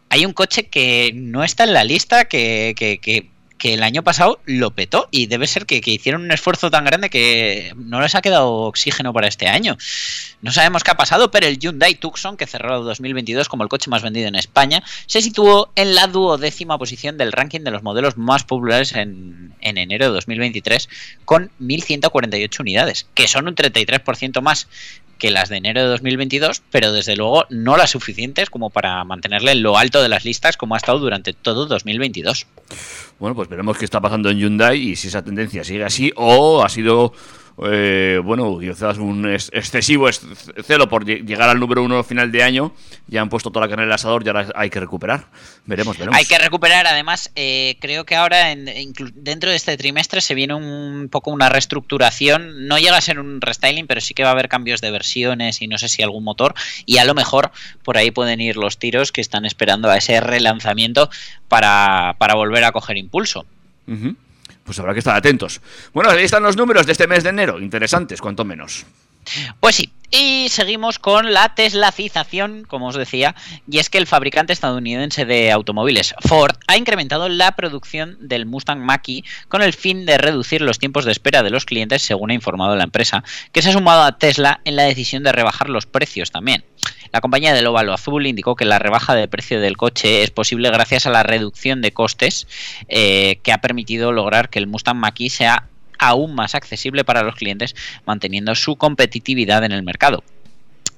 Hay 0.09 0.25
un 0.25 0.33
coche 0.33 0.67
que 0.67 1.11
no 1.15 1.43
está 1.43 1.63
en 1.63 1.73
la 1.73 1.85
lista 1.85 2.25
que, 2.25 2.73
que, 2.75 2.97
que 2.97 3.29
que 3.61 3.75
el 3.75 3.83
año 3.83 4.01
pasado 4.01 4.39
lo 4.45 4.71
petó 4.71 5.07
y 5.11 5.27
debe 5.27 5.45
ser 5.45 5.67
que, 5.67 5.81
que, 5.81 5.91
hicieron 5.91 6.23
un 6.23 6.31
esfuerzo 6.31 6.71
tan 6.71 6.83
grande 6.83 7.11
que 7.11 7.75
no 7.75 8.01
les 8.01 8.15
ha 8.15 8.21
quedado 8.23 8.51
oxígeno 8.51 9.13
para 9.13 9.27
este 9.27 9.47
año. 9.47 9.77
No 10.41 10.51
sabemos 10.51 10.83
qué 10.83 10.89
ha 10.89 10.97
pasado, 10.97 11.29
pero 11.29 11.45
el 11.45 11.59
Hyundai 11.59 11.93
Tucson, 11.93 12.37
que 12.37 12.47
cerró 12.47 12.79
el 12.79 12.85
2022 12.85 13.47
como 13.47 13.61
el 13.61 13.69
coche 13.69 13.91
más 13.91 14.01
vendido 14.01 14.27
en 14.27 14.33
España, 14.33 14.81
se 15.05 15.21
situó 15.21 15.71
en 15.75 15.93
la 15.93 16.07
duodécima 16.07 16.79
posición 16.79 17.19
del 17.19 17.31
ranking 17.31 17.59
de 17.59 17.69
los 17.69 17.83
modelos 17.83 18.17
más 18.17 18.43
populares 18.43 18.93
en, 18.93 19.53
en 19.61 19.77
enero 19.77 20.07
de 20.07 20.13
2023 20.13 20.89
con 21.23 21.51
1.148 21.61 22.59
unidades, 22.61 23.05
que 23.13 23.27
son 23.27 23.47
un 23.47 23.53
33% 23.53 24.41
más 24.41 24.69
que 25.21 25.29
las 25.29 25.49
de 25.49 25.57
enero 25.57 25.83
de 25.83 25.87
2022, 25.87 26.63
pero 26.71 26.91
desde 26.91 27.15
luego 27.15 27.45
no 27.51 27.77
las 27.77 27.91
suficientes 27.91 28.49
como 28.49 28.71
para 28.71 29.03
mantenerle 29.03 29.51
en 29.51 29.61
lo 29.61 29.77
alto 29.77 30.01
de 30.01 30.09
las 30.09 30.25
listas 30.25 30.57
como 30.57 30.73
ha 30.73 30.77
estado 30.77 30.97
durante 30.97 31.31
todo 31.33 31.67
2022. 31.67 32.47
Bueno, 33.19 33.35
pues 33.35 33.47
veremos 33.47 33.77
qué 33.77 33.85
está 33.85 34.01
pasando 34.01 34.31
en 34.31 34.39
Hyundai 34.39 34.79
y 34.79 34.95
si 34.95 35.09
esa 35.09 35.23
tendencia 35.23 35.63
sigue 35.63 35.83
así 35.83 36.11
o 36.15 36.63
ha 36.63 36.69
sido 36.69 37.13
eh, 37.63 38.19
bueno, 38.23 38.57
quizás 38.59 38.97
un 38.97 39.29
excesivo 39.29 40.09
celo 40.63 40.89
por 40.89 41.05
llegar 41.05 41.49
al 41.49 41.59
número 41.59 41.83
uno 41.83 42.03
final 42.03 42.31
de 42.31 42.43
año. 42.43 42.73
Ya 43.07 43.21
han 43.21 43.29
puesto 43.29 43.51
toda 43.51 43.65
la 43.65 43.69
carne 43.69 43.83
en 43.83 43.89
el 43.89 43.93
asador 43.93 44.23
y 44.25 44.29
ahora 44.29 44.47
hay 44.55 44.69
que 44.69 44.79
recuperar. 44.79 45.27
Veremos, 45.65 45.97
veremos. 45.97 46.17
Hay 46.17 46.25
que 46.25 46.37
recuperar. 46.37 46.87
Además, 46.87 47.31
eh, 47.35 47.77
creo 47.79 48.05
que 48.05 48.15
ahora 48.15 48.51
en, 48.51 48.65
dentro 49.15 49.49
de 49.49 49.55
este 49.55 49.77
trimestre 49.77 50.21
se 50.21 50.33
viene 50.33 50.53
un 50.53 51.09
poco 51.09 51.31
una 51.31 51.49
reestructuración. 51.49 52.67
No 52.67 52.77
llega 52.77 52.97
a 52.97 53.01
ser 53.01 53.19
un 53.19 53.41
restyling, 53.41 53.87
pero 53.87 54.01
sí 54.01 54.13
que 54.13 54.23
va 54.23 54.29
a 54.29 54.33
haber 54.33 54.49
cambios 54.49 54.81
de 54.81 54.91
versiones 54.91 55.61
y 55.61 55.67
no 55.67 55.77
sé 55.77 55.89
si 55.89 56.01
algún 56.01 56.23
motor. 56.23 56.55
Y 56.85 56.97
a 56.97 57.05
lo 57.05 57.13
mejor 57.13 57.51
por 57.83 57.97
ahí 57.97 58.11
pueden 58.11 58.41
ir 58.41 58.57
los 58.57 58.77
tiros 58.77 59.11
que 59.11 59.21
están 59.21 59.45
esperando 59.45 59.89
a 59.89 59.97
ese 59.97 60.19
relanzamiento 60.21 61.09
para, 61.47 62.15
para 62.17 62.35
volver 62.35 62.63
a 62.63 62.71
coger 62.71 62.97
impulso. 62.97 63.45
Uh 63.87 63.93
-huh 63.93 64.15
pues 64.71 64.79
habrá 64.79 64.93
que 64.93 64.99
estar 64.99 65.17
atentos. 65.17 65.59
Bueno, 65.93 66.09
ahí 66.11 66.23
están 66.23 66.43
los 66.43 66.55
números 66.55 66.85
de 66.85 66.93
este 66.93 67.05
mes 67.05 67.25
de 67.25 67.31
enero, 67.31 67.59
interesantes, 67.59 68.21
cuanto 68.21 68.45
menos. 68.45 68.85
Pues 69.59 69.75
sí, 69.75 69.91
y 70.09 70.47
seguimos 70.47 70.97
con 70.97 71.33
la 71.33 71.53
teslacización, 71.53 72.63
como 72.65 72.87
os 72.87 72.95
decía, 72.95 73.35
y 73.69 73.79
es 73.79 73.89
que 73.89 73.97
el 73.97 74.07
fabricante 74.07 74.53
estadounidense 74.53 75.25
de 75.25 75.51
automóviles 75.51 76.15
Ford 76.21 76.55
ha 76.67 76.77
incrementado 76.77 77.27
la 77.27 77.51
producción 77.51 78.15
del 78.21 78.45
Mustang 78.45 78.79
Mach-E 78.79 79.25
con 79.49 79.61
el 79.61 79.73
fin 79.73 80.05
de 80.05 80.17
reducir 80.17 80.61
los 80.61 80.79
tiempos 80.79 81.03
de 81.03 81.11
espera 81.11 81.43
de 81.43 81.49
los 81.49 81.65
clientes, 81.65 82.01
según 82.01 82.31
ha 82.31 82.33
informado 82.33 82.77
la 82.77 82.85
empresa, 82.85 83.25
que 83.51 83.61
se 83.61 83.71
ha 83.71 83.73
sumado 83.73 84.03
a 84.03 84.17
Tesla 84.17 84.61
en 84.63 84.77
la 84.77 84.83
decisión 84.83 85.23
de 85.23 85.33
rebajar 85.33 85.69
los 85.69 85.85
precios 85.85 86.31
también. 86.31 86.63
La 87.11 87.19
compañía 87.19 87.53
del 87.53 87.67
óvalo 87.67 87.93
azul 87.93 88.25
indicó 88.25 88.55
que 88.55 88.65
la 88.65 88.79
rebaja 88.79 89.15
de 89.15 89.27
precio 89.27 89.59
del 89.59 89.75
coche 89.75 90.23
es 90.23 90.31
posible 90.31 90.69
gracias 90.69 91.05
a 91.05 91.11
la 91.11 91.23
reducción 91.23 91.81
de 91.81 91.91
costes 91.91 92.47
eh, 92.87 93.39
que 93.43 93.51
ha 93.51 93.59
permitido 93.59 94.11
lograr 94.11 94.49
que 94.49 94.59
el 94.59 94.67
Mustang 94.67 94.97
Mach-E 94.97 95.29
sea 95.29 95.67
aún 95.99 96.33
más 96.33 96.55
accesible 96.55 97.03
para 97.03 97.23
los 97.23 97.35
clientes, 97.35 97.75
manteniendo 98.05 98.55
su 98.55 98.75
competitividad 98.75 99.63
en 99.63 99.71
el 99.71 99.83
mercado. 99.83 100.23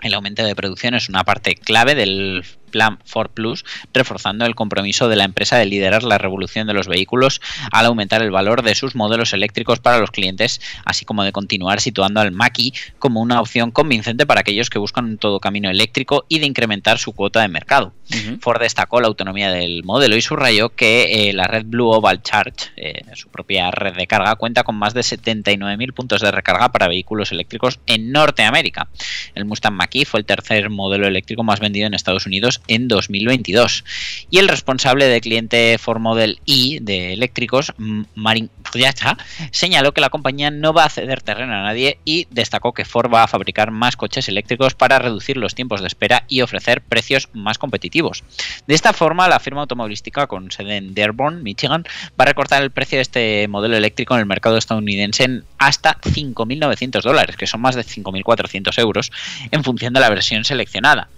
El 0.01 0.14
aumento 0.14 0.43
de 0.43 0.55
producción 0.55 0.93
es 0.95 1.09
una 1.09 1.24
parte 1.24 1.55
clave 1.55 1.95
del 1.95 2.45
plan 2.74 2.97
Ford 3.05 3.30
Plus, 3.30 3.63
reforzando 3.93 4.45
el 4.45 4.55
compromiso 4.55 5.07
de 5.07 5.15
la 5.15 5.24
empresa 5.24 5.57
de 5.57 5.67
liderar 5.67 6.01
la 6.01 6.17
revolución 6.17 6.65
de 6.65 6.74
los 6.74 6.88
vehículos 6.88 7.39
al 7.71 7.86
aumentar 7.86 8.24
el 8.24 8.32
valor 8.32 8.63
de 8.63 8.74
sus 8.74 8.95
modelos 8.95 9.32
eléctricos 9.32 9.80
para 9.80 9.99
los 9.99 10.09
clientes, 10.09 10.59
así 10.84 11.05
como 11.05 11.24
de 11.24 11.32
continuar 11.32 11.80
situando 11.80 12.19
al 12.19 12.32
Mach-E 12.32 12.74
como 12.97 13.21
una 13.21 13.39
opción 13.39 13.69
convincente 13.69 14.26
para 14.26 14.41
aquellos 14.41 14.71
que 14.71 14.80
buscan 14.80 15.05
un 15.05 15.17
todo 15.19 15.39
camino 15.39 15.69
eléctrico 15.69 16.26
y 16.28 16.39
de 16.39 16.47
incrementar 16.47 16.97
su 16.97 17.13
cuota 17.13 17.41
de 17.41 17.47
mercado. 17.47 17.93
Uh 18.09 18.15
-huh. 18.15 18.39
Ford 18.41 18.59
destacó 18.59 18.99
la 18.99 19.07
autonomía 19.07 19.51
del 19.51 19.84
modelo 19.84 20.15
y 20.15 20.21
subrayó 20.21 20.69
que 20.69 21.30
eh, 21.30 21.34
la 21.34 21.45
red 21.45 21.65
Blue 21.65 21.89
Oval 21.89 22.24
Charge, 22.24 22.71
eh, 22.76 23.03
su 23.13 23.30
propia 23.30 23.69
red 23.69 23.95
de 23.95 24.07
carga, 24.07 24.36
cuenta 24.36 24.63
con 24.63 24.76
más 24.76 24.95
de 24.95 25.01
79.000 25.01 25.93
puntos 25.93 26.21
de 26.21 26.32
recarga 26.32 26.71
para 26.71 26.88
vehículos 26.88 27.32
eléctricos 27.32 27.80
en 27.86 28.11
Norteamérica. 28.11 28.88
El 29.36 29.45
Mustang 29.45 29.76
Mach-E 29.76 30.05
fue 30.05 30.21
el 30.21 30.26
tercer 30.26 30.69
modelo 30.69 31.07
eléctrico 31.07 31.43
más 31.43 31.59
vendido 31.59 31.88
en 31.88 31.93
Estados 31.93 32.26
Unidos 32.26 32.61
en 32.68 32.88
2022. 32.88 33.84
Y 34.30 34.39
el 34.39 34.47
responsable 34.47 35.05
de 35.05 35.22
cliente 35.22 35.78
Ford 35.78 35.99
Model 35.99 36.39
I 36.45 36.80
de 36.82 37.14
eléctricos, 37.14 37.74
Marin 38.16 38.49
Friacha, 38.64 39.18
señaló 39.51 39.93
que 39.93 40.01
la 40.01 40.09
compañía 40.09 40.51
no 40.51 40.74
va 40.74 40.86
a 40.86 40.89
ceder 40.89 41.22
terreno 41.22 41.53
a 41.53 41.64
nadie 41.64 41.99
y 42.05 42.28
destacó 42.32 42.74
que 42.74 42.86
Ford 42.86 43.14
va 43.14 43.24
a 43.24 43.28
fabricar 43.28 43.72
más 43.72 43.95
coches 43.95 44.28
eléctricos 44.30 44.74
para 44.74 44.99
reducir 44.99 45.38
los 45.38 45.55
tiempos 45.55 45.82
de 45.82 45.88
espera 45.88 46.26
y 46.28 46.41
ofrecer 46.41 46.82
precios 46.82 47.30
más 47.34 47.57
competitivos. 47.57 48.24
De 48.68 48.76
esta 48.76 48.93
forma, 48.93 49.28
la 49.28 49.39
firma 49.39 49.61
automovilística 49.61 50.28
con 50.28 50.51
sede 50.51 50.78
en 50.78 50.93
Dearborn, 50.93 51.43
Michigan, 51.43 51.86
va 52.20 52.24
a 52.24 52.26
recortar 52.26 52.64
el 52.64 52.72
precio 52.72 52.97
de 52.97 53.03
este 53.03 53.47
modelo 53.47 53.76
eléctrico 53.76 54.14
en 54.14 54.22
el 54.22 54.26
mercado 54.26 54.57
estadounidense 54.57 55.24
en 55.24 55.45
hasta 55.57 55.99
5.900 56.01 57.01
dólares, 57.01 57.36
que 57.36 57.47
son 57.47 57.61
más 57.61 57.76
de 57.76 57.84
5.400 57.84 58.80
euros, 58.80 59.11
en 59.51 59.64
función 59.64 59.93
de 59.93 59.99
la 59.99 60.09
versión 60.09 60.43
seleccionada 60.43 61.09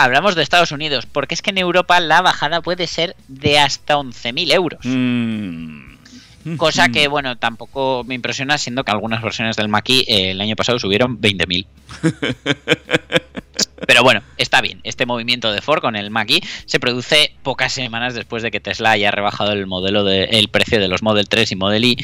hablamos 0.00 0.34
de 0.34 0.42
Estados 0.42 0.72
Unidos, 0.72 1.06
porque 1.06 1.34
es 1.34 1.42
que 1.42 1.50
en 1.50 1.58
Europa 1.58 2.00
la 2.00 2.22
bajada 2.22 2.62
puede 2.62 2.86
ser 2.86 3.14
de 3.28 3.58
hasta 3.58 3.96
11.000 3.96 4.52
euros. 4.52 4.80
Mm. 4.84 6.56
Cosa 6.56 6.88
que, 6.88 7.06
bueno, 7.06 7.36
tampoco 7.36 8.02
me 8.06 8.14
impresiona, 8.14 8.56
siendo 8.56 8.82
que 8.82 8.90
algunas 8.90 9.22
versiones 9.22 9.56
del 9.56 9.68
Maki 9.68 10.06
eh, 10.08 10.30
el 10.30 10.40
año 10.40 10.56
pasado 10.56 10.78
subieron 10.78 11.20
20.000. 11.20 11.66
Pero 13.86 14.02
bueno, 14.02 14.22
está 14.38 14.62
bien. 14.62 14.80
Este 14.84 15.04
movimiento 15.04 15.52
de 15.52 15.60
Ford 15.60 15.82
con 15.82 15.96
el 15.96 16.10
Maki 16.10 16.40
se 16.64 16.80
produce 16.80 17.34
pocas 17.42 17.74
semanas 17.74 18.14
después 18.14 18.42
de 18.42 18.50
que 18.50 18.60
Tesla 18.60 18.92
haya 18.92 19.10
rebajado 19.10 19.52
el 19.52 19.66
modelo 19.66 20.02
de, 20.02 20.24
el 20.24 20.48
precio 20.48 20.80
de 20.80 20.88
los 20.88 21.02
Model 21.02 21.28
3 21.28 21.52
y 21.52 21.56
Model 21.56 21.84
I, 21.84 21.96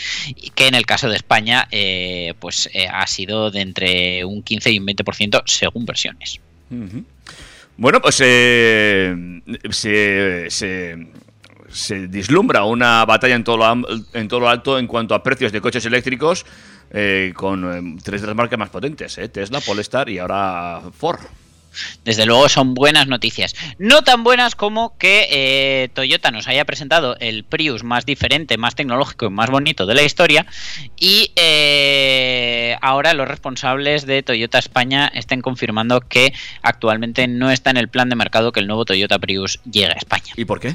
que 0.55 0.69
en 0.69 0.75
el 0.75 0.85
caso 0.85 1.09
de 1.09 1.17
España, 1.17 1.67
eh, 1.71 2.35
pues 2.41 2.69
eh, 2.75 2.89
ha 2.89 3.07
sido 3.07 3.51
de 3.51 3.63
entre 3.63 4.25
un 4.27 4.43
15 4.43 4.71
y 4.73 4.79
un 4.81 4.87
20% 4.87 5.45
según 5.47 5.87
versiones. 5.87 6.41
Uh 6.71 6.75
-huh. 6.75 7.05
Bueno, 7.79 8.01
pues 8.01 8.21
eh, 8.25 9.15
se, 9.71 10.49
se, 10.51 12.09
dislumbra 12.09 12.65
una 12.65 13.05
batalla 13.05 13.35
en 13.35 13.45
todo, 13.45 13.59
lo, 13.59 13.87
en 14.15 14.29
todo 14.29 14.41
lo 14.41 14.49
alto 14.49 14.79
en 14.79 14.87
cuanto 14.87 15.15
a 15.15 15.23
precios 15.23 15.53
de 15.53 15.61
coches 15.61 15.85
eléctricos 15.85 16.47
eh, 16.91 17.33
con 17.37 17.97
eh, 17.97 18.01
tres 18.03 18.23
de 18.23 18.29
las 18.29 18.37
marcas 18.37 18.59
más 18.59 18.71
potentes, 18.71 19.21
Tesla, 19.31 19.61
Polestar 19.61 20.09
y 20.09 20.19
ahora 20.19 20.81
Ford. 20.93 21.21
Desde 22.05 22.27
luego 22.27 22.49
son 22.49 22.75
buenas 22.75 23.07
noticias. 23.07 23.55
No 23.79 24.03
tan 24.03 24.25
buenas 24.25 24.55
como 24.55 24.97
que 24.99 25.27
eh, 25.31 25.89
Toyota 25.95 26.31
nos 26.31 26.49
haya 26.49 26.65
presentado 26.65 27.17
el 27.21 27.45
Prius 27.45 27.83
más 27.85 28.07
diferente, 28.07 28.57
más 28.57 28.75
tecnológico 28.75 29.27
y 29.27 29.31
más 29.31 29.51
bonito 29.51 29.87
de 29.87 29.95
la 29.95 30.03
historia. 30.03 30.47
Y 30.99 31.33
eh, 31.37 32.77
ahora 32.81 33.15
los 33.15 33.29
responsables 33.29 34.07
de 34.07 34.23
Toyota 34.23 34.59
España 34.59 35.11
estén 35.15 35.43
confirmando 35.43 36.01
que 36.01 36.33
actualmente 36.63 37.27
no 37.29 37.51
está 37.51 37.71
en 37.71 37.77
el 37.77 37.89
plan 37.89 38.09
de 38.09 38.17
mercado 38.17 38.53
que 38.53 38.61
el 38.61 38.67
nuevo 38.67 38.85
Toyota 38.85 39.19
Prius 39.19 39.61
llegue 39.71 39.93
a 39.93 39.93
España. 39.93 40.33
¿Y 40.37 40.45
por 40.45 40.61
qué? 40.61 40.73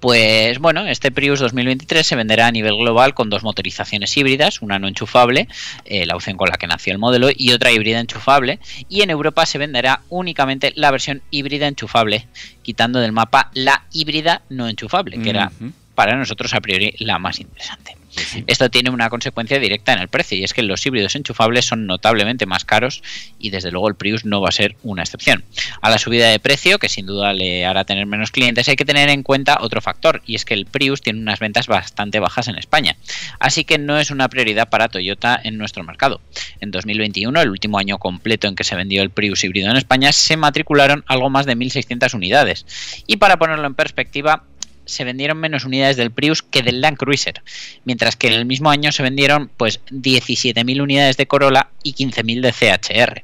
Pues 0.00 0.58
bueno, 0.58 0.86
este 0.86 1.10
Prius 1.10 1.40
2023 1.40 2.06
se 2.06 2.16
venderá 2.16 2.46
a 2.46 2.52
nivel 2.52 2.74
global 2.74 3.12
con 3.12 3.28
dos 3.28 3.42
motorizaciones 3.42 4.16
híbridas, 4.16 4.62
una 4.62 4.78
no 4.78 4.88
enchufable, 4.88 5.46
eh, 5.84 6.06
la 6.06 6.16
opción 6.16 6.38
con 6.38 6.48
la 6.48 6.56
que 6.56 6.66
nació 6.66 6.94
el 6.94 6.98
modelo, 6.98 7.28
y 7.36 7.52
otra 7.52 7.70
híbrida 7.70 8.00
enchufable. 8.00 8.60
Y 8.88 9.02
en 9.02 9.10
Europa 9.10 9.44
se 9.44 9.58
venderá 9.58 10.00
únicamente 10.08 10.72
la 10.74 10.90
versión 10.90 11.20
híbrida 11.30 11.68
enchufable, 11.68 12.28
quitando 12.62 12.98
del 12.98 13.12
mapa 13.12 13.50
la 13.52 13.84
híbrida 13.92 14.40
no 14.48 14.68
enchufable, 14.68 15.20
que 15.20 15.30
era 15.30 15.52
para 15.94 16.16
nosotros 16.16 16.54
a 16.54 16.62
priori 16.62 16.94
la 16.98 17.18
más 17.18 17.38
interesante. 17.38 17.99
Esto 18.46 18.70
tiene 18.70 18.90
una 18.90 19.10
consecuencia 19.10 19.58
directa 19.58 19.92
en 19.92 20.00
el 20.00 20.08
precio 20.08 20.36
y 20.36 20.44
es 20.44 20.54
que 20.54 20.62
los 20.62 20.84
híbridos 20.84 21.14
enchufables 21.14 21.64
son 21.64 21.86
notablemente 21.86 22.46
más 22.46 22.64
caros 22.64 23.02
y 23.38 23.50
desde 23.50 23.70
luego 23.70 23.88
el 23.88 23.94
Prius 23.94 24.24
no 24.24 24.40
va 24.40 24.48
a 24.48 24.52
ser 24.52 24.76
una 24.82 25.02
excepción. 25.02 25.44
A 25.80 25.90
la 25.90 25.98
subida 25.98 26.28
de 26.28 26.38
precio, 26.38 26.78
que 26.78 26.88
sin 26.88 27.06
duda 27.06 27.32
le 27.32 27.64
hará 27.66 27.84
tener 27.84 28.06
menos 28.06 28.30
clientes, 28.30 28.68
hay 28.68 28.76
que 28.76 28.84
tener 28.84 29.08
en 29.08 29.22
cuenta 29.22 29.58
otro 29.60 29.80
factor 29.80 30.22
y 30.26 30.34
es 30.34 30.44
que 30.44 30.54
el 30.54 30.66
Prius 30.66 31.00
tiene 31.00 31.20
unas 31.20 31.38
ventas 31.38 31.66
bastante 31.66 32.20
bajas 32.20 32.48
en 32.48 32.56
España. 32.56 32.96
Así 33.38 33.64
que 33.64 33.78
no 33.78 33.98
es 33.98 34.10
una 34.10 34.28
prioridad 34.28 34.68
para 34.68 34.88
Toyota 34.88 35.40
en 35.42 35.58
nuestro 35.58 35.84
mercado. 35.84 36.20
En 36.60 36.70
2021, 36.70 37.40
el 37.40 37.50
último 37.50 37.78
año 37.78 37.98
completo 37.98 38.48
en 38.48 38.56
que 38.56 38.64
se 38.64 38.76
vendió 38.76 39.02
el 39.02 39.10
Prius 39.10 39.44
híbrido 39.44 39.70
en 39.70 39.76
España, 39.76 40.12
se 40.12 40.36
matricularon 40.36 41.04
algo 41.06 41.30
más 41.30 41.46
de 41.46 41.56
1.600 41.56 42.14
unidades. 42.14 42.66
Y 43.06 43.16
para 43.16 43.38
ponerlo 43.38 43.66
en 43.66 43.74
perspectiva, 43.74 44.44
se 44.90 45.04
vendieron 45.04 45.38
menos 45.38 45.64
unidades 45.64 45.96
del 45.96 46.10
Prius 46.10 46.42
que 46.42 46.62
del 46.62 46.80
Land 46.80 46.98
Cruiser, 46.98 47.42
mientras 47.84 48.16
que 48.16 48.28
en 48.28 48.34
el 48.34 48.44
mismo 48.44 48.70
año 48.70 48.92
se 48.92 49.02
vendieron 49.02 49.50
pues 49.56 49.80
17.000 49.90 50.82
unidades 50.82 51.16
de 51.16 51.26
Corolla 51.26 51.68
y 51.82 51.94
15.000 51.94 52.40
de 52.40 52.52
CHR. 52.52 53.22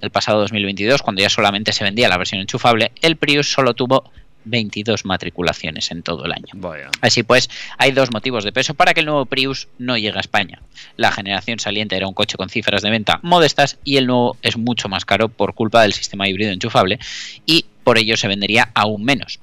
El 0.00 0.10
pasado 0.10 0.40
2022, 0.40 1.02
cuando 1.02 1.22
ya 1.22 1.28
solamente 1.28 1.72
se 1.72 1.82
vendía 1.82 2.08
la 2.08 2.18
versión 2.18 2.40
enchufable, 2.40 2.92
el 3.02 3.16
Prius 3.16 3.50
solo 3.50 3.74
tuvo 3.74 4.04
22 4.46 5.04
matriculaciones 5.04 5.90
en 5.90 6.02
todo 6.02 6.24
el 6.24 6.32
año. 6.32 6.46
Vaya. 6.54 6.88
Así 7.00 7.22
pues, 7.22 7.50
hay 7.78 7.92
dos 7.92 8.12
motivos 8.12 8.44
de 8.44 8.52
peso 8.52 8.74
para 8.74 8.94
que 8.94 9.00
el 9.00 9.06
nuevo 9.06 9.26
Prius 9.26 9.68
no 9.78 9.96
llegue 9.96 10.16
a 10.16 10.20
España. 10.20 10.62
La 10.96 11.12
generación 11.12 11.58
saliente 11.58 11.96
era 11.96 12.08
un 12.08 12.14
coche 12.14 12.36
con 12.36 12.48
cifras 12.48 12.82
de 12.82 12.90
venta 12.90 13.20
modestas 13.22 13.78
y 13.84 13.96
el 13.96 14.06
nuevo 14.06 14.36
es 14.42 14.56
mucho 14.56 14.88
más 14.88 15.04
caro 15.04 15.28
por 15.28 15.54
culpa 15.54 15.82
del 15.82 15.92
sistema 15.92 16.28
híbrido 16.28 16.52
enchufable 16.52 16.98
y 17.44 17.66
por 17.84 17.98
ello 17.98 18.16
se 18.16 18.28
vendería 18.28 18.70
aún 18.74 19.04
menos. 19.04 19.40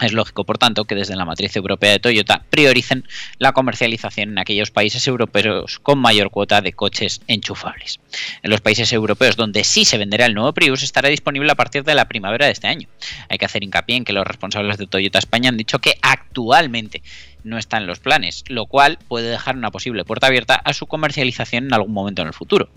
Es 0.00 0.12
lógico, 0.12 0.44
por 0.44 0.58
tanto, 0.58 0.84
que 0.84 0.94
desde 0.94 1.16
la 1.16 1.24
matriz 1.24 1.56
europea 1.56 1.90
de 1.90 1.98
Toyota 1.98 2.44
prioricen 2.50 3.04
la 3.38 3.52
comercialización 3.52 4.30
en 4.30 4.38
aquellos 4.38 4.70
países 4.70 5.06
europeos 5.08 5.80
con 5.80 5.98
mayor 5.98 6.30
cuota 6.30 6.60
de 6.60 6.72
coches 6.72 7.20
enchufables. 7.26 7.98
En 8.42 8.50
los 8.50 8.60
países 8.60 8.92
europeos 8.92 9.34
donde 9.34 9.64
sí 9.64 9.84
se 9.84 9.98
venderá 9.98 10.26
el 10.26 10.34
nuevo 10.34 10.52
Prius 10.52 10.84
estará 10.84 11.08
disponible 11.08 11.50
a 11.50 11.56
partir 11.56 11.82
de 11.82 11.96
la 11.96 12.06
primavera 12.06 12.46
de 12.46 12.52
este 12.52 12.68
año. 12.68 12.88
Hay 13.28 13.38
que 13.38 13.44
hacer 13.44 13.64
hincapié 13.64 13.96
en 13.96 14.04
que 14.04 14.12
los 14.12 14.26
responsables 14.26 14.78
de 14.78 14.86
Toyota 14.86 15.18
España 15.18 15.48
han 15.48 15.56
dicho 15.56 15.80
que 15.80 15.94
actualmente 16.00 17.02
no 17.48 17.58
está 17.58 17.78
en 17.78 17.86
los 17.86 17.98
planes, 17.98 18.44
lo 18.48 18.66
cual 18.66 18.98
puede 19.08 19.28
dejar 19.28 19.56
una 19.56 19.70
posible 19.70 20.04
puerta 20.04 20.26
abierta 20.26 20.54
a 20.54 20.72
su 20.72 20.86
comercialización 20.86 21.66
en 21.66 21.74
algún 21.74 21.92
momento 21.92 22.22
en 22.22 22.28
el 22.28 22.34
futuro. 22.34 22.68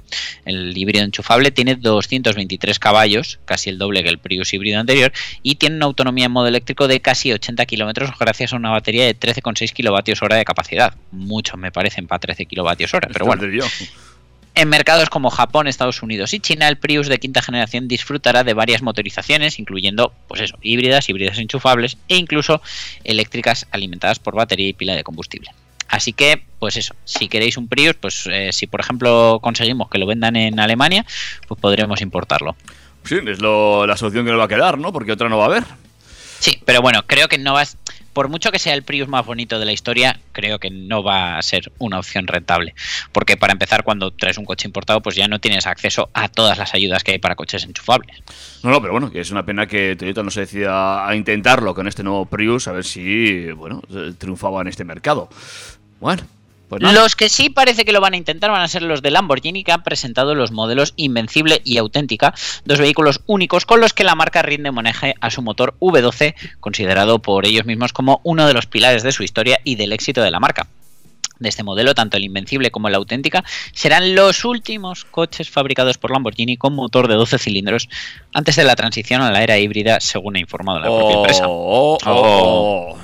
El 0.46 0.78
híbrido 0.78 1.04
enchufable 1.04 1.52
tiene 1.52 1.76
223 1.76 2.80
caballos, 2.80 3.40
casi 3.46 3.70
el 3.70 3.78
doble 3.78 4.04
que 4.04 4.10
el 4.10 4.20
Prius 4.20 4.54
híbrido 4.54 4.80
anterior, 4.80 5.12
y 5.44 5.56
tiene 5.56 5.76
una 5.76 5.86
autonomía 5.86 6.26
en 6.26 6.32
modo 6.32 6.48
eléctrico 6.48 6.88
de 6.88 7.02
casi 7.02 7.32
80 7.32 7.66
kilómetros 7.66 8.12
gracias 8.20 8.54
a 8.54 8.56
una 8.56 8.70
batería 8.70 9.06
de 9.06 9.18
13,6 9.18 9.72
kilovatios 9.74 10.22
hora 10.22 10.36
de 10.36 10.46
capacidad. 10.46 10.96
Mucho 11.12 11.58
me 11.58 11.72
parecen 11.72 12.08
para 12.08 12.20
13 12.20 12.46
kilovatios 12.46 12.94
hora, 12.94 13.10
pero 13.12 13.26
bueno. 13.26 13.44
En 14.54 14.68
mercados 14.68 15.10
como 15.10 15.30
Japón, 15.30 15.68
Estados 15.68 16.04
Unidos 16.04 16.34
y 16.34 16.40
China, 16.42 16.68
el 16.68 16.78
Prius 16.78 17.08
de 17.08 17.20
quinta 17.20 17.42
generación 17.42 17.88
disfrutará 17.88 18.44
de 18.44 18.54
varias 18.54 18.82
motorizaciones, 18.82 19.60
incluyendo, 19.60 20.14
pues 20.28 20.42
eso, 20.42 20.58
híbridas, 20.62 21.08
híbridas 21.08 21.38
enchufables 21.38 21.98
e 22.10 22.18
incluso 22.18 22.62
eléctricas 23.06 23.66
alimentadas 23.72 24.20
por 24.20 24.36
batería 24.36 24.68
y 24.68 24.74
pila 24.74 24.94
de 24.96 25.04
combustible. 25.04 25.52
Así 25.88 26.12
que, 26.14 26.44
pues 26.60 26.76
eso, 26.78 26.96
si 27.06 27.28
queréis 27.30 27.56
un 27.58 27.68
Prius, 27.70 27.96
pues 27.96 28.28
eh, 28.32 28.50
si 28.52 28.68
por 28.68 28.82
ejemplo 28.82 29.40
conseguimos 29.42 29.90
que 29.90 29.98
lo 29.98 30.06
vendan 30.06 30.36
en 30.36 30.60
Alemania, 30.60 31.06
pues 31.48 31.60
podremos 31.60 32.02
importarlo. 32.02 32.56
Sí, 33.04 33.20
es 33.26 33.40
lo- 33.42 33.88
la 33.88 33.96
solución 33.98 34.26
que 34.26 34.32
nos 34.32 34.40
va 34.40 34.46
a 34.46 34.50
quedar, 34.50 34.78
¿no? 34.78 34.92
Porque 34.94 35.12
otra 35.14 35.28
no 35.30 35.38
va 35.38 35.46
a 35.46 35.48
haber. 35.48 35.64
Sí, 36.42 36.60
pero 36.66 36.82
bueno, 36.82 37.04
creo 37.06 37.28
que 37.28 37.38
no 37.38 37.54
vas. 37.54 37.78
Por 38.14 38.28
mucho 38.28 38.52
que 38.52 38.58
sea 38.58 38.74
el 38.74 38.82
Prius 38.82 39.08
más 39.08 39.24
bonito 39.24 39.60
de 39.60 39.66
la 39.66 39.74
historia, 39.74 40.20
creo 40.32 40.58
que 40.58 40.72
no 40.72 41.04
va 41.04 41.38
a 41.38 41.42
ser 41.44 41.72
una 41.78 42.00
opción 42.00 42.26
rentable. 42.26 42.74
Porque 43.12 43.38
para 43.38 43.54
empezar, 43.54 43.84
cuando 43.84 44.10
traes 44.10 44.40
un 44.40 44.46
coche 44.46 44.68
importado, 44.68 45.02
pues 45.02 45.16
ya 45.16 45.28
no 45.28 45.40
tienes 45.40 45.68
acceso 45.68 46.10
a 46.14 46.30
todas 46.30 46.58
las 46.58 46.74
ayudas 46.74 47.04
que 47.04 47.12
hay 47.12 47.20
para 47.20 47.36
coches 47.36 47.64
enchufables. 47.64 48.24
No, 48.64 48.72
no, 48.72 48.82
pero 48.82 48.92
bueno, 48.92 49.12
es 49.14 49.30
una 49.30 49.46
pena 49.46 49.68
que 49.68 49.96
Toyota 49.96 50.24
no 50.24 50.32
se 50.32 50.42
decida 50.42 51.08
a 51.08 51.16
intentarlo 51.16 51.76
con 51.76 51.88
este 51.88 52.02
nuevo 52.02 52.26
Prius, 52.26 52.68
a 52.68 52.72
ver 52.72 52.86
si, 52.86 53.52
bueno, 53.52 53.84
eh, 53.94 54.14
triunfaba 54.18 54.62
en 54.62 54.68
este 54.68 54.84
mercado. 54.84 55.30
Bueno, 56.00 56.24
pues. 56.80 56.94
Los 56.94 57.16
que 57.16 57.30
sí 57.30 57.50
parece 57.50 57.84
que 57.86 57.92
lo 57.92 58.02
van 58.02 58.14
a 58.14 58.18
intentar 58.18 58.50
van 58.52 58.62
a 58.62 58.68
ser 58.68 58.82
los 58.82 59.02
de 59.02 59.12
Lamborghini 59.12 59.64
que 59.64 59.72
han 59.72 59.84
presentado 59.84 60.36
los 60.36 60.52
modelos 60.52 60.94
Invencible 60.96 61.62
y 61.66 61.78
Auténtica, 61.78 62.34
dos 62.66 62.80
vehículos 62.80 63.22
únicos 63.28 63.66
con 63.66 63.82
los 63.82 63.94
que 63.94 64.04
la 64.04 64.16
marca 64.16 64.42
rinde 64.42 64.70
homenaje 64.70 65.16
a 65.20 65.30
su 65.30 65.42
motor 65.42 65.76
V12, 65.80 66.36
considerado 66.60 67.20
por 67.20 67.46
ellos 67.46 67.66
mismos 67.66 67.94
como 67.94 68.22
uno 68.24 68.48
de 68.48 68.54
los 68.54 68.68
pilares 68.68 69.04
de 69.04 69.12
su 69.12 69.24
historia 69.24 69.60
y 69.64 69.76
del 69.76 69.94
éxito 69.94 70.22
de 70.22 70.32
la 70.32 70.40
marca. 70.40 70.68
De 71.40 71.50
este 71.50 71.64
modelo, 71.64 71.96
tanto 71.96 72.18
el 72.18 72.24
Invencible 72.24 72.70
como 72.70 72.88
el 72.88 72.96
Auténtica 72.96 73.44
serán 73.74 74.14
los 74.16 74.46
últimos 74.46 75.06
coches 75.06 75.50
fabricados 75.50 75.98
por 75.98 76.12
Lamborghini 76.12 76.56
con 76.56 76.76
motor 76.76 77.08
de 77.08 77.16
12 77.16 77.40
cilindros 77.40 77.90
antes 78.32 78.56
de 78.56 78.64
la 78.64 78.76
transición 78.76 79.24
a 79.24 79.32
la 79.32 79.42
era 79.42 79.58
híbrida, 79.58 80.00
según 80.00 80.36
ha 80.36 80.40
informado 80.40 80.80
la 80.80 80.86
propia 80.86 81.18
empresa. 81.18 81.46
Oh, 81.48 81.98
oh, 81.98 82.00
oh. 82.06 82.98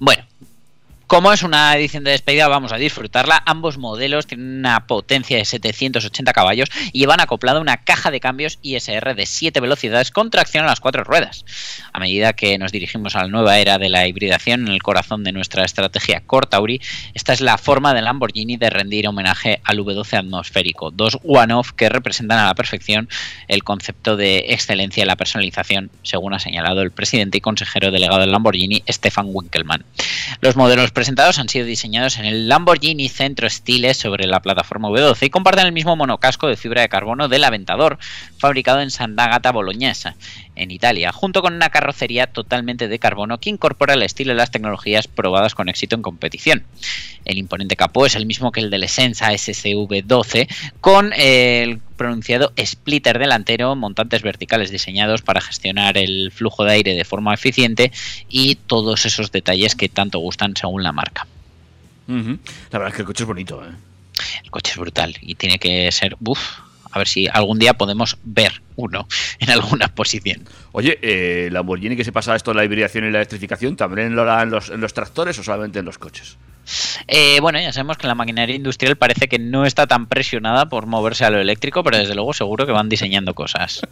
Bueno, 0.00 0.22
como 1.06 1.32
es 1.32 1.44
una 1.44 1.76
edición 1.76 2.02
de 2.02 2.10
despedida, 2.10 2.48
vamos 2.48 2.72
a 2.72 2.78
disfrutarla. 2.78 3.40
Ambos 3.46 3.78
modelos 3.78 4.26
tienen 4.26 4.58
una 4.58 4.86
potencia 4.86 5.36
de 5.36 5.44
780 5.44 6.32
caballos 6.32 6.68
y 6.92 6.98
llevan 6.98 7.20
acoplada 7.20 7.60
una 7.60 7.84
caja 7.84 8.10
de 8.10 8.18
cambios 8.18 8.58
ISR 8.62 9.14
de 9.14 9.24
7 9.26 9.60
velocidades 9.60 10.10
con 10.10 10.30
tracción 10.30 10.64
a 10.64 10.68
las 10.68 10.80
cuatro 10.80 11.04
ruedas. 11.04 11.44
A 11.92 12.00
medida 12.00 12.32
que 12.32 12.58
nos 12.58 12.72
dirigimos 12.72 13.14
a 13.14 13.22
la 13.22 13.28
nueva 13.28 13.58
era 13.58 13.78
de 13.78 13.88
la 13.88 14.08
hibridación 14.08 14.66
en 14.66 14.72
el 14.72 14.82
corazón 14.82 15.22
de 15.22 15.30
nuestra 15.30 15.64
estrategia 15.64 16.22
Cortauri, 16.26 16.80
esta 17.14 17.32
es 17.32 17.40
la 17.40 17.56
forma 17.56 17.94
de 17.94 18.02
Lamborghini 18.02 18.56
de 18.56 18.70
rendir 18.70 19.06
homenaje 19.06 19.60
al 19.62 19.78
V12 19.78 20.18
atmosférico, 20.18 20.90
dos 20.90 21.18
one-off 21.22 21.70
que 21.72 21.88
representan 21.88 22.40
a 22.40 22.46
la 22.46 22.54
perfección 22.54 23.08
el 23.46 23.62
concepto 23.62 24.16
de 24.16 24.46
excelencia 24.48 25.02
en 25.02 25.08
la 25.08 25.16
personalización, 25.16 25.90
según 26.02 26.34
ha 26.34 26.40
señalado 26.40 26.82
el 26.82 26.90
presidente 26.90 27.38
y 27.38 27.40
consejero 27.40 27.92
delegado 27.92 28.20
del 28.20 28.32
Lamborghini, 28.32 28.82
Stefan 28.88 29.26
Winkelmann. 29.28 29.84
Los 30.40 30.56
modelos 30.56 30.90
presentados 30.96 31.38
han 31.38 31.50
sido 31.50 31.66
diseñados 31.66 32.16
en 32.16 32.24
el 32.24 32.48
Lamborghini 32.48 33.10
Centro 33.10 33.50
Stile 33.50 33.92
sobre 33.92 34.26
la 34.26 34.40
plataforma 34.40 34.88
V12 34.88 35.26
y 35.26 35.28
comparten 35.28 35.66
el 35.66 35.72
mismo 35.72 35.94
monocasco 35.94 36.48
de 36.48 36.56
fibra 36.56 36.80
de 36.80 36.88
carbono 36.88 37.28
del 37.28 37.44
Aventador, 37.44 37.98
fabricado 38.38 38.80
en 38.80 38.90
Sant'Agata 38.90 39.52
Bolognesa, 39.52 40.16
en 40.54 40.70
Italia, 40.70 41.12
junto 41.12 41.42
con 41.42 41.52
una 41.52 41.68
carrocería 41.68 42.28
totalmente 42.28 42.88
de 42.88 42.98
carbono 42.98 43.36
que 43.36 43.50
incorpora 43.50 43.92
el 43.92 44.04
estilo 44.04 44.32
y 44.32 44.36
las 44.36 44.50
tecnologías 44.50 45.06
probadas 45.06 45.54
con 45.54 45.68
éxito 45.68 45.96
en 45.96 46.02
competición. 46.02 46.64
El 47.26 47.36
imponente 47.36 47.76
capó 47.76 48.06
es 48.06 48.16
el 48.16 48.24
mismo 48.24 48.50
que 48.50 48.60
el 48.60 48.70
del 48.70 48.84
Essenza 48.84 49.32
SCV12, 49.32 50.48
con 50.80 51.12
el 51.12 51.82
pronunciado 51.96 52.52
splitter 52.64 53.18
delantero, 53.18 53.74
montantes 53.74 54.22
verticales 54.22 54.70
diseñados 54.70 55.22
para 55.22 55.40
gestionar 55.40 55.98
el 55.98 56.30
flujo 56.32 56.64
de 56.64 56.72
aire 56.72 56.94
de 56.94 57.04
forma 57.04 57.34
eficiente 57.34 57.92
y 58.28 58.54
todos 58.54 59.06
esos 59.06 59.32
detalles 59.32 59.74
que 59.74 59.88
tanto 59.88 60.18
gustan 60.18 60.54
según 60.56 60.82
la 60.82 60.92
marca. 60.92 61.26
La 62.08 62.78
verdad 62.78 62.88
es 62.88 62.94
que 62.94 63.02
el 63.02 63.06
coche 63.06 63.24
es 63.24 63.26
bonito, 63.28 63.64
¿eh? 63.64 63.72
El 64.44 64.50
coche 64.50 64.72
es 64.72 64.78
brutal 64.78 65.16
y 65.20 65.34
tiene 65.34 65.58
que 65.58 65.90
ser, 65.92 66.16
a 66.90 66.98
ver 66.98 67.08
si 67.08 67.26
algún 67.26 67.58
día 67.58 67.74
podemos 67.74 68.18
ver 68.24 68.62
uno 68.76 69.06
en 69.38 69.50
alguna 69.50 69.88
posición. 69.88 70.44
Oye, 70.72 70.98
eh, 71.02 71.48
Lamborghini 71.50 71.96
que 71.96 72.04
se 72.04 72.12
pasa 72.12 72.36
esto 72.36 72.50
de 72.52 72.56
la 72.56 72.64
hibridación 72.64 73.04
y 73.04 73.10
la 73.10 73.18
electrificación, 73.18 73.76
¿también 73.76 74.14
lo 74.14 74.22
hará 74.22 74.42
en 74.42 74.50
los, 74.50 74.70
en 74.70 74.80
los 74.80 74.94
tractores 74.94 75.38
o 75.38 75.42
solamente 75.42 75.78
en 75.78 75.84
los 75.84 75.98
coches? 75.98 76.36
Eh, 77.06 77.38
bueno, 77.40 77.60
ya 77.60 77.72
sabemos 77.72 77.96
que 77.96 78.08
la 78.08 78.14
maquinaria 78.14 78.56
industrial 78.56 78.96
parece 78.96 79.28
que 79.28 79.38
no 79.38 79.64
está 79.64 79.86
tan 79.86 80.06
presionada 80.06 80.68
por 80.68 80.86
moverse 80.86 81.24
a 81.24 81.30
lo 81.30 81.38
eléctrico, 81.40 81.84
pero 81.84 81.98
desde 81.98 82.14
luego 82.14 82.32
seguro 82.32 82.66
que 82.66 82.72
van 82.72 82.88
diseñando 82.88 83.34
cosas. 83.34 83.82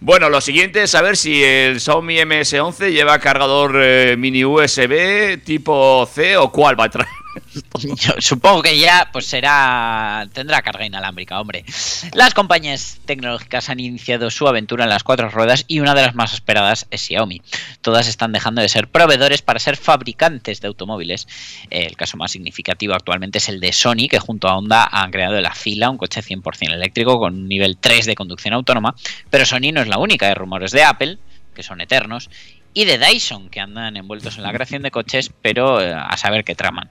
Bueno, 0.00 0.28
lo 0.28 0.40
siguiente 0.40 0.82
es 0.82 0.90
saber 0.90 1.16
si 1.16 1.44
el 1.44 1.80
Xiaomi 1.80 2.16
MS11 2.16 2.90
lleva 2.90 3.20
cargador 3.20 3.76
eh, 3.80 4.16
mini 4.18 4.44
USB 4.44 5.40
tipo 5.44 6.04
C 6.12 6.36
o 6.36 6.50
cuál 6.50 6.78
va 6.78 6.86
a 6.86 6.90
traer. 6.90 7.23
Supongo 8.18 8.62
que 8.62 8.78
ya 8.78 9.10
pues 9.12 9.26
será 9.26 10.26
tendrá 10.32 10.62
carga 10.62 10.86
inalámbrica, 10.86 11.40
hombre. 11.40 11.64
Las 12.12 12.34
compañías 12.34 12.98
tecnológicas 13.04 13.68
han 13.70 13.80
iniciado 13.80 14.30
su 14.30 14.46
aventura 14.48 14.84
en 14.84 14.90
las 14.90 15.04
cuatro 15.04 15.28
ruedas 15.30 15.64
y 15.68 15.80
una 15.80 15.94
de 15.94 16.02
las 16.02 16.14
más 16.14 16.34
esperadas 16.34 16.86
es 16.90 17.02
Xiaomi. 17.02 17.42
Todas 17.80 18.08
están 18.08 18.32
dejando 18.32 18.62
de 18.62 18.68
ser 18.68 18.88
proveedores 18.88 19.42
para 19.42 19.58
ser 19.58 19.76
fabricantes 19.76 20.60
de 20.60 20.68
automóviles. 20.68 21.26
Eh, 21.70 21.86
El 21.86 21.96
caso 21.96 22.16
más 22.16 22.32
significativo 22.32 22.94
actualmente 22.94 23.38
es 23.38 23.48
el 23.48 23.60
de 23.60 23.72
Sony, 23.72 24.08
que 24.08 24.18
junto 24.18 24.48
a 24.48 24.56
Honda 24.56 24.88
han 24.90 25.10
creado 25.10 25.40
la 25.40 25.54
fila, 25.54 25.90
un 25.90 25.98
coche 25.98 26.22
100% 26.22 26.72
eléctrico 26.72 27.18
con 27.18 27.34
un 27.34 27.48
nivel 27.48 27.76
3 27.76 28.06
de 28.06 28.14
conducción 28.14 28.54
autónoma. 28.54 28.94
Pero 29.30 29.46
Sony 29.46 29.72
no 29.72 29.80
es 29.80 29.88
la 29.88 29.98
única, 29.98 30.28
hay 30.28 30.34
rumores 30.34 30.72
de 30.72 30.84
Apple, 30.84 31.18
que 31.54 31.62
son 31.62 31.80
eternos, 31.80 32.30
y 32.72 32.84
de 32.84 32.98
Dyson, 32.98 33.48
que 33.48 33.60
andan 33.60 33.96
envueltos 33.96 34.36
en 34.36 34.42
la 34.42 34.52
creación 34.52 34.82
de 34.82 34.90
coches, 34.90 35.30
pero 35.40 35.80
eh, 35.80 35.94
a 35.94 36.16
saber 36.16 36.44
qué 36.44 36.54
traman. 36.54 36.90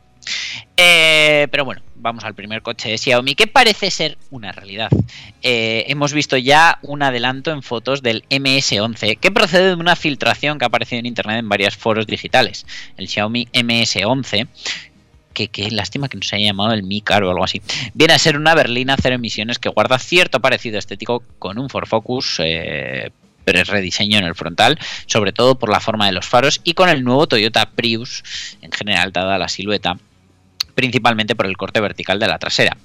Eh, 0.77 1.47
pero 1.51 1.65
bueno, 1.65 1.81
vamos 1.95 2.23
al 2.23 2.35
primer 2.35 2.61
coche 2.61 2.89
de 2.89 2.97
Xiaomi, 2.97 3.35
que 3.35 3.47
parece 3.47 3.91
ser 3.91 4.17
una 4.29 4.51
realidad. 4.51 4.89
Eh, 5.41 5.85
hemos 5.87 6.13
visto 6.13 6.37
ya 6.37 6.79
un 6.81 7.01
adelanto 7.03 7.51
en 7.51 7.63
fotos 7.63 8.01
del 8.01 8.23
MS11, 8.29 9.17
que 9.19 9.31
procede 9.31 9.69
de 9.69 9.75
una 9.75 9.95
filtración 9.95 10.57
que 10.57 10.65
ha 10.65 10.67
aparecido 10.67 10.99
en 10.99 11.05
internet 11.05 11.39
en 11.39 11.49
varios 11.49 11.75
foros 11.75 12.07
digitales. 12.07 12.65
El 12.97 13.07
Xiaomi 13.07 13.47
MS11 13.53 14.47
que, 15.33 15.47
que 15.47 15.71
lástima 15.71 16.09
que 16.09 16.17
no 16.17 16.23
se 16.23 16.35
haya 16.35 16.47
llamado 16.47 16.73
el 16.73 16.83
Mi 16.83 17.01
Car 17.01 17.23
o 17.23 17.31
algo 17.31 17.43
así. 17.43 17.61
Viene 17.93 18.13
a 18.13 18.19
ser 18.19 18.37
una 18.37 18.53
berlina 18.53 18.95
cero 19.01 19.15
emisiones 19.15 19.59
que 19.59 19.69
guarda 19.69 19.97
cierto 19.99 20.39
parecido 20.39 20.77
estético 20.77 21.23
con 21.39 21.57
un 21.57 21.69
Ford 21.69 21.87
Focus. 21.87 22.39
Eh, 22.43 23.11
pero 23.45 23.59
es 23.59 23.67
rediseño 23.67 24.17
en 24.17 24.23
el 24.23 24.35
frontal, 24.35 24.79
sobre 25.05 25.33
todo 25.33 25.55
por 25.59 25.69
la 25.69 25.81
forma 25.81 26.05
de 26.05 26.13
los 26.13 26.25
faros 26.25 26.61
y 26.63 26.75
con 26.75 26.87
el 26.87 27.03
nuevo 27.03 27.27
Toyota 27.27 27.69
Prius, 27.71 28.23
en 28.61 28.71
general 28.71 29.11
dada 29.11 29.37
la 29.37 29.49
silueta, 29.49 29.97
principalmente 30.75 31.35
por 31.35 31.45
el 31.45 31.57
corte 31.57 31.79
vertical 31.79 32.19
de 32.19 32.27
la 32.27 32.39
trasera. 32.39 32.77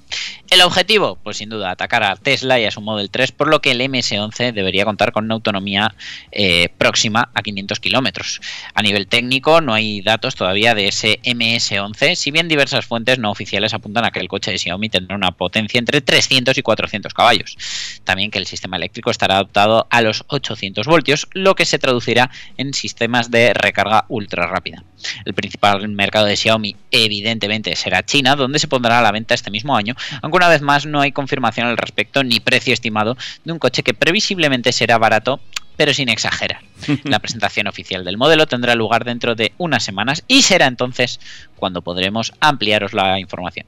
El 0.49 0.61
objetivo, 0.61 1.17
pues 1.23 1.37
sin 1.37 1.49
duda, 1.49 1.69
atacar 1.69 2.03
a 2.03 2.15
Tesla 2.15 2.59
y 2.59 2.65
a 2.65 2.71
su 2.71 2.81
Model 2.81 3.11
3, 3.11 3.31
por 3.31 3.49
lo 3.49 3.61
que 3.61 3.71
el 3.71 3.81
MS11 3.81 4.51
debería 4.51 4.83
contar 4.83 5.11
con 5.11 5.25
una 5.25 5.35
autonomía 5.35 5.93
eh, 6.31 6.69
próxima 6.77 7.29
a 7.33 7.41
500 7.43 7.79
kilómetros. 7.79 8.41
A 8.73 8.81
nivel 8.81 9.07
técnico, 9.07 9.61
no 9.61 9.73
hay 9.73 10.01
datos 10.01 10.35
todavía 10.35 10.73
de 10.73 10.87
ese 10.87 11.19
MS11, 11.23 12.15
si 12.15 12.31
bien 12.31 12.47
diversas 12.47 12.85
fuentes 12.85 13.19
no 13.19 13.29
oficiales 13.29 13.73
apuntan 13.73 14.05
a 14.05 14.11
que 14.11 14.19
el 14.19 14.27
coche 14.27 14.51
de 14.51 14.57
Xiaomi 14.57 14.89
tendrá 14.89 15.15
una 15.15 15.31
potencia 15.31 15.77
entre 15.77 16.01
300 16.01 16.57
y 16.57 16.61
400 16.61 17.13
caballos. 17.13 17.57
También 18.03 18.31
que 18.31 18.39
el 18.39 18.47
sistema 18.47 18.77
eléctrico 18.77 19.11
estará 19.11 19.35
adaptado 19.35 19.87
a 19.89 20.01
los 20.01 20.23
800 20.27 20.87
voltios, 20.87 21.27
lo 21.33 21.55
que 21.55 21.65
se 21.65 21.79
traducirá 21.79 22.31
en 22.57 22.73
sistemas 22.73 23.29
de 23.29 23.53
recarga 23.53 24.05
ultra 24.07 24.47
rápida. 24.47 24.83
El 25.25 25.33
principal 25.33 25.87
mercado 25.89 26.25
de 26.25 26.35
Xiaomi, 26.35 26.75
evidentemente, 26.91 27.75
será 27.79 28.05
China, 28.05 28.35
donde 28.35 28.59
se 28.59 28.67
pondrá 28.67 28.99
a 28.99 29.01
la 29.01 29.11
venta 29.11 29.33
este 29.33 29.51
mismo 29.51 29.75
año, 29.75 29.95
aunque 30.21 30.37
una 30.37 30.49
vez 30.49 30.61
más 30.61 30.85
no 30.85 31.01
hay 31.01 31.11
confirmación 31.11 31.67
al 31.67 31.77
respecto 31.77 32.23
ni 32.23 32.39
precio 32.39 32.73
estimado 32.73 33.17
de 33.43 33.51
un 33.51 33.59
coche 33.59 33.83
que 33.83 33.93
previsiblemente 33.93 34.71
será 34.71 34.97
barato 34.97 35.39
pero 35.79 35.93
sin 35.93 36.09
exagerar. 36.09 36.59
La 37.05 37.19
presentación 37.19 37.67
oficial 37.67 38.03
del 38.03 38.17
modelo 38.17 38.47
tendrá 38.47 38.75
lugar 38.75 39.05
dentro 39.05 39.33
de 39.33 39.53
unas 39.57 39.81
semanas 39.81 40.25
y 40.27 40.41
será 40.41 40.67
entonces 40.67 41.21
cuando 41.55 41.81
podremos 41.81 42.33
ampliaros 42.41 42.91
la 42.93 43.17
información. 43.17 43.65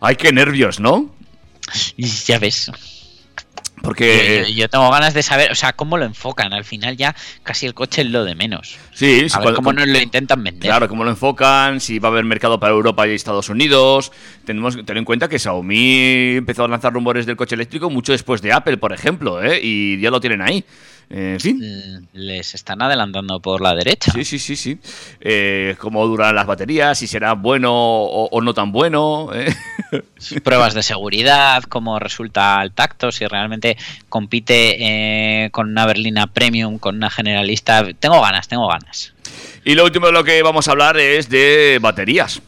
Ay, 0.00 0.14
qué 0.14 0.32
nervios, 0.32 0.78
¿no? 0.78 1.12
Ya 1.96 2.38
ves. 2.38 2.70
Porque... 3.82 4.52
Yo, 4.54 4.68
tengo 4.68 4.90
ganas 4.90 5.12
de 5.12 5.22
saber, 5.22 5.50
o 5.50 5.54
sea, 5.54 5.72
cómo 5.72 5.98
lo 5.98 6.04
enfocan. 6.04 6.52
Al 6.52 6.64
final 6.64 6.96
ya 6.96 7.14
casi 7.42 7.66
el 7.66 7.74
coche 7.74 8.02
es 8.02 8.08
lo 8.08 8.24
de 8.24 8.34
menos. 8.34 8.76
Sí, 8.92 9.28
sí, 9.28 9.36
A 9.36 9.40
ver 9.40 9.54
cómo 9.54 9.72
nos 9.72 9.86
lo 9.86 9.98
intentan 9.98 10.42
vender. 10.42 10.68
Claro, 10.68 10.88
cómo 10.88 11.04
lo 11.04 11.10
enfocan, 11.10 11.80
si 11.80 11.98
va 11.98 12.08
a 12.08 12.12
haber 12.12 12.24
mercado 12.24 12.60
para 12.60 12.72
Europa 12.72 13.06
y 13.06 13.12
Estados 13.12 13.48
Unidos. 13.48 14.12
Tenemos 14.44 14.76
que 14.76 14.82
tener 14.84 14.98
en 14.98 15.04
cuenta 15.04 15.28
que 15.28 15.38
Xiaomi 15.38 16.36
empezó 16.36 16.64
a 16.64 16.68
lanzar 16.68 16.92
rumores 16.92 17.26
del 17.26 17.36
coche 17.36 17.54
eléctrico 17.54 17.90
mucho 17.90 18.12
después 18.12 18.40
de 18.40 18.52
Apple, 18.52 18.76
por 18.76 18.92
ejemplo, 18.92 19.42
¿eh? 19.42 19.60
y 19.62 20.00
ya 20.00 20.10
lo 20.10 20.20
tienen 20.20 20.42
ahí. 20.42 20.64
En 21.10 21.38
fin. 21.40 21.58
Mm, 21.58 22.06
Les 22.14 22.54
están 22.54 22.80
adelantando 22.82 23.40
por 23.40 23.60
la 23.60 23.74
derecha. 23.74 24.12
Sí, 24.12 24.24
sí, 24.24 24.38
sí, 24.38 24.56
sí. 24.56 24.78
Eh, 25.20 25.76
cómo 25.78 26.06
duran 26.06 26.34
las 26.34 26.46
baterías, 26.46 26.98
si 26.98 27.06
será 27.06 27.34
bueno 27.34 27.72
o, 27.74 28.28
o 28.30 28.40
no 28.40 28.54
tan 28.54 28.72
bueno. 28.72 29.30
¿eh? 29.34 29.52
Pruebas 30.42 30.74
de 30.74 30.82
seguridad, 30.82 31.62
cómo 31.64 31.98
resulta 31.98 32.60
al 32.60 32.72
tacto, 32.72 33.12
si 33.12 33.26
realmente 33.26 33.76
compite 34.08 34.76
eh, 35.44 35.50
con 35.50 35.68
una 35.70 35.86
berlina 35.86 36.26
premium, 36.26 36.78
con 36.78 36.96
una 36.96 37.10
generalista. 37.10 37.84
Tengo 37.98 38.20
ganas, 38.20 38.48
tengo 38.48 38.68
ganas. 38.68 39.14
Y 39.64 39.74
lo 39.74 39.84
último 39.84 40.06
de 40.06 40.12
lo 40.12 40.24
que 40.24 40.42
vamos 40.42 40.68
a 40.68 40.72
hablar 40.72 40.96
es 40.98 41.28
de 41.28 41.78
baterías. 41.80 42.40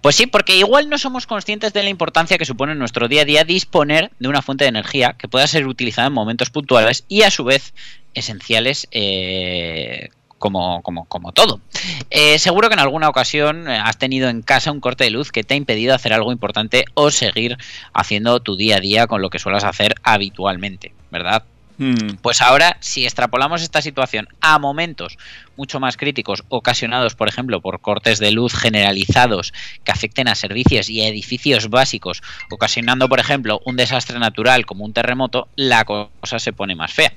Pues 0.00 0.16
sí, 0.16 0.26
porque 0.26 0.56
igual 0.56 0.88
no 0.88 0.98
somos 0.98 1.26
conscientes 1.26 1.72
de 1.72 1.82
la 1.82 1.90
importancia 1.90 2.38
que 2.38 2.44
supone 2.44 2.72
en 2.72 2.78
nuestro 2.78 3.08
día 3.08 3.22
a 3.22 3.24
día 3.24 3.44
disponer 3.44 4.10
de 4.18 4.28
una 4.28 4.42
fuente 4.42 4.64
de 4.64 4.68
energía 4.68 5.14
que 5.18 5.28
pueda 5.28 5.46
ser 5.46 5.66
utilizada 5.66 6.08
en 6.08 6.14
momentos 6.14 6.50
puntuales 6.50 7.04
y 7.08 7.22
a 7.22 7.30
su 7.30 7.44
vez 7.44 7.74
esenciales 8.14 8.88
eh, 8.90 10.08
como, 10.38 10.82
como, 10.82 11.04
como 11.04 11.32
todo. 11.32 11.60
Eh, 12.08 12.38
seguro 12.38 12.68
que 12.68 12.74
en 12.74 12.80
alguna 12.80 13.08
ocasión 13.08 13.68
eh, 13.68 13.76
has 13.76 13.98
tenido 13.98 14.28
en 14.28 14.42
casa 14.42 14.72
un 14.72 14.80
corte 14.80 15.04
de 15.04 15.10
luz 15.10 15.30
que 15.30 15.44
te 15.44 15.54
ha 15.54 15.56
impedido 15.56 15.94
hacer 15.94 16.12
algo 16.12 16.32
importante 16.32 16.86
o 16.94 17.10
seguir 17.10 17.58
haciendo 17.92 18.40
tu 18.40 18.56
día 18.56 18.76
a 18.76 18.80
día 18.80 19.06
con 19.06 19.20
lo 19.20 19.30
que 19.30 19.38
suelas 19.38 19.64
hacer 19.64 19.94
habitualmente, 20.02 20.94
¿verdad? 21.10 21.44
Hmm. 21.80 22.16
Pues 22.20 22.42
ahora, 22.42 22.76
si 22.80 23.04
extrapolamos 23.04 23.62
esta 23.62 23.80
situación 23.80 24.28
a 24.42 24.58
momentos 24.58 25.16
mucho 25.56 25.80
más 25.80 25.96
críticos, 25.96 26.44
ocasionados, 26.50 27.14
por 27.14 27.26
ejemplo, 27.26 27.62
por 27.62 27.80
cortes 27.80 28.18
de 28.18 28.32
luz 28.32 28.52
generalizados 28.52 29.54
que 29.82 29.90
afecten 29.90 30.28
a 30.28 30.34
servicios 30.34 30.90
y 30.90 31.00
a 31.00 31.08
edificios 31.08 31.70
básicos, 31.70 32.22
ocasionando, 32.50 33.08
por 33.08 33.18
ejemplo, 33.18 33.62
un 33.64 33.76
desastre 33.76 34.18
natural 34.18 34.66
como 34.66 34.84
un 34.84 34.92
terremoto, 34.92 35.48
la 35.56 35.86
cosa 35.86 36.38
se 36.38 36.52
pone 36.52 36.76
más 36.76 36.92
fea. 36.92 37.14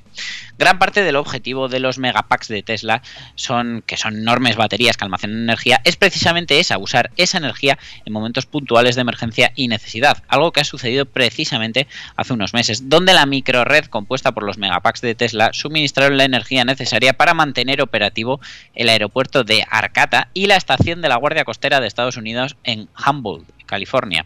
Gran 0.58 0.80
parte 0.80 1.04
del 1.04 1.16
objetivo 1.16 1.68
de 1.68 1.80
los 1.80 1.98
megapacks 1.98 2.48
de 2.48 2.64
Tesla 2.64 3.02
son 3.36 3.84
que 3.86 3.98
son 3.98 4.18
enormes 4.18 4.56
baterías 4.56 4.98
que 4.98 5.06
almacenan 5.06 5.44
energía, 5.44 5.82
es 5.84 5.96
precisamente 5.96 6.60
esa, 6.60 6.78
usar 6.78 7.12
esa 7.18 7.38
energía 7.38 7.78
en 8.06 8.14
momentos 8.14 8.46
puntuales 8.46 8.96
de 8.96 9.02
emergencia 9.02 9.52
y 9.56 9.68
necesidad, 9.68 10.24
algo 10.28 10.52
que 10.52 10.62
ha 10.62 10.66
sucedido 10.66 11.06
precisamente 11.06 11.88
hace 12.16 12.34
unos 12.34 12.54
meses, 12.54 12.90
donde 12.90 13.14
la 13.14 13.26
microred 13.26 13.86
compuesta 13.86 14.32
por 14.32 14.44
los 14.44 14.58
megapacks 14.58 15.02
de 15.02 15.16
Tesla 15.16 15.52
suministraron 15.54 16.18
la 16.18 16.26
energía 16.26 16.66
necesaria 16.66 17.14
para 17.14 17.34
mantener 17.34 17.82
operativo 17.82 18.40
el 18.76 18.90
aeropuerto 18.90 19.44
de 19.44 19.66
Arcata 19.70 20.30
y 20.34 20.48
la 20.48 20.56
estación 20.56 21.02
de 21.02 21.10
la 21.10 21.18
Guardia 21.18 21.46
Costera 21.46 21.80
de 21.80 21.88
Estados 21.88 22.18
Unidos 22.18 22.56
en 22.64 22.90
Humboldt, 23.06 23.50
California. 23.66 24.26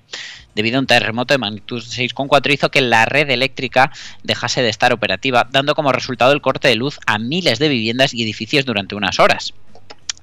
Debido 0.57 0.77
a 0.77 0.79
un 0.79 0.87
terremoto 0.87 1.35
de 1.35 1.37
magnitud 1.37 1.83
6,4 1.83 2.51
hizo 2.51 2.71
que 2.71 2.81
la 2.81 3.05
red 3.05 3.29
eléctrica 3.29 3.91
dejase 4.23 4.63
de 4.63 4.69
estar 4.69 4.91
operativa, 4.91 5.47
dando 5.51 5.75
como 5.75 5.91
resultado 5.91 6.31
el 6.31 6.41
corte 6.41 6.67
de 6.67 6.73
luz 6.73 6.97
a 7.05 7.19
miles 7.19 7.59
de 7.59 7.69
viviendas 7.69 8.15
y 8.15 8.23
edificios 8.23 8.65
durante 8.65 8.95
unas 8.95 9.19
horas. 9.19 9.53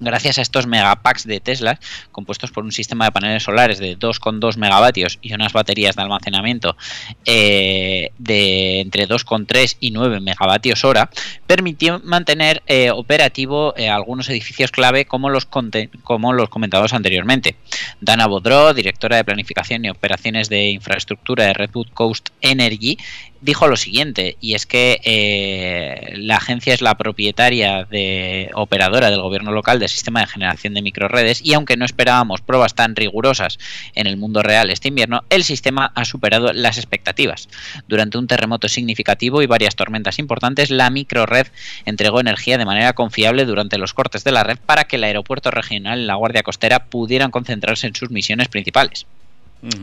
Gracias 0.00 0.38
a 0.38 0.42
estos 0.42 0.66
megapacks 0.66 1.24
de 1.24 1.38
Tesla, 1.38 1.78
compuestos 2.10 2.50
por 2.50 2.64
un 2.64 2.72
sistema 2.72 3.04
de 3.04 3.12
paneles 3.12 3.44
solares 3.44 3.78
de 3.78 3.96
2,2 3.96 4.56
megavatios 4.56 5.18
y 5.22 5.32
unas 5.32 5.52
baterías 5.52 5.94
de 5.94 6.02
almacenamiento 6.02 6.76
eh, 7.24 8.10
de 8.18 8.80
entre 8.80 9.08
2,3 9.08 9.76
y 9.78 9.92
9 9.92 10.20
megavatios 10.20 10.84
hora, 10.84 11.10
permitió 11.46 12.00
mantener 12.02 12.62
eh, 12.66 12.90
operativo 12.90 13.72
eh, 13.76 13.88
algunos 13.88 14.28
edificios 14.28 14.72
clave 14.72 15.04
como 15.04 15.30
los, 15.30 15.46
como 15.46 16.32
los 16.32 16.48
comentados 16.48 16.92
anteriormente. 16.92 17.56
Dana 18.00 18.26
Bodro, 18.26 18.74
directora 18.74 19.16
de 19.16 19.24
Planificación 19.24 19.84
y 19.84 19.90
Operaciones 19.90 20.48
de 20.48 20.70
Infraestructura 20.70 21.44
de 21.44 21.54
Redwood 21.54 21.88
Coast 21.94 22.30
Energy, 22.40 22.98
dijo 23.44 23.68
lo 23.68 23.76
siguiente, 23.76 24.38
y 24.40 24.54
es 24.54 24.64
que 24.64 25.00
eh, 25.04 26.14
la 26.16 26.36
agencia 26.36 26.72
es 26.72 26.80
la 26.80 26.96
propietaria 26.96 27.84
de 27.84 28.50
operadora 28.54 29.10
del 29.10 29.20
gobierno 29.20 29.52
local 29.52 29.78
del 29.78 29.90
sistema 29.90 30.20
de 30.20 30.26
generación 30.26 30.72
de 30.72 30.80
microredes 30.80 31.44
y 31.44 31.52
aunque 31.52 31.76
no 31.76 31.84
esperábamos 31.84 32.40
pruebas 32.40 32.74
tan 32.74 32.96
rigurosas 32.96 33.58
en 33.94 34.06
el 34.06 34.16
mundo 34.16 34.42
real 34.42 34.70
este 34.70 34.88
invierno, 34.88 35.24
el 35.28 35.44
sistema 35.44 35.92
ha 35.94 36.06
superado 36.06 36.54
las 36.54 36.78
expectativas. 36.78 37.50
Durante 37.86 38.16
un 38.16 38.26
terremoto 38.26 38.68
significativo 38.68 39.42
y 39.42 39.46
varias 39.46 39.76
tormentas 39.76 40.18
importantes, 40.18 40.70
la 40.70 40.88
microred 40.88 41.48
entregó 41.84 42.20
energía 42.20 42.56
de 42.56 42.64
manera 42.64 42.94
confiable 42.94 43.44
durante 43.44 43.76
los 43.76 43.92
cortes 43.92 44.24
de 44.24 44.32
la 44.32 44.42
red 44.42 44.56
para 44.64 44.84
que 44.84 44.96
el 44.96 45.04
aeropuerto 45.04 45.50
regional 45.50 46.00
y 46.00 46.06
la 46.06 46.14
Guardia 46.14 46.42
Costera 46.42 46.86
pudieran 46.86 47.30
concentrarse 47.30 47.86
en 47.86 47.94
sus 47.94 48.10
misiones 48.10 48.48
principales. 48.48 49.06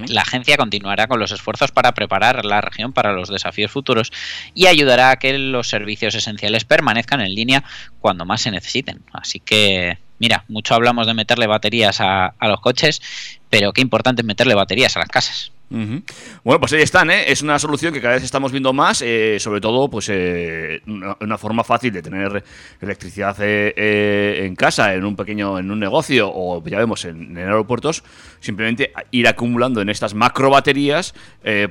La 0.08 0.22
agencia 0.22 0.58
continuará 0.58 1.08
con 1.08 1.20
los 1.20 1.32
esfuerzos 1.32 1.72
para 1.72 1.94
preparar 1.94 2.46
la 2.46 2.62
región 2.62 2.94
para 2.94 3.14
los 3.14 3.30
desafíos 3.30 3.72
futuros 3.72 4.12
y 4.54 4.68
ayudará 4.68 5.10
a 5.10 5.16
que 5.16 5.38
los 5.38 5.70
servicios 5.70 6.14
esenciales 6.14 6.66
permanezcan 6.66 7.22
en 7.22 7.34
línea 7.34 7.64
cuando 8.00 8.26
más 8.26 8.42
se 8.42 8.52
necesiten. 8.52 9.02
Así 9.12 9.40
que, 9.40 9.98
mira, 10.20 10.46
mucho 10.48 10.76
hablamos 10.76 11.08
de 11.08 11.14
meterle 11.14 11.48
baterías 11.48 11.98
a, 12.00 12.36
los 12.42 12.60
coches, 12.62 13.02
pero 13.50 13.74
qué 13.74 13.82
importante 13.82 14.22
es 14.22 14.26
meterle 14.26 14.54
baterías 14.54 14.96
a 14.96 15.00
las 15.00 15.10
casas. 15.10 15.52
Ujú. 15.72 16.04
Bueno, 16.44 16.60
pues 16.60 16.74
ahí 16.74 16.82
están, 16.82 17.10
¿eh? 17.12 17.32
Es 17.32 17.42
una 17.42 17.58
solución 17.58 17.94
que 17.94 18.02
cada 18.02 18.16
vez 18.16 18.24
estamos 18.24 18.52
viendo 18.52 18.74
más, 18.74 19.02
eh, 19.02 19.38
sobre 19.40 19.62
todo, 19.62 19.90
pues 19.90 20.10
eh, 20.10 20.82
una, 20.86 21.38
forma 21.38 21.64
fácil 21.64 21.94
de 21.94 22.02
tener 22.02 22.44
electricidad 22.82 23.38
eh, 23.40 24.44
en 24.46 24.56
casa, 24.56 24.94
en 24.94 25.06
un 25.06 25.16
pequeño, 25.16 25.58
en 25.60 25.72
un 25.72 25.80
negocio 25.80 26.30
o 26.30 26.62
ya 26.66 26.78
vemos 26.78 27.06
en, 27.06 27.38
aeropuertos, 27.38 28.04
simplemente 28.42 28.92
ir 29.12 29.28
acumulando 29.30 29.82
en 29.82 29.90
estas 29.90 30.14
macro 30.14 30.50
baterías 30.50 31.14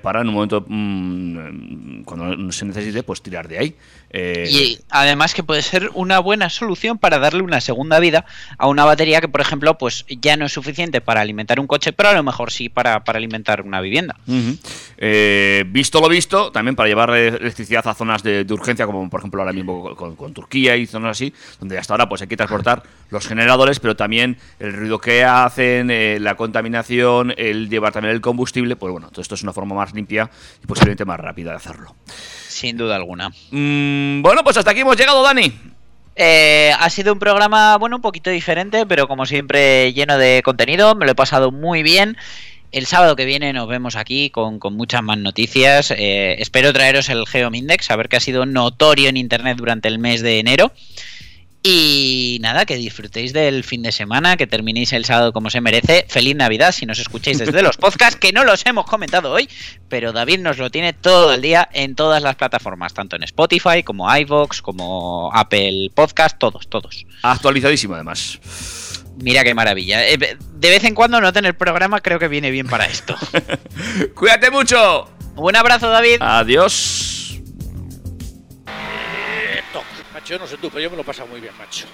para 0.03 0.23
en 0.23 0.29
un 0.29 0.35
momento 0.35 0.65
mm, 0.67 2.03
cuando 2.05 2.53
se 2.53 2.65
necesite, 2.65 3.03
pues 3.03 3.21
tirar 3.21 3.49
de 3.49 3.59
ahí. 3.59 3.77
Y 4.13 4.79
además 4.89 5.35
que 5.35 5.45
puede 5.45 5.63
ser 5.63 5.91
una 5.95 6.19
buena 6.19 6.51
solución 6.51 6.99
para 6.99 7.19
darle 7.19 7.43
una 7.43 7.61
segunda 7.61 8.01
vida 8.01 8.25
a 8.59 8.67
una 8.67 8.85
batería 8.85 9.21
que, 9.21 9.29
por 9.29 9.41
ejemplo, 9.41 9.79
pues 9.79 10.05
ya 10.09 10.37
no 10.37 10.47
es 10.47 10.53
suficiente 10.53 11.01
para 11.01 11.21
alimentar 11.21 11.61
un 11.61 11.67
coche, 11.67 11.93
pero 11.93 12.09
a 12.09 12.15
lo 12.15 12.23
mejor 12.23 12.51
sí 12.51 12.69
para, 12.69 13.05
para 13.05 13.19
alimentar 13.19 13.63
una 13.63 13.81
vivienda. 13.91 14.17
Eh, 14.97 15.65
visto 15.67 16.01
lo 16.01 16.09
visto, 16.09 16.53
también 16.53 16.77
para 16.77 16.89
llevar 16.89 17.11
electricidad 17.11 17.87
a 17.89 17.95
zonas 17.95 18.23
de, 18.23 18.45
de 18.45 18.55
urgencia, 18.55 18.87
como 18.87 19.11
por 19.11 19.21
ejemplo 19.21 19.43
ahora 19.43 19.53
mismo 19.53 19.97
con, 19.97 20.17
con 20.17 20.33
Turquía 20.33 20.77
y 20.77 20.87
zonas 20.87 21.13
así, 21.13 21.35
donde 21.59 21.77
hasta 21.77 21.95
ahora 21.95 22.09
pues 22.09 22.23
hay 22.23 22.29
que 22.29 22.37
transportar 22.37 22.83
los 23.11 23.27
generadores, 23.27 23.81
pero 23.81 23.97
también 23.97 24.39
el 24.59 24.73
ruido 24.73 24.99
que 24.99 25.25
hacen, 25.25 25.91
eh, 25.91 26.19
la 26.21 26.37
contaminación, 26.37 27.35
el 27.37 27.69
llevar 27.69 27.93
también 27.93 28.15
el 28.15 28.21
combustible, 28.21 28.77
pues 28.77 28.93
bueno, 28.93 29.09
todo 29.11 29.23
esto 29.23 29.35
es 29.35 29.43
una 29.43 29.53
forma 29.53 29.75
más 29.75 29.93
limpia 29.95 30.31
y 30.63 30.67
posiblemente 30.67 31.05
más 31.05 31.19
rápida 31.19 31.51
de 31.51 31.57
hacerlo. 31.57 31.95
Sin 32.07 32.77
duda 32.77 32.97
alguna. 32.97 33.31
Mm, 33.51 34.23
bueno, 34.23 34.45
pues 34.45 34.57
hasta 34.57 34.71
aquí 34.71 34.81
hemos 34.81 34.97
llegado, 34.97 35.23
Dani. 35.23 35.53
Eh, 36.17 36.73
ha 36.79 36.91
sido 36.91 37.13
un 37.13 37.19
programa, 37.19 37.79
bueno, 37.79 37.97
un 37.97 38.03
poquito 38.03 38.29
diferente, 38.29 38.85
pero 38.85 39.09
como 39.09 39.25
siempre 39.25 39.93
lleno 39.95 40.19
de 40.19 40.43
contenido. 40.45 40.95
Me 40.95 41.07
lo 41.07 41.13
he 41.13 41.15
pasado 41.15 41.51
muy 41.51 41.83
bien. 41.83 42.17
El 42.73 42.87
sábado 42.87 43.17
que 43.17 43.25
viene 43.25 43.53
nos 43.53 43.69
vemos 43.69 43.97
aquí 43.97 44.31
con, 44.31 44.61
muchas 44.73 45.03
más 45.03 45.19
noticias. 45.19 45.91
Eh, 45.91 46.37
espero 46.39 46.73
traeros 46.73 47.09
el 47.09 47.27
Geomindex, 47.27 47.91
a 47.91 47.97
ver 47.97 48.09
que 48.09 48.17
ha 48.17 48.21
sido 48.21 48.47
notorio 48.47 49.09
en 49.09 49.17
Internet 49.17 49.57
durante 49.59 49.89
el 49.89 49.99
mes 49.99 50.23
de 50.23 50.39
enero. 50.39 50.73
Y 51.63 52.39
nada, 52.41 52.65
que 52.65 52.77
disfrutéis 52.77 53.35
del 53.35 53.65
fin 53.65 53.83
de 53.83 53.93
semana, 53.93 54.39
que 54.39 54.47
terminéis 54.47 54.95
el 54.95 55.05
sábado 55.05 55.33
como 55.33 55.51
se 55.51 55.61
merece. 55.61 56.07
Feliz 56.09 56.35
Navidad 56.35 56.73
si 56.73 56.87
nos 56.87 56.99
escucháis 56.99 57.39
desde 57.39 57.63
los 57.63 57.77
podcasts, 57.77 58.19
que 58.19 58.33
no 58.33 58.45
los 58.45 58.65
hemos 58.65 58.87
comentado 58.87 59.31
hoy, 59.31 59.47
pero 59.89 60.13
David 60.13 60.39
nos 60.39 60.57
lo 60.57 60.71
tiene 60.71 60.95
todo 60.95 61.35
el 61.35 61.43
día 61.43 61.69
en 61.73 61.97
todas 61.97 62.23
las 62.23 62.37
plataformas, 62.37 62.95
tanto 62.95 63.17
en 63.17 63.25
Spotify 63.25 63.83
como 63.85 64.17
iVoox, 64.17 64.63
como 64.63 65.31
Apple 65.35 65.91
Podcast, 65.95 66.39
todos, 66.39 66.67
todos. 66.69 67.05
Actualizadísimo, 67.23 67.95
además. 67.95 68.39
Mira 69.17 69.45
qué 69.45 69.55
maravilla. 69.55 70.07
Eh, 70.09 70.19
De 70.19 70.71
vez 70.71 70.85
en 70.85 70.95
cuando 70.95 71.21
no 71.21 71.33
tener 71.33 71.57
programa 71.57 72.01
creo 72.01 72.19
que 72.19 72.29
viene 72.29 72.51
bien 72.51 72.67
para 72.69 72.87
esto. 72.87 73.15
Cuídate 74.15 74.51
mucho. 74.51 75.11
Un 75.37 75.57
abrazo, 75.57 75.89
David. 75.89 76.17
Adiós. 76.21 77.41
Macho, 80.13 80.35
yo 80.35 80.39
no 80.39 80.47
sé 80.47 80.57
tú, 80.57 80.69
pero 80.71 80.81
yo 80.81 80.91
me 80.91 80.97
lo 80.97 81.03
he 81.03 81.05
pasado 81.05 81.29
muy 81.29 81.41
bien, 81.41 81.53
macho. 81.59 81.87